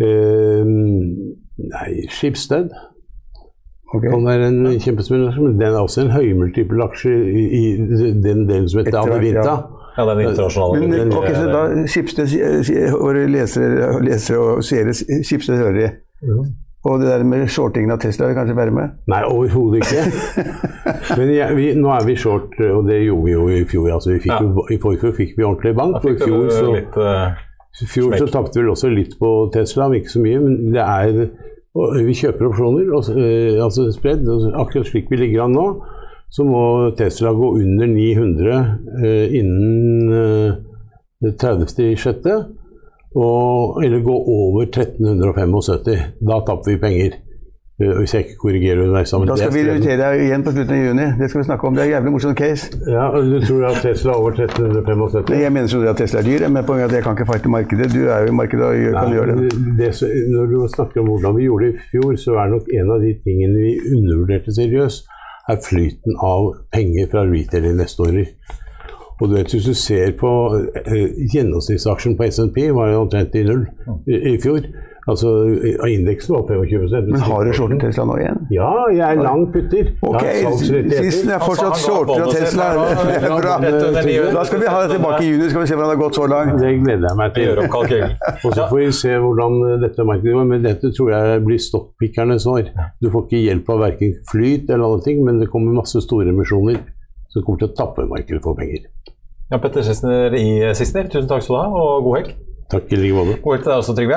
Eh, 0.00 0.64
nei, 0.64 1.90
Skipsted. 2.11 2.70
Okay. 3.94 4.11
kan 4.12 4.20
være 4.26 4.48
en 4.50 4.58
kjempespennende 4.84 5.30
aksje, 5.32 5.42
men 5.46 5.54
den 5.61 5.72
er 5.74 5.80
også 5.80 6.02
en 6.04 6.11
høymultipel 6.12 6.82
aksje 6.84 7.12
i, 7.32 7.44
i 7.56 7.62
den 8.20 8.42
delen 8.48 8.66
som 8.68 8.82
heter 8.84 8.98
Adevinta. 9.00 9.44
ja. 9.48 9.58
Ja, 9.98 10.04
den 10.14 10.20
internasjonale 10.28 10.80
Men 10.80 10.92
den- 10.92 11.12
ok, 11.16 11.26
så 11.34 11.46
da 11.50 11.62
sier- 11.90 12.62
sier- 12.62 12.92
våre 13.00 13.24
lesere, 13.26 13.88
lesere 14.04 14.38
og 14.38 14.62
seere, 14.64 14.92
Skipsted 14.94 15.56
hører 15.56 15.72
de. 15.72 15.88
Og 16.84 17.00
det 17.00 17.08
der 17.08 17.24
med 17.24 17.48
shortingen 17.48 17.90
av 17.90 17.98
Tesla 17.98 18.26
vil 18.28 18.37
kanskje 18.37 18.54
være 18.56 18.70
med? 18.70 18.92
Nei, 19.08 19.22
overhodet 19.26 19.80
ikke. 19.82 20.04
Men 21.18 21.32
jeg, 21.34 21.56
vi, 21.56 21.66
nå 21.74 21.88
er 21.96 22.04
vi 22.06 22.14
short, 22.16 22.54
og 22.61 22.87
det 22.87 23.00
gjorde 23.08 23.24
vi 23.24 23.32
jo 23.32 23.48
i 23.48 23.64
fjor. 23.64 23.88
Altså, 23.96 24.12
vi 24.12 24.18
fikk 24.28 24.32
Ja. 24.37 24.42
jo, 24.42 24.66
I 24.70 24.78
forfjor 24.78 25.12
fikk 25.16 25.34
vi 25.37 25.42
ordentlig 25.48 25.74
bank. 25.76 25.96
Da 25.96 25.98
og 25.98 26.04
I 26.04 26.08
fikk 26.14 26.22
fjor 26.28 26.44
du 26.44 26.50
så, 26.50 26.70
litt 26.76 26.96
eh, 27.02 27.42
i 27.83 27.87
fjor 27.87 28.17
så 28.19 28.27
tapte 28.33 28.61
vi 28.61 28.71
også 28.71 28.91
litt 28.91 29.14
på 29.21 29.29
Tesla, 29.55 29.88
men 29.88 30.01
ikke 30.01 30.17
så 30.17 30.23
mye. 30.25 30.41
Men 30.43 30.73
det 30.75 30.83
er 30.83 31.21
vi 31.79 32.17
kjøper 32.17 32.49
opsjoner, 32.49 32.88
og, 32.97 33.11
eh, 33.14 33.62
altså 33.62 33.87
spredd. 33.95 34.27
Akkurat 34.59 34.88
slik 34.88 35.11
vi 35.11 35.21
ligger 35.21 35.45
an 35.45 35.55
nå, 35.55 35.67
så 36.31 36.45
må 36.45 36.62
Tesla 36.99 37.33
gå 37.33 37.53
under 37.61 37.87
900 37.87 38.57
eh, 39.05 39.37
innen 39.38 40.11
eh, 40.12 41.31
30.6. 41.31 42.27
Eller 43.19 44.03
gå 44.05 44.14
over 44.14 44.67
1375. 44.67 46.19
Da 46.21 46.41
tapper 46.47 46.75
vi 46.75 46.81
penger. 46.83 47.17
Eh, 47.79 47.99
hvis 47.99 48.14
jeg 48.14 48.25
ikke 48.25 48.37
korrigerer 48.43 48.81
underveis. 48.83 49.11
Da 49.11 49.37
skal 49.38 49.53
vi 49.55 49.61
invitere 49.62 49.99
deg 50.01 50.23
igjen 50.25 50.43
på 50.43 50.51
slutten 50.51 50.75
av 50.75 50.81
juni. 50.83 51.05
Det 51.21 51.29
skal 51.31 51.41
vi 51.41 51.45
snakke 51.47 51.67
om. 51.69 51.77
Det 51.77 51.83
er 51.83 51.87
en 51.87 51.93
jævlig 51.93 52.12
morsom 52.12 52.35
case. 52.35 52.71
Ja, 52.91 53.05
Du 53.14 53.37
tror 53.47 53.67
at 53.69 53.77
Tesla 53.83 54.11
er 54.12 54.17
over 54.17 54.31
1375? 54.31 55.31
Jeg 55.43 55.53
mener 55.53 55.69
så 55.71 55.83
at 55.87 55.97
Tesla 55.97 56.19
er 56.21 56.27
dyr, 56.27 56.49
men 56.49 56.64
poenget 56.67 56.85
er 56.85 56.88
at 56.88 56.97
jeg 56.99 57.05
kan 57.05 57.14
ikke 57.14 57.29
fighte 57.33 57.49
markedet. 57.49 57.93
Du 57.95 58.01
er 58.09 58.19
jo 58.25 58.33
i 58.33 58.35
markedet 58.41 58.64
og 58.67 58.75
kan 58.75 58.99
Nei, 58.99 59.14
gjøre 59.14 59.37
det. 59.37 59.53
det. 59.79 59.93
Når 60.35 60.45
du 60.51 60.57
snakker 60.75 61.01
om 61.01 61.07
hvordan 61.12 61.37
vi 61.37 61.43
gjorde 61.47 61.67
det 61.67 61.75
i 61.75 61.79
fjor, 61.93 62.17
så 62.25 62.35
er 62.43 62.51
nok 62.55 62.67
en 62.81 62.91
av 62.91 62.99
de 63.07 63.14
tingene 63.27 63.62
vi 63.62 63.73
undervurderte 63.95 64.55
seriøst, 64.59 65.07
er 65.49 65.62
flyten 65.69 66.19
av 66.19 66.51
penger 66.75 67.07
fra 67.12 67.23
retail-investorer. 67.31 68.27
Og 69.21 69.29
du 69.29 69.35
vet, 69.35 69.55
Hvis 69.55 69.64
du 69.71 69.75
ser 69.75 70.12
på 70.19 70.31
uh, 70.55 71.09
gjennomsnittsaksjen 71.35 72.19
på 72.19 72.27
SNP, 72.31 72.59
var 72.75 72.91
jo 72.91 73.01
omtrent 73.07 73.35
i 73.35 73.43
null 73.47 73.67
i, 74.07 74.35
i 74.35 74.38
fjor. 74.43 74.67
Altså, 75.09 75.31
Indeksen 75.88 76.35
var 76.35 76.42
25 76.49 77.07
Men 77.09 77.21
har 77.25 77.44
du 77.44 77.53
shortet 77.57 77.81
Tesla 77.81 78.05
nå 78.05 78.16
igjen? 78.21 78.40
Ja, 78.53 78.73
jeg 78.92 79.05
er 79.07 79.23
lang 79.25 79.47
putter. 79.55 79.87
Ok, 80.05 80.27
Sisten 80.61 81.33
er 81.37 81.40
fortsatt 81.40 81.79
shorter 81.81 82.27
av 82.27 82.35
Tesla. 82.35 82.66
Bra. 83.38 83.55
Da 84.35 84.42
skal 84.44 84.61
vi 84.61 84.68
ha 84.68 84.83
det 84.83 84.90
tilbake 84.99 85.23
i 85.25 85.31
juni, 85.31 85.49
skal 85.49 85.64
vi 85.64 85.71
se 85.71 85.79
hvordan 85.79 85.88
det 85.88 85.97
har 85.97 86.03
gått 86.03 86.18
så 86.18 86.27
langt. 86.29 86.59
Det 86.61 86.75
gleder 86.83 87.09
jeg 87.09 87.21
meg 87.23 87.38
til. 87.38 88.05
Og 88.44 88.53
så 88.53 88.66
får 88.68 88.83
vi 88.83 88.90
se 88.99 89.14
hvordan 89.25 89.57
dette 89.87 90.07
markedet 90.11 90.37
går. 90.37 90.51
Men 90.53 90.68
dette 90.68 90.92
tror 90.99 91.14
jeg 91.14 91.40
blir 91.47 91.62
stokkpikkernes 91.68 92.49
år. 92.53 92.68
Du 93.01 93.09
får 93.14 93.25
ikke 93.29 93.42
hjelp 93.47 93.73
av 93.73 93.83
verken 93.87 94.12
flyt 94.29 94.68
eller 94.68 94.90
andre 94.90 95.07
ting, 95.09 95.25
men 95.25 95.40
det 95.40 95.49
kommer 95.55 95.79
masse 95.79 96.05
store 96.05 96.35
emisjoner 96.35 96.83
som 97.33 97.44
kommer 97.47 97.64
til 97.64 97.73
å 97.73 97.77
tappe 97.81 98.05
markedet 98.12 98.44
for 98.44 98.59
penger. 98.61 98.85
Ja, 99.49 99.57
Petter 99.57 99.85
Sissener 99.85 100.37
i 100.37 100.49
Sissener, 100.77 101.09
tusen 101.09 101.29
takk 101.31 101.44
skal 101.44 101.57
du 101.57 101.61
ha, 101.62 101.81
og 101.81 102.05
god 102.05 102.21
helg. 102.21 102.37
Takk 102.68 102.90
i 102.92 102.98
like 103.00 103.16
måte. 103.16 103.38
Ord 103.48 103.62
til 103.62 103.70
deg 103.70 103.81
også, 103.81 103.94
Trygve. 103.96 104.16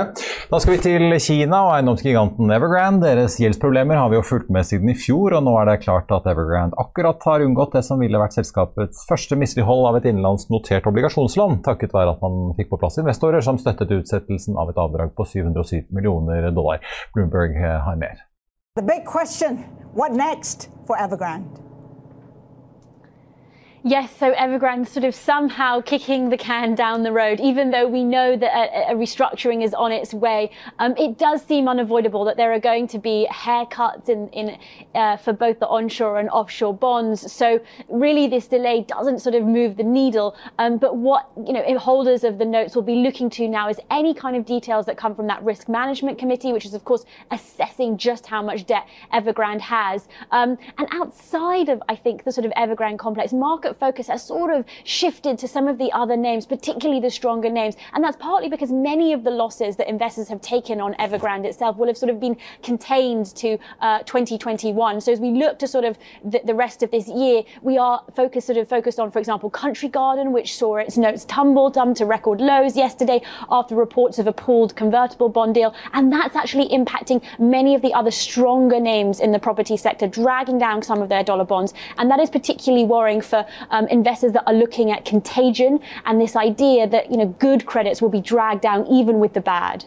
Da 0.51 0.59
skal 0.59 0.73
vi 0.73 0.79
til 0.83 1.13
Kina 1.23 1.61
og 1.69 1.71
eiendomsgiganten 1.77 2.51
Evergrande. 2.51 3.07
Deres 3.07 3.37
gjeldsproblemer 3.39 3.95
har 3.95 4.11
vi 4.11 4.17
jo 4.17 4.25
fulgt 4.27 4.51
med 4.51 4.67
siden 4.67 4.91
i 4.91 4.95
fjor, 4.99 5.37
og 5.37 5.45
nå 5.47 5.53
er 5.61 5.69
det 5.69 5.77
klart 5.85 6.11
at 6.11 6.27
Evergrande 6.27 6.75
akkurat 6.81 7.23
har 7.29 7.45
unngått 7.45 7.77
det 7.77 7.85
som 7.87 8.03
ville 8.03 8.19
vært 8.19 8.35
selskapets 8.35 9.05
første 9.07 9.39
mislighold 9.39 9.87
av 9.87 10.01
et 10.01 10.09
innenlandsnotert 10.11 10.91
obligasjonslån, 10.91 11.61
takket 11.63 11.95
være 11.95 12.17
at 12.17 12.27
man 12.27 12.51
fikk 12.59 12.73
på 12.73 12.81
plass 12.83 12.99
investorer 12.99 13.39
som 13.45 13.61
støttet 13.61 13.95
utsettelsen 14.01 14.59
av 14.59 14.75
et 14.75 14.83
avdrag 14.83 15.15
på 15.15 15.29
707 15.31 15.87
millioner 15.95 16.51
dollar. 16.51 16.83
Bloomberg 17.15 17.55
har 17.55 17.95
mer. 18.03 18.19
The 18.75 18.83
big 18.83 19.07
question, 19.07 19.63
what 19.95 20.11
next 20.11 20.67
for 20.87 20.99
Evergrande? 20.99 21.70
Yes, 23.83 24.15
so 24.15 24.31
Evergrande 24.33 24.87
sort 24.87 25.05
of 25.05 25.15
somehow 25.15 25.81
kicking 25.81 26.29
the 26.29 26.37
can 26.37 26.75
down 26.75 27.01
the 27.01 27.11
road, 27.11 27.39
even 27.39 27.71
though 27.71 27.87
we 27.87 28.03
know 28.03 28.37
that 28.37 28.51
a, 28.53 28.91
a 28.91 28.95
restructuring 28.95 29.63
is 29.63 29.73
on 29.73 29.91
its 29.91 30.13
way. 30.13 30.51
Um, 30.77 30.95
it 30.97 31.17
does 31.17 31.43
seem 31.43 31.67
unavoidable 31.67 32.23
that 32.25 32.37
there 32.37 32.53
are 32.53 32.59
going 32.59 32.87
to 32.89 32.99
be 32.99 33.27
haircuts 33.31 34.07
in, 34.07 34.29
in 34.29 34.59
uh, 34.93 35.17
for 35.17 35.33
both 35.33 35.59
the 35.59 35.67
onshore 35.67 36.19
and 36.19 36.29
offshore 36.29 36.75
bonds. 36.75 37.31
So 37.33 37.59
really, 37.89 38.27
this 38.27 38.45
delay 38.45 38.83
doesn't 38.83 39.17
sort 39.17 39.33
of 39.33 39.45
move 39.45 39.77
the 39.77 39.83
needle. 39.83 40.35
Um, 40.59 40.77
but 40.77 40.97
what 40.97 41.31
you 41.43 41.51
know, 41.51 41.79
holders 41.79 42.23
of 42.23 42.37
the 42.37 42.45
notes 42.45 42.75
will 42.75 42.83
be 42.83 42.97
looking 42.97 43.31
to 43.31 43.47
now 43.47 43.67
is 43.67 43.79
any 43.89 44.13
kind 44.13 44.35
of 44.35 44.45
details 44.45 44.85
that 44.85 44.95
come 44.95 45.15
from 45.15 45.25
that 45.25 45.41
risk 45.43 45.67
management 45.67 46.19
committee, 46.19 46.53
which 46.53 46.65
is 46.65 46.75
of 46.75 46.85
course 46.85 47.03
assessing 47.31 47.97
just 47.97 48.27
how 48.27 48.43
much 48.43 48.67
debt 48.67 48.85
Evergrande 49.11 49.61
has. 49.61 50.07
Um, 50.29 50.59
and 50.77 50.87
outside 50.91 51.67
of, 51.69 51.81
I 51.89 51.95
think, 51.95 52.25
the 52.25 52.31
sort 52.31 52.45
of 52.45 52.51
Evergrande 52.51 52.99
complex 52.99 53.33
market 53.33 53.70
focus 53.77 54.07
has 54.07 54.23
sort 54.25 54.53
of 54.53 54.65
shifted 54.83 55.37
to 55.39 55.47
some 55.47 55.67
of 55.67 55.77
the 55.77 55.91
other 55.91 56.17
names, 56.17 56.45
particularly 56.45 57.01
the 57.01 57.09
stronger 57.09 57.49
names. 57.49 57.75
And 57.93 58.03
that's 58.03 58.17
partly 58.17 58.49
because 58.49 58.71
many 58.71 59.13
of 59.13 59.23
the 59.23 59.31
losses 59.31 59.75
that 59.77 59.87
investors 59.87 60.27
have 60.29 60.41
taken 60.41 60.81
on 60.81 60.93
Evergrande 60.95 61.45
itself 61.45 61.77
will 61.77 61.87
have 61.87 61.97
sort 61.97 62.09
of 62.09 62.19
been 62.19 62.37
contained 62.63 63.35
to 63.37 63.57
uh, 63.81 63.99
2021. 63.99 65.01
So 65.01 65.11
as 65.11 65.19
we 65.19 65.31
look 65.31 65.59
to 65.59 65.67
sort 65.67 65.85
of 65.85 65.97
the, 66.23 66.41
the, 66.45 66.55
rest 66.55 66.83
of 66.83 66.91
this 66.91 67.07
year, 67.07 67.43
we 67.61 67.77
are 67.77 68.03
focused 68.15 68.47
sort 68.47 68.57
of 68.57 68.67
focused 68.67 68.99
on, 68.99 69.11
for 69.11 69.19
example, 69.19 69.49
Country 69.49 69.89
Garden, 69.89 70.31
which 70.31 70.55
saw 70.55 70.77
its 70.77 70.97
notes 70.97 71.25
tumble 71.25 71.69
down 71.69 71.93
to 71.95 72.05
record 72.05 72.41
lows 72.41 72.75
yesterday 72.75 73.21
after 73.49 73.75
reports 73.75 74.19
of 74.19 74.27
a 74.27 74.33
pooled 74.33 74.75
convertible 74.75 75.29
bond 75.29 75.55
deal. 75.55 75.73
And 75.93 76.11
that's 76.11 76.35
actually 76.35 76.69
impacting 76.69 77.23
many 77.39 77.75
of 77.75 77.81
the 77.81 77.93
other 77.93 78.11
stronger 78.11 78.79
names 78.79 79.19
in 79.19 79.31
the 79.31 79.39
property 79.39 79.77
sector, 79.77 80.07
dragging 80.07 80.57
down 80.57 80.81
some 80.81 81.01
of 81.01 81.09
their 81.09 81.23
dollar 81.23 81.45
bonds. 81.45 81.73
And 81.97 82.09
that 82.11 82.19
is 82.19 82.29
particularly 82.29 82.85
worrying 82.85 83.21
for 83.21 83.45
um, 83.69 83.87
investors 83.87 84.31
that 84.33 84.43
are 84.47 84.53
looking 84.53 84.91
at 84.91 85.05
contagion 85.05 85.79
and 86.05 86.19
this 86.19 86.35
idea 86.35 86.87
that 86.87 87.11
you 87.11 87.17
know 87.17 87.27
good 87.39 87.65
credits 87.65 88.01
will 88.01 88.09
be 88.09 88.21
dragged 88.21 88.61
down 88.61 88.87
even 88.87 89.19
with 89.19 89.33
the 89.33 89.41
bad. 89.41 89.85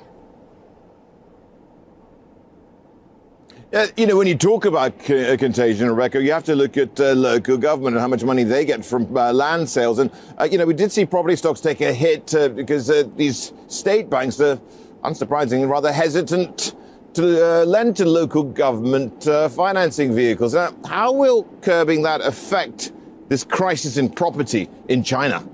Uh, 3.75 3.89
you 3.97 4.07
know, 4.07 4.17
when 4.17 4.29
you 4.29 4.37
talk 4.37 4.67
about 4.67 4.93
uh, 5.11 5.37
contagion, 5.37 5.91
Rebecca, 5.91 6.23
you 6.23 6.31
have 6.31 6.45
to 6.45 6.55
look 6.55 6.77
at 6.77 7.01
uh, 7.01 7.13
local 7.13 7.57
government 7.57 7.97
and 7.97 8.01
how 8.01 8.07
much 8.07 8.23
money 8.23 8.45
they 8.45 8.65
get 8.65 8.85
from 8.85 9.17
uh, 9.17 9.33
land 9.33 9.69
sales. 9.69 9.99
And, 9.99 10.13
uh, 10.39 10.47
you 10.49 10.59
know, 10.59 10.65
we 10.65 10.75
did 10.75 10.93
see 10.93 11.05
property 11.05 11.35
stocks 11.35 11.59
take 11.59 11.81
a 11.81 11.93
hit 11.93 12.33
uh, 12.37 12.51
because 12.51 12.87
these 13.17 13.53
state 13.67 14.09
banks 14.09 14.41
are, 14.41 14.61
unsurprisingly, 15.03 15.69
rather 15.69 15.93
hesitant 15.93 16.77
to 17.15 17.65
lend 17.65 17.97
to 17.97 18.05
local 18.05 18.45
government 18.45 19.25
financing 19.51 20.15
vehicles. 20.15 20.55
Now, 20.55 20.73
how 20.87 21.11
will 21.11 21.43
curbing 21.61 22.03
that 22.03 22.21
affect 22.21 22.93
this 23.35 23.43
crisis 23.43 23.97
in 23.97 24.09
property 24.09 24.71
in 24.89 25.03
China? 25.03 25.45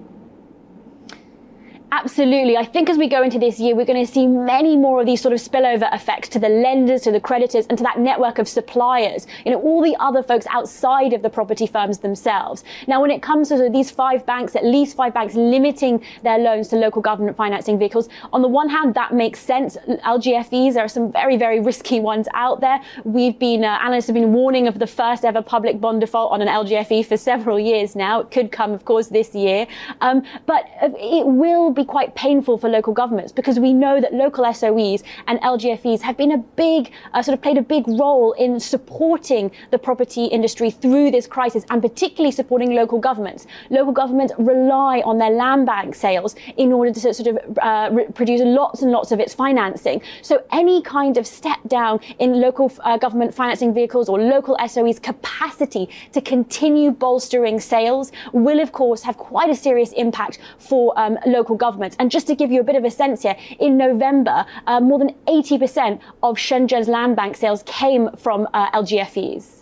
Absolutely. 1.92 2.56
I 2.56 2.64
think 2.64 2.88
as 2.88 2.96
we 2.96 3.08
go 3.08 3.22
into 3.24 3.38
this 3.38 3.58
year, 3.58 3.74
we're 3.74 3.84
going 3.84 4.04
to 4.04 4.10
see 4.10 4.24
many 4.24 4.76
more 4.76 5.00
of 5.00 5.06
these 5.06 5.20
sort 5.20 5.34
of 5.34 5.40
spillover 5.40 5.92
effects 5.92 6.28
to 6.30 6.38
the 6.38 6.48
lenders, 6.48 7.02
to 7.02 7.10
the 7.10 7.18
creditors, 7.18 7.66
and 7.66 7.76
to 7.78 7.82
that 7.82 7.98
network 7.98 8.38
of 8.38 8.48
suppliers. 8.48 9.26
You 9.44 9.50
know, 9.50 9.60
all 9.60 9.82
the 9.82 9.96
other 9.98 10.22
folks 10.22 10.46
outside 10.50 11.12
of 11.12 11.22
the 11.22 11.30
property 11.30 11.66
firms 11.66 11.98
themselves. 11.98 12.62
Now, 12.86 13.00
when 13.00 13.10
it 13.10 13.22
comes 13.22 13.48
to 13.48 13.68
these 13.68 13.90
five 13.90 14.24
banks, 14.24 14.54
at 14.54 14.64
least 14.64 14.96
five 14.96 15.12
banks 15.12 15.34
limiting 15.34 16.04
their 16.22 16.38
loans 16.38 16.68
to 16.68 16.76
local 16.76 17.02
government 17.02 17.36
financing 17.36 17.76
vehicles, 17.76 18.08
on 18.32 18.40
the 18.42 18.48
one 18.48 18.68
hand, 18.68 18.94
that 18.94 19.12
makes 19.12 19.40
sense. 19.40 19.76
LGFEs, 20.04 20.74
there 20.74 20.84
are 20.84 20.88
some 20.88 21.10
very, 21.10 21.36
very 21.36 21.58
risky 21.58 21.98
ones 21.98 22.28
out 22.34 22.60
there. 22.60 22.80
We've 23.02 23.38
been, 23.38 23.64
uh, 23.64 23.78
analysts 23.82 24.06
have 24.06 24.14
been 24.14 24.32
warning 24.32 24.68
of 24.68 24.78
the 24.78 24.86
first 24.86 25.24
ever 25.24 25.42
public 25.42 25.80
bond 25.80 26.02
default 26.02 26.30
on 26.30 26.40
an 26.40 26.46
LGFE 26.46 27.04
for 27.04 27.16
several 27.30 27.58
years 27.58 27.96
now. 27.96 28.20
It 28.20 28.30
could 28.30 28.52
come, 28.52 28.70
of 28.70 28.84
course, 28.84 29.08
this 29.08 29.34
year. 29.34 29.66
Um, 30.00 30.22
but 30.46 30.66
it 30.80 31.26
will 31.26 31.72
be 31.72 31.79
be 31.80 31.86
quite 31.86 32.14
painful 32.14 32.58
for 32.58 32.68
local 32.68 32.92
governments 32.92 33.32
because 33.32 33.58
we 33.58 33.72
know 33.72 34.00
that 34.00 34.12
local 34.12 34.44
SOEs 34.44 35.02
and 35.26 35.40
LGFEs 35.40 36.00
have 36.00 36.16
been 36.16 36.32
a 36.32 36.38
big, 36.38 36.92
uh, 37.14 37.22
sort 37.22 37.34
of 37.34 37.42
played 37.42 37.56
a 37.56 37.62
big 37.62 37.86
role 37.88 38.32
in 38.32 38.60
supporting 38.60 39.50
the 39.70 39.78
property 39.78 40.26
industry 40.26 40.70
through 40.70 41.10
this 41.10 41.26
crisis 41.26 41.64
and 41.70 41.80
particularly 41.80 42.32
supporting 42.32 42.74
local 42.74 42.98
governments. 42.98 43.46
Local 43.70 43.92
governments 43.92 44.32
rely 44.38 45.00
on 45.04 45.18
their 45.18 45.30
land 45.30 45.66
bank 45.66 45.94
sales 45.94 46.36
in 46.56 46.72
order 46.72 46.92
to 46.92 47.14
sort 47.14 47.28
of 47.28 47.58
uh, 47.62 47.90
produce 48.14 48.42
lots 48.42 48.82
and 48.82 48.90
lots 48.90 49.12
of 49.12 49.20
its 49.20 49.34
financing. 49.34 50.02
So 50.22 50.42
any 50.52 50.82
kind 50.82 51.16
of 51.16 51.26
step 51.26 51.58
down 51.66 52.00
in 52.18 52.40
local 52.40 52.70
uh, 52.80 52.98
government 52.98 53.34
financing 53.34 53.72
vehicles 53.72 54.08
or 54.08 54.20
local 54.20 54.56
SOEs 54.68 55.00
capacity 55.00 55.88
to 56.12 56.20
continue 56.20 56.90
bolstering 56.90 57.58
sales 57.58 58.12
will 58.32 58.60
of 58.60 58.72
course 58.72 59.02
have 59.02 59.16
quite 59.16 59.48
a 59.48 59.54
serious 59.54 59.92
impact 59.92 60.38
for 60.58 60.98
um, 60.98 61.18
local 61.26 61.56
governments 61.56 61.69
governments. 61.70 61.96
And 62.00 62.10
just 62.16 62.26
to 62.26 62.34
give 62.34 62.50
you 62.54 62.60
a 62.60 62.68
bit 62.70 62.76
of 62.76 62.84
a 62.84 62.90
sense 62.90 63.22
here, 63.22 63.36
in 63.58 63.78
November, 63.78 64.44
uh, 64.66 64.80
more 64.80 64.98
than 64.98 65.14
80% 65.26 66.00
of 66.22 66.36
Shenzhen's 66.36 66.88
land 66.88 67.16
bank 67.16 67.36
sales 67.36 67.62
came 67.66 68.10
from 68.16 68.48
uh, 68.54 68.82
LGFEs. 68.82 69.60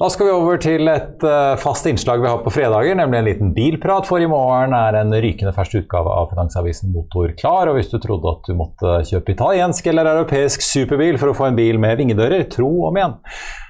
Da 0.00 0.08
skal 0.08 0.26
vi 0.26 0.32
over 0.32 0.56
til 0.56 0.88
et 0.88 1.24
uh, 1.28 1.58
fast 1.60 1.84
innslag 1.84 2.22
vi 2.22 2.28
har 2.30 2.38
på 2.40 2.50
fredager, 2.54 2.94
nemlig 2.96 3.18
en 3.18 3.26
liten 3.26 3.50
bilprat. 3.52 4.06
For 4.08 4.22
i 4.24 4.28
morgen 4.32 4.72
er 4.72 4.96
en 4.96 5.12
rykende 5.12 5.52
fersk 5.52 5.82
utgave 5.82 6.14
av 6.22 6.30
Finansavisen 6.30 6.94
Motor 6.94 7.34
klar. 7.36 7.68
Og 7.68 7.76
hvis 7.76 7.92
du 7.92 7.98
trodde 8.00 8.32
at 8.32 8.48
du 8.48 8.56
måtte 8.56 8.94
kjøpe 9.10 9.34
italiensk 9.34 9.90
eller 9.92 10.08
europeisk 10.14 10.64
superbil 10.64 11.20
for 11.20 11.34
å 11.34 11.36
få 11.36 11.50
en 11.50 11.58
bil 11.58 11.76
med 11.84 12.00
vingedører, 12.00 12.46
tro 12.48 12.70
om 12.88 12.96
igjen. 12.96 13.18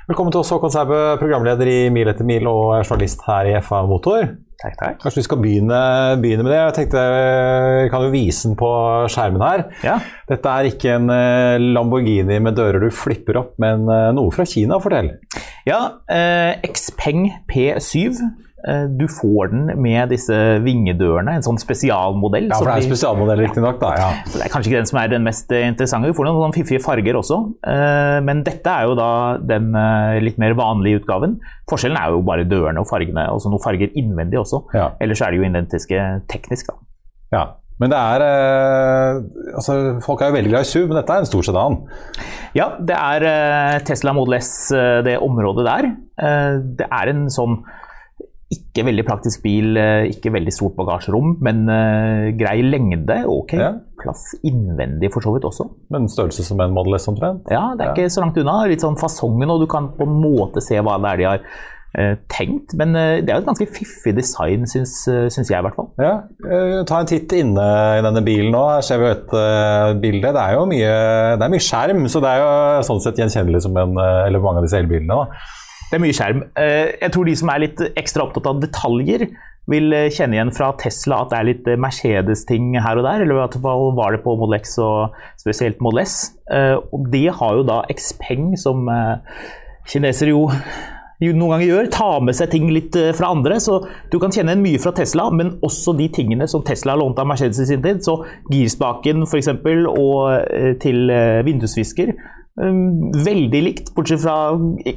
Velkommen 0.06 0.30
til 0.30 0.44
oss, 0.44 0.54
Håkon 0.54 0.70
Saube, 0.70 1.00
programleder 1.18 1.66
i 1.66 1.80
Mil 1.90 2.14
etter 2.14 2.30
mil 2.30 2.46
og 2.46 2.76
journalist 2.84 3.26
her 3.26 3.50
i 3.50 3.58
FA 3.66 3.82
Motor. 3.90 4.30
Takk, 4.60 4.74
takk. 4.76 4.96
Kanskje 5.00 5.22
vi 5.22 5.24
skal 5.24 5.38
begynne, 5.40 5.76
begynne, 6.20 6.44
med 6.44 6.52
det. 6.52 6.58
Jeg 6.60 6.74
tenkte 6.76 7.04
Vi 7.06 7.86
kan 7.92 8.02
jo 8.04 8.10
vise 8.12 8.48
den 8.48 8.58
på 8.60 8.68
skjermen 9.08 9.44
her. 9.44 9.62
Ja. 9.86 9.94
Dette 10.28 10.52
er 10.52 10.68
ikke 10.68 10.98
en 10.98 11.08
eh, 11.14 11.56
Lamborghini 11.72 12.36
med 12.44 12.58
dører 12.58 12.84
du 12.84 12.90
flipper 12.92 13.40
opp, 13.40 13.54
men 13.62 13.88
eh, 13.88 14.10
noe 14.16 14.34
fra 14.34 14.44
Kina. 14.44 14.76
Fortell. 14.84 15.14
Ja, 15.64 15.80
eh, 16.12 16.60
Xpeng 16.76 17.30
P7. 17.48 18.20
Eh, 18.68 18.86
du 19.00 19.06
får 19.10 19.52
den 19.52 19.70
med 19.80 20.10
disse 20.12 20.36
vingedørene, 20.64 21.36
en 21.38 21.46
sånn 21.46 21.60
spesialmodell. 21.60 22.50
Ja, 22.50 22.58
for 22.58 22.68
det 22.68 22.74
er 22.74 22.84
en 22.84 22.90
spesialmodell 22.90 23.44
riktignok, 23.44 23.78
da. 23.82 23.92
ja. 24.00 24.10
Så 24.26 24.40
det 24.40 24.46
er 24.46 24.52
kanskje 24.54 24.72
ikke 24.72 24.82
den 24.82 24.90
som 24.90 25.00
er 25.02 25.14
den 25.14 25.26
mest 25.26 25.54
interessante. 25.56 26.10
Du 26.10 26.18
får 26.18 26.28
noen 26.28 26.56
fiffige 26.56 26.82
farger 26.84 27.20
også. 27.20 27.40
Eh, 27.74 28.18
men 28.26 28.44
dette 28.46 28.74
er 28.74 28.90
jo 28.90 28.98
da 28.98 29.10
den 29.40 29.72
litt 30.24 30.40
mer 30.42 30.56
vanlige 30.58 31.02
utgaven. 31.02 31.38
Forskjellen 31.70 32.00
er 32.00 32.12
jo 32.14 32.24
bare 32.26 32.48
dørene 32.48 32.82
og 32.82 32.90
fargene, 32.90 33.28
og 33.32 33.42
noen 33.46 33.64
farger 33.64 33.96
innvendig 33.98 34.42
også. 34.42 34.64
Ja. 34.76 34.92
Ellers 35.02 35.24
er 35.24 35.32
det 35.32 35.40
jo 35.40 35.48
identiske 35.48 36.04
teknisk, 36.30 36.72
da. 36.72 36.80
Ja. 37.30 37.46
Men 37.80 37.92
det 37.92 37.98
er 37.98 38.24
eh, 38.26 39.20
altså, 39.56 39.76
Folk 40.04 40.20
er 40.20 40.30
jo 40.30 40.36
veldig 40.36 40.52
glad 40.52 40.66
i 40.66 40.68
SUV, 40.68 40.88
men 40.90 40.98
dette 40.98 41.14
er 41.14 41.24
en 41.24 41.30
stor 41.30 41.46
sedan? 41.46 41.78
Ja, 42.56 42.66
det 42.76 42.96
er 42.96 43.28
eh, 43.30 43.76
Tesla 43.88 44.12
Model 44.16 44.36
S, 44.40 44.52
eh, 44.76 45.00
det 45.06 45.16
området 45.24 45.64
der. 45.68 45.88
Eh, 46.20 46.58
det 46.80 46.88
er 46.90 47.12
en 47.14 47.24
sånn 47.32 47.62
ikke 48.50 48.82
veldig 48.88 49.04
praktisk 49.06 49.42
bil, 49.44 49.76
eh, 49.78 50.08
ikke 50.10 50.32
veldig 50.34 50.52
stort 50.52 50.74
bagasjerom, 50.78 51.36
men 51.40 51.60
eh, 51.70 52.30
grei 52.38 52.60
lengde. 52.66 53.20
Ok, 53.30 53.52
Ja. 53.54 53.72
plass 54.00 54.34
innvendig 54.42 55.12
for 55.12 55.20
så 55.22 55.34
vidt 55.36 55.44
også. 55.46 55.68
Men 55.90 56.08
størrelse 56.08 56.42
som 56.46 56.60
en 56.64 56.72
Model 56.74 56.96
S 56.98 57.06
omtrent? 57.06 57.44
Ja, 57.52 57.74
det 57.78 57.86
er 57.86 57.92
ikke 57.94 58.10
så 58.10 58.24
langt 58.24 58.38
unna. 58.42 58.64
Litt 58.66 58.80
sånn 58.82 58.98
fasongen, 58.98 59.50
og 59.50 59.60
du 59.60 59.66
kan 59.70 59.90
på 59.94 60.02
en 60.08 60.16
måte 60.22 60.62
se 60.64 60.80
hva 60.80 60.96
det 60.98 61.12
er 61.12 61.16
de 61.20 61.28
har 61.28 61.40
eh, 61.94 62.16
tenkt. 62.32 62.74
Men 62.80 62.96
eh, 62.96 63.20
det 63.20 63.30
er 63.30 63.38
jo 63.38 63.44
et 63.44 63.50
ganske 63.52 63.68
fiffig 63.70 64.16
design, 64.18 64.66
syns, 64.66 64.96
eh, 65.10 65.28
syns 65.30 65.50
jeg 65.50 65.58
i 65.58 65.62
hvert 65.68 65.78
fall. 65.78 65.90
Ja, 66.02 66.12
eh, 66.48 66.82
Ta 66.90 67.00
en 67.04 67.06
titt 67.10 67.30
inne 67.38 67.68
i 68.00 68.02
denne 68.02 68.22
bilen 68.26 68.50
nå. 68.54 68.64
Her 68.74 68.82
ser 68.82 68.98
vi 68.98 69.10
jo 69.10 69.14
et 69.14 70.00
bilde. 70.02 70.32
Det 70.34 70.42
er 70.42 70.54
jo 70.58 70.66
mye, 70.66 70.92
det 71.38 71.46
er 71.46 71.54
mye 71.54 71.66
skjerm, 71.70 72.02
så 72.10 72.18
det 72.24 72.34
er 72.34 72.42
jo 72.42 72.52
sånn 72.90 73.02
sett 73.06 73.18
gjenkjennelig 73.22 73.62
som 73.62 73.76
en, 73.78 73.94
eller 74.26 74.42
mange 74.42 74.58
av 74.58 74.66
disse 74.66 74.78
elbilene. 74.82 75.06
da. 75.22 75.26
Det 75.90 75.98
er 75.98 76.02
mye 76.04 76.14
skjerm. 76.14 76.42
Eh, 76.54 76.92
Jeg 77.02 77.10
tror 77.14 77.26
de 77.26 77.32
som 77.38 77.50
er 77.50 77.64
litt 77.64 77.80
ekstra 77.98 78.28
opptatt 78.28 78.46
av 78.46 78.60
detaljer, 78.62 79.26
vil 79.70 79.92
eh, 79.94 80.06
kjenne 80.14 80.36
igjen 80.38 80.52
fra 80.54 80.70
Tesla 80.78 81.24
at 81.24 81.32
det 81.32 81.38
er 81.40 81.48
litt 81.48 81.66
eh, 81.66 81.80
Mercedes-ting 81.82 82.76
her 82.78 83.00
og 83.00 83.06
der. 83.08 83.24
Eller 83.24 83.34
i 83.34 83.40
hvert 83.40 83.58
fall 83.58 83.90
var 83.98 84.14
det 84.14 84.22
på 84.22 84.36
Model 84.38 84.60
X 84.60 84.78
og 84.86 85.18
spesielt 85.40 85.82
Model 85.82 86.04
S. 86.04 86.16
Og 86.94 87.10
de 87.10 87.26
har 87.34 87.58
jo 87.58 87.66
da 87.66 87.82
Xpeng, 87.90 88.54
som 88.58 88.86
kinesere 89.90 90.32
jo 90.32 90.48
noen 91.20 91.52
ganger 91.52 91.66
gjør, 91.68 91.88
ta 91.92 92.08
med 92.24 92.34
seg 92.38 92.48
ting 92.54 92.70
litt 92.72 92.96
fra 93.18 93.30
andre. 93.34 93.58
Så 93.62 93.82
du 94.10 94.16
kan 94.22 94.32
kjenne 94.32 94.54
igjen 94.54 94.64
mye 94.64 94.80
fra 94.82 94.94
Tesla, 94.96 95.28
men 95.34 95.56
også 95.66 95.94
de 95.98 96.08
tingene 96.14 96.46
som 96.50 96.64
Tesla 96.66 96.94
har 96.94 97.02
lånt 97.02 97.18
av 97.20 97.28
Mercedes 97.30 97.60
i 97.62 97.68
sin 97.68 97.82
tid. 97.84 98.02
Så 98.06 98.16
girspaken 98.50 99.26
f.eks. 99.26 99.50
og 99.90 100.78
til 100.82 101.14
vindusvisker. 101.46 102.14
Um, 102.60 103.10
Veldig 103.24 103.60
likt, 103.64 103.88
bortsett 103.96 104.20
fra 104.20 104.34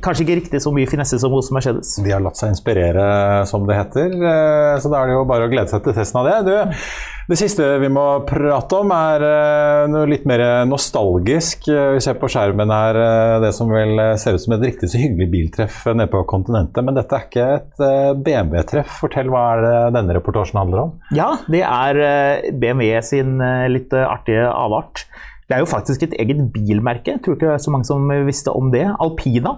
kanskje 0.03 0.25
ikke 0.25 0.35
riktig 0.41 0.59
så 0.63 0.71
mye 0.75 0.89
finesse 0.89 1.15
som 1.21 1.31
hos 1.31 1.47
Mercedes. 1.55 1.95
De 2.03 2.11
har 2.11 2.19
latt 2.23 2.35
seg 2.39 2.51
inspirere, 2.51 3.05
som 3.47 3.63
det 3.69 3.77
heter. 3.79 4.11
eh, 4.19 4.75
Så 4.83 4.91
da 4.91 4.99
er 5.03 5.07
det 5.11 5.15
jo 5.17 5.25
bare 5.29 5.47
å 5.47 5.51
glede 5.51 5.71
seg 5.71 5.83
til 5.85 5.95
testen 5.95 6.19
av 6.21 6.27
det. 6.27 6.35
Du, 6.43 6.83
det 7.31 7.37
siste 7.39 7.69
vi 7.79 7.87
må 7.93 8.03
prate 8.27 8.81
om, 8.83 8.91
er 8.91 9.23
eh, 9.29 9.85
noe 9.93 10.09
litt 10.11 10.25
mer 10.27 10.43
nostalgisk. 10.67 11.69
Vi 11.71 12.03
ser 12.03 12.19
på 12.19 12.27
skjermen 12.31 12.73
her 12.73 12.99
eh, 12.99 13.39
det 13.45 13.53
som 13.55 13.71
vel 13.71 13.95
ser 14.19 14.35
ut 14.35 14.43
som 14.43 14.57
et 14.57 14.65
riktig 14.67 14.91
så 14.91 14.99
hyggelig 14.99 15.29
biltreff 15.33 15.81
nede 15.93 16.09
på 16.11 16.25
kontinentet. 16.29 16.83
Men 16.83 16.99
dette 16.99 17.15
er 17.15 17.27
ikke 17.29 17.47
et 17.61 18.17
BMW-treff. 18.27 18.99
Fortell 19.05 19.31
hva 19.31 19.45
er 19.55 19.63
det 19.69 19.75
denne 19.99 20.17
reportasjen 20.19 20.59
handler 20.59 20.85
om? 20.87 20.95
Ja, 21.15 21.31
det 21.47 21.63
er 21.63 22.03
BMW 22.59 22.99
sin 23.07 23.37
litt 23.71 23.93
artige 24.03 24.49
avart. 24.51 25.07
Det 25.47 25.57
er 25.57 25.63
jo 25.63 25.69
faktisk 25.69 26.05
et 26.05 26.17
eget 26.19 26.41
bilmerke. 26.53 27.17
Jeg 27.17 27.23
tror 27.23 27.37
ikke 27.37 27.49
det 27.49 27.55
er 27.57 27.63
så 27.65 27.73
mange 27.73 27.89
som 27.89 28.11
visste 28.27 28.53
om 28.55 28.71
det. 28.73 28.85
Alpina 29.03 29.57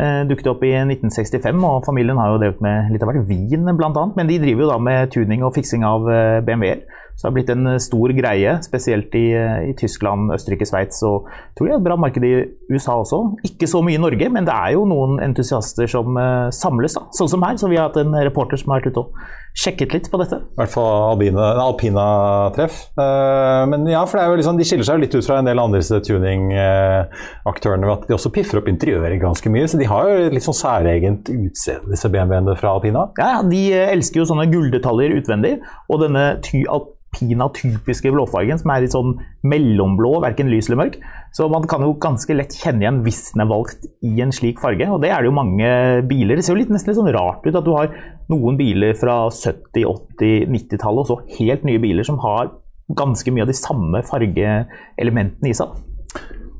eh, 0.00 0.22
dukket 0.28 0.50
opp 0.52 0.64
i 0.66 0.72
1965, 0.82 1.64
og 1.66 1.84
familien 1.86 2.18
har 2.20 2.32
jo 2.32 2.40
drevet 2.42 2.64
med 2.64 2.94
litt 2.94 3.04
av 3.04 3.12
hvert 3.12 3.28
vin 3.28 3.68
bl.a. 3.68 4.06
Men 4.16 4.30
de 4.30 4.40
driver 4.42 4.66
jo 4.66 4.72
da 4.72 4.80
med 4.90 5.12
tuning 5.14 5.44
og 5.46 5.54
fiksing 5.56 5.86
av 5.86 6.10
eh, 6.10 6.40
BMW-er. 6.46 6.82
Så 7.20 7.26
det 7.26 7.28
har 7.28 7.34
blitt 7.36 7.50
en 7.52 7.66
eh, 7.68 7.80
stor 7.84 8.12
greie, 8.16 8.52
spesielt 8.64 9.14
i, 9.18 9.26
eh, 9.36 9.66
i 9.68 9.74
Tyskland, 9.76 10.32
Østerrike, 10.32 10.64
Sveits 10.64 11.02
og 11.04 11.28
tror 11.58 11.68
jeg 11.68 11.76
et 11.76 11.84
bra 11.84 11.98
marked 12.00 12.24
i 12.24 12.32
USA 12.72 12.96
også. 13.02 13.18
Ikke 13.44 13.68
så 13.68 13.82
mye 13.84 13.98
i 13.98 14.00
Norge, 14.00 14.30
men 14.32 14.48
det 14.48 14.54
er 14.54 14.72
jo 14.78 14.86
noen 14.88 15.20
entusiaster 15.26 15.90
som 15.90 16.16
eh, 16.16 16.48
samles, 16.56 16.96
da. 16.96 17.04
Sånn 17.18 17.28
som 17.28 17.44
her. 17.44 17.58
Så 17.60 17.68
vi 17.68 17.76
har 17.76 17.90
hatt 17.90 18.00
en 18.00 18.16
reporter 18.24 18.60
som 18.60 18.72
har 18.72 18.80
vært 18.80 18.94
ute 18.94 19.04
og 19.04 19.20
sjekket 19.56 19.94
litt 19.94 20.10
på 20.10 20.20
dette. 20.20 20.38
I 20.40 20.60
hvert 20.60 20.72
fall 20.72 21.14
alpine- 21.14 21.48
alpina-treff. 21.64 22.80
Eh, 22.98 23.62
men 23.70 23.86
ja, 23.90 24.04
for 24.08 24.36
liksom, 24.38 24.58
de 24.60 24.66
skiller 24.68 24.86
seg 24.86 24.98
jo 24.98 25.04
litt 25.04 25.16
ut 25.16 25.26
fra 25.26 25.40
en 25.40 25.48
del 25.50 25.60
andre 25.62 25.80
tuningaktørene 25.80 26.08
tuning-aktørene 26.10 27.88
ved 27.88 27.94
at 27.96 28.06
de 28.08 28.16
også 28.16 28.32
piffer 28.34 28.60
opp 28.60 28.70
interiøret 28.70 29.20
ganske 29.22 29.52
mye. 29.52 29.68
Så 29.70 29.80
de 29.80 29.88
har 29.90 30.08
jo 30.08 30.30
litt 30.34 30.46
sånn 30.46 30.58
særegent 30.60 31.30
utseende, 31.32 31.90
disse 31.94 32.10
BMW-ene 32.12 32.56
fra 32.60 32.76
Alpina. 32.76 33.08
Ja, 33.20 33.36
ja, 33.38 33.42
de 33.46 33.62
eh, 33.74 33.92
elsker 33.94 34.22
jo 34.22 34.28
sånne 34.30 34.48
gulldetaljer 34.52 35.16
utvendig, 35.18 35.56
og 35.90 36.04
denne 36.04 36.26
ty 36.46 36.62
alpina-typiske 36.70 38.12
blåfargen 38.14 38.60
som 38.60 38.70
er 38.74 38.84
litt 38.84 38.94
sånn 38.94 39.16
mellomblå, 39.42 40.20
verken 40.24 40.50
lys 40.52 40.70
eller 40.70 40.84
mørk. 40.84 41.00
Så 41.36 41.46
man 41.50 41.66
kan 41.70 41.84
jo 41.86 41.92
ganske 42.02 42.34
lett 42.34 42.56
kjenne 42.58 42.82
igjen 42.82 43.02
hvis 43.04 43.20
den 43.34 43.44
er 43.44 43.50
valgt 43.52 43.84
i 44.02 44.16
en 44.22 44.32
slik 44.34 44.58
farge, 44.62 44.88
og 44.90 44.98
det 45.04 45.12
er 45.14 45.22
det 45.22 45.30
jo 45.30 45.36
mange 45.36 45.68
biler. 46.10 46.38
Det 46.38 46.46
ser 46.46 46.56
jo 46.56 46.62
litt, 46.62 46.72
nesten 46.74 46.90
litt 46.90 46.98
sånn 46.98 47.12
rart 47.14 47.46
ut 47.46 47.54
at 47.54 47.66
du 47.66 47.70
har 47.76 47.92
noen 48.32 48.58
biler 48.58 48.96
fra 48.98 49.22
70-, 49.30 49.86
80-, 49.86 50.50
90-tallet, 50.50 51.04
og 51.04 51.08
så 51.10 51.38
helt 51.38 51.66
nye 51.68 51.82
biler 51.82 52.06
som 52.06 52.18
har 52.24 52.50
ganske 52.98 53.30
mye 53.30 53.46
av 53.46 53.52
de 53.52 53.58
samme 53.58 54.02
fargeelementene 54.06 55.52
i 55.52 55.54
seg. 55.54 55.78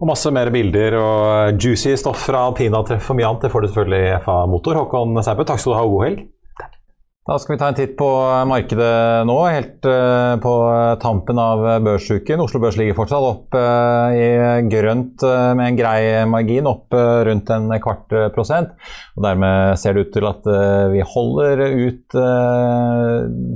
Og 0.00 0.08
masse 0.08 0.30
mer 0.32 0.48
bilder 0.54 0.94
og 0.96 1.60
juicy 1.60 1.92
stoff 2.00 2.22
fra 2.30 2.46
Alpina-treff 2.48 3.10
og 3.10 3.18
mye 3.18 3.26
annet. 3.28 3.42
Det 3.44 3.50
får 3.52 3.66
du 3.66 3.68
selvfølgelig 3.68 4.20
FA 4.24 4.36
Motor. 4.48 4.78
Håkon 4.80 5.18
Sæbø, 5.26 5.44
takk 5.44 5.60
skal 5.60 5.74
du 5.74 5.76
ha, 5.76 5.82
og 5.84 5.96
god 5.98 6.06
helg. 6.06 6.22
Da 7.30 7.36
skal 7.38 7.54
vi 7.54 7.58
ta 7.60 7.68
en 7.70 7.76
titt 7.78 7.92
på 7.94 8.06
markedet 8.50 9.22
nå, 9.28 9.34
helt 9.54 9.86
eh, 9.86 10.32
på 10.42 10.52
tampen 10.98 11.38
av 11.38 11.60
børsuken. 11.84 12.40
Oslo 12.42 12.58
Børs 12.58 12.74
ligger 12.74 12.96
fortsatt 12.98 13.22
opp 13.22 13.54
eh, 13.54 14.16
i 14.18 14.30
grønt 14.66 15.22
eh, 15.22 15.52
med 15.54 15.68
en 15.68 15.78
grei 15.78 16.00
margin, 16.26 16.66
opp 16.66 16.90
rundt 17.28 17.52
en 17.54 17.70
kvart 17.84 18.10
prosent. 18.34 18.72
Og 19.14 19.22
Dermed 19.22 19.78
ser 19.78 19.94
det 19.94 20.08
ut 20.08 20.10
til 20.16 20.26
at 20.26 20.48
vi 20.90 21.04
holder 21.06 21.62
ut 21.70 22.16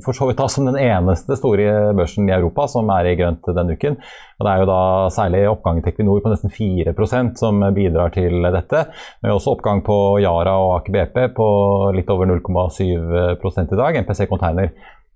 for 0.04 0.14
så 0.14 0.28
vidt 0.28 0.38
da 0.38 0.46
som 0.52 0.68
den 0.68 0.78
eneste 0.78 1.34
store 1.40 1.96
børsen 1.98 2.28
i 2.30 2.34
Europa 2.36 2.68
som 2.70 2.92
er 2.94 3.10
i 3.10 3.16
grønt 3.18 3.50
denne 3.58 3.74
uken. 3.74 3.98
Og 4.38 4.46
Det 4.46 4.52
er 4.52 4.62
jo 4.62 4.70
da 4.70 4.80
særlig 5.14 5.42
oppgang 5.50 5.80
i 5.80 5.84
Tequinor 5.86 6.22
på 6.22 6.30
nesten 6.30 6.52
4% 6.52 7.42
som 7.42 7.66
bidrar 7.74 8.14
til 8.14 8.38
dette. 8.54 8.86
Men 9.22 9.34
også 9.34 9.56
oppgang 9.56 9.82
på 9.86 9.98
Yara 10.22 10.54
og 10.62 10.76
Aker 10.78 10.94
BP 10.94 11.20
på 11.34 11.48
litt 11.96 12.10
over 12.14 12.30
0,7 12.30 13.38
i 13.72 13.80
dag. 13.80 13.96
MPC 14.04 14.28
Container 14.28 14.68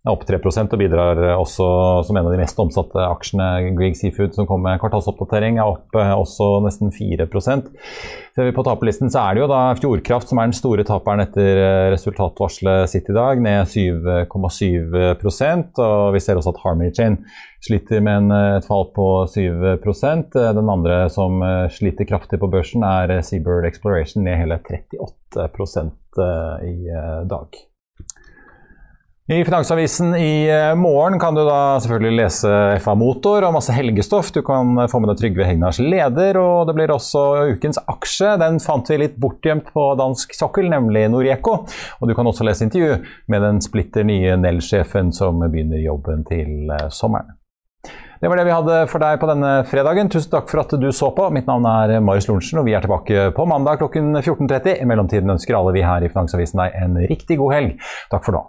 er 0.07 0.13
opp 0.15 0.23
3% 0.29 0.75
og 0.75 0.81
bidrar 0.81 1.19
også 1.35 1.65
som 2.07 2.17
en 2.17 2.27
av 2.29 2.33
de 2.33 2.39
mest 2.41 2.59
omsatte 2.63 2.99
aksjene. 3.03 3.47
Grieg 3.77 3.97
Seafood, 3.99 4.33
som 4.37 4.47
kom 4.49 4.63
med 4.65 4.79
kvartalsoppdatering, 4.81 5.55
er 5.59 5.67
opp 5.67 5.95
eh, 5.99 6.13
også 6.15 6.45
nesten 6.65 6.89
4 6.95 7.27
Ser 7.29 8.45
vi 8.47 8.55
på 8.55 8.67
taperlisten, 8.67 9.11
så 9.11 9.19
er 9.25 9.31
det 9.35 9.41
jo 9.43 9.51
da 9.51 9.75
Fjordkraft 9.79 10.29
som 10.31 10.39
er 10.39 10.47
den 10.49 10.57
store 10.57 10.85
taperen 10.87 11.21
etter 11.25 11.55
eh, 11.65 11.91
resultatvarselet 11.95 12.91
sitt 12.93 13.07
i 13.11 13.17
dag, 13.17 13.35
ned 13.43 13.61
7,7% 13.75 15.83
Og 15.83 16.15
vi 16.15 16.21
ser 16.23 16.37
også 16.39 16.53
at 16.55 16.63
Harmony 16.63 16.93
Chain 16.95 17.15
sliter 17.65 18.01
med 18.05 18.15
en, 18.23 18.31
eh, 18.37 18.57
et 18.61 18.69
fall 18.69 18.87
på 18.95 19.07
7 19.35 19.39
Eh, 20.39 20.53
Den 20.55 20.71
andre 20.71 21.09
som 21.11 21.43
sliter 21.75 22.05
kraftig 22.07 22.39
på 22.41 22.51
børsen, 22.51 22.83
er 22.87 23.23
Seabird 23.23 23.65
Exploration, 23.67 24.25
ned 24.25 24.37
hele 24.39 24.59
38 24.63 25.91
eh, 26.19 26.69
i 26.69 26.75
dag. 27.29 27.49
I 29.31 29.45
Finansavisen 29.45 30.15
i 30.17 30.49
eh, 30.49 30.75
morgen 30.75 31.19
kan 31.21 31.35
du 31.37 31.43
da 31.45 31.77
selvfølgelig 31.85 32.17
lese 32.17 32.53
FA 32.81 32.95
Motor 32.97 33.45
og 33.45 33.53
masse 33.59 33.75
helgestoff. 33.77 34.31
Du 34.33 34.39
kan 34.41 34.71
eh, 34.81 34.89
få 34.89 35.03
med 35.05 35.13
deg 35.13 35.21
Trygve 35.21 35.45
Hegnars 35.45 35.77
leder, 35.85 36.39
og 36.41 36.63
det 36.65 36.75
blir 36.79 36.95
også 36.95 37.25
ukens 37.53 37.77
aksje. 37.93 38.39
Den 38.41 38.57
fant 38.65 38.89
vi 38.89 38.97
litt 39.03 39.21
bortgjemt 39.21 39.69
på 39.75 39.85
dansk 40.01 40.33
sokkel, 40.33 40.71
nemlig 40.73 41.05
Noreco. 41.13 41.59
Og 42.01 42.09
du 42.09 42.15
kan 42.17 42.33
også 42.33 42.49
lese 42.49 42.71
intervju 42.71 43.03
med 43.29 43.45
den 43.45 43.61
splitter 43.61 44.09
nye 44.09 44.41
Nell-sjefen 44.41 45.13
som 45.13 45.45
begynner 45.45 45.85
jobben 45.85 46.25
til 46.33 46.73
eh, 46.73 46.89
sommeren. 46.89 47.37
Det 48.25 48.33
var 48.33 48.41
det 48.41 48.49
vi 48.49 48.57
hadde 48.57 48.83
for 48.89 49.05
deg 49.05 49.21
på 49.21 49.29
denne 49.29 49.55
fredagen. 49.69 50.09
Tusen 50.09 50.33
takk 50.33 50.49
for 50.49 50.65
at 50.65 50.73
du 50.73 50.89
så 50.89 51.13
på. 51.13 51.29
Mitt 51.37 51.53
navn 51.53 51.69
er 51.69 51.99
Marius 52.01 52.33
Lorentzen, 52.33 52.65
og 52.65 52.71
vi 52.73 52.81
er 52.81 52.89
tilbake 52.89 53.29
på 53.37 53.53
mandag 53.53 53.85
klokken 53.85 54.15
14.30. 54.25 54.79
I 54.81 54.89
mellomtiden 54.89 55.37
ønsker 55.37 55.61
alle 55.61 55.77
vi 55.77 55.85
her 55.85 56.01
i 56.01 56.09
Finansavisen 56.17 56.65
deg 56.65 56.81
en 56.81 57.03
riktig 57.13 57.37
god 57.45 57.61
helg. 57.61 57.91
Takk 58.09 58.25
for 58.25 58.41
nå. 58.41 58.49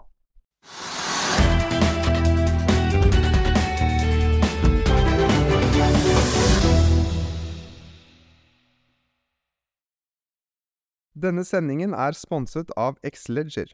Denne 11.21 11.43
sendingen 11.43 11.93
er 11.93 12.11
sponset 12.15 12.71
av 12.77 12.95
Xleger. 13.03 13.73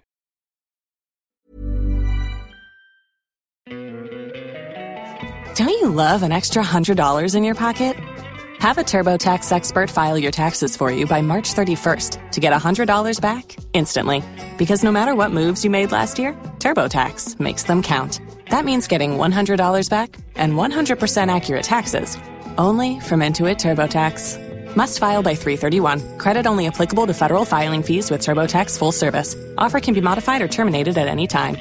Don't 5.55 5.69
you 5.69 5.89
love 5.89 6.23
an 6.23 6.31
extra 6.31 6.63
$100 6.63 7.35
in 7.35 7.43
your 7.43 7.55
pocket? 7.55 7.95
Have 8.59 8.77
a 8.77 8.83
TurboTax 8.83 9.51
expert 9.51 9.89
file 9.89 10.17
your 10.17 10.31
taxes 10.31 10.75
for 10.75 10.91
you 10.91 11.05
by 11.05 11.21
March 11.21 11.53
31st 11.53 12.31
to 12.31 12.39
get 12.39 12.51
$100 12.51 13.21
back 13.21 13.55
instantly. 13.73 14.23
Because 14.57 14.83
no 14.83 14.91
matter 14.91 15.13
what 15.13 15.31
moves 15.31 15.63
you 15.63 15.69
made 15.69 15.91
last 15.91 16.17
year, 16.19 16.35
TurboTax 16.65 17.39
makes 17.39 17.61
them 17.61 17.83
count. 17.83 18.19
That 18.49 18.65
means 18.65 18.87
getting 18.87 19.19
$100 19.19 19.87
back 19.87 20.17
and 20.35 20.53
100% 20.53 21.35
accurate 21.35 21.63
taxes 21.63 22.17
only 22.57 22.99
from 23.01 23.19
Intuit 23.19 23.57
TurboTax. 23.57 24.75
Must 24.75 24.97
file 24.97 25.21
by 25.21 25.35
331. 25.35 26.17
Credit 26.17 26.47
only 26.47 26.65
applicable 26.65 27.05
to 27.05 27.13
federal 27.13 27.45
filing 27.45 27.83
fees 27.83 28.09
with 28.09 28.21
TurboTax 28.21 28.79
full 28.79 28.91
service. 28.91 29.35
Offer 29.59 29.79
can 29.79 29.93
be 29.93 30.01
modified 30.01 30.41
or 30.41 30.47
terminated 30.47 30.97
at 30.97 31.07
any 31.07 31.27
time. 31.27 31.55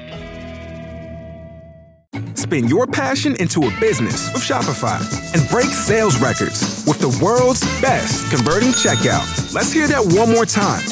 Spin 2.34 2.66
your 2.66 2.86
passion 2.86 3.36
into 3.36 3.62
a 3.64 3.80
business 3.80 4.32
with 4.32 4.42
Shopify 4.42 5.00
and 5.34 5.46
break 5.50 5.66
sales 5.66 6.18
records 6.18 6.82
with 6.86 6.98
the 6.98 7.10
world's 7.22 7.60
best 7.82 8.30
converting 8.30 8.70
checkout. 8.70 9.52
Let's 9.52 9.70
hear 9.70 9.86
that 9.86 10.02
one 10.16 10.30
more 10.30 10.46
time. 10.46 10.82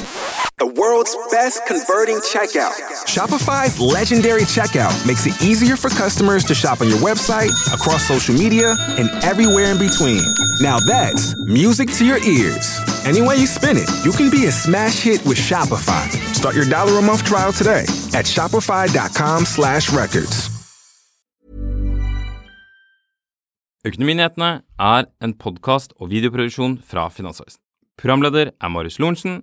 The 0.62 0.78
world's 0.78 1.16
best 1.34 1.66
converting 1.66 2.18
checkout. 2.22 2.70
Shopify's 3.10 3.80
legendary 3.80 4.42
checkout 4.42 4.94
makes 5.04 5.26
it 5.26 5.34
easier 5.42 5.76
for 5.76 5.90
customers 5.90 6.44
to 6.44 6.54
shop 6.54 6.80
on 6.80 6.86
your 6.86 7.02
website, 7.02 7.50
across 7.74 8.06
social 8.06 8.32
media, 8.32 8.76
and 8.94 9.10
everywhere 9.24 9.74
in 9.74 9.78
between. 9.82 10.22
Now 10.62 10.78
that's 10.78 11.34
music 11.50 11.90
to 11.98 12.06
your 12.06 12.22
ears. 12.22 12.78
Any 13.04 13.22
way 13.26 13.42
you 13.42 13.48
spin 13.50 13.76
it, 13.76 13.90
you 14.06 14.12
can 14.12 14.30
be 14.30 14.46
a 14.46 14.52
smash 14.52 15.02
hit 15.02 15.26
with 15.26 15.36
Shopify. 15.36 16.06
Start 16.30 16.54
your 16.54 16.70
dollar 16.70 16.96
a 17.00 17.02
month 17.02 17.24
trial 17.24 17.50
today 17.50 17.82
at 18.14 18.24
shopify.com 18.24 19.44
slash 19.44 19.90
records. 19.90 20.46
Økonominyhetene 23.82 24.60
er 24.78 25.10
en 25.18 25.34
podkast 25.34 25.98
og 25.98 26.14
videoproduksjon 26.14 26.78
fra 26.86 27.08
Finansavisen. 27.10 27.58
Programleder 27.98 28.54
er 28.62 28.68
Marius 28.70 29.02
Lorentzen. 29.02 29.42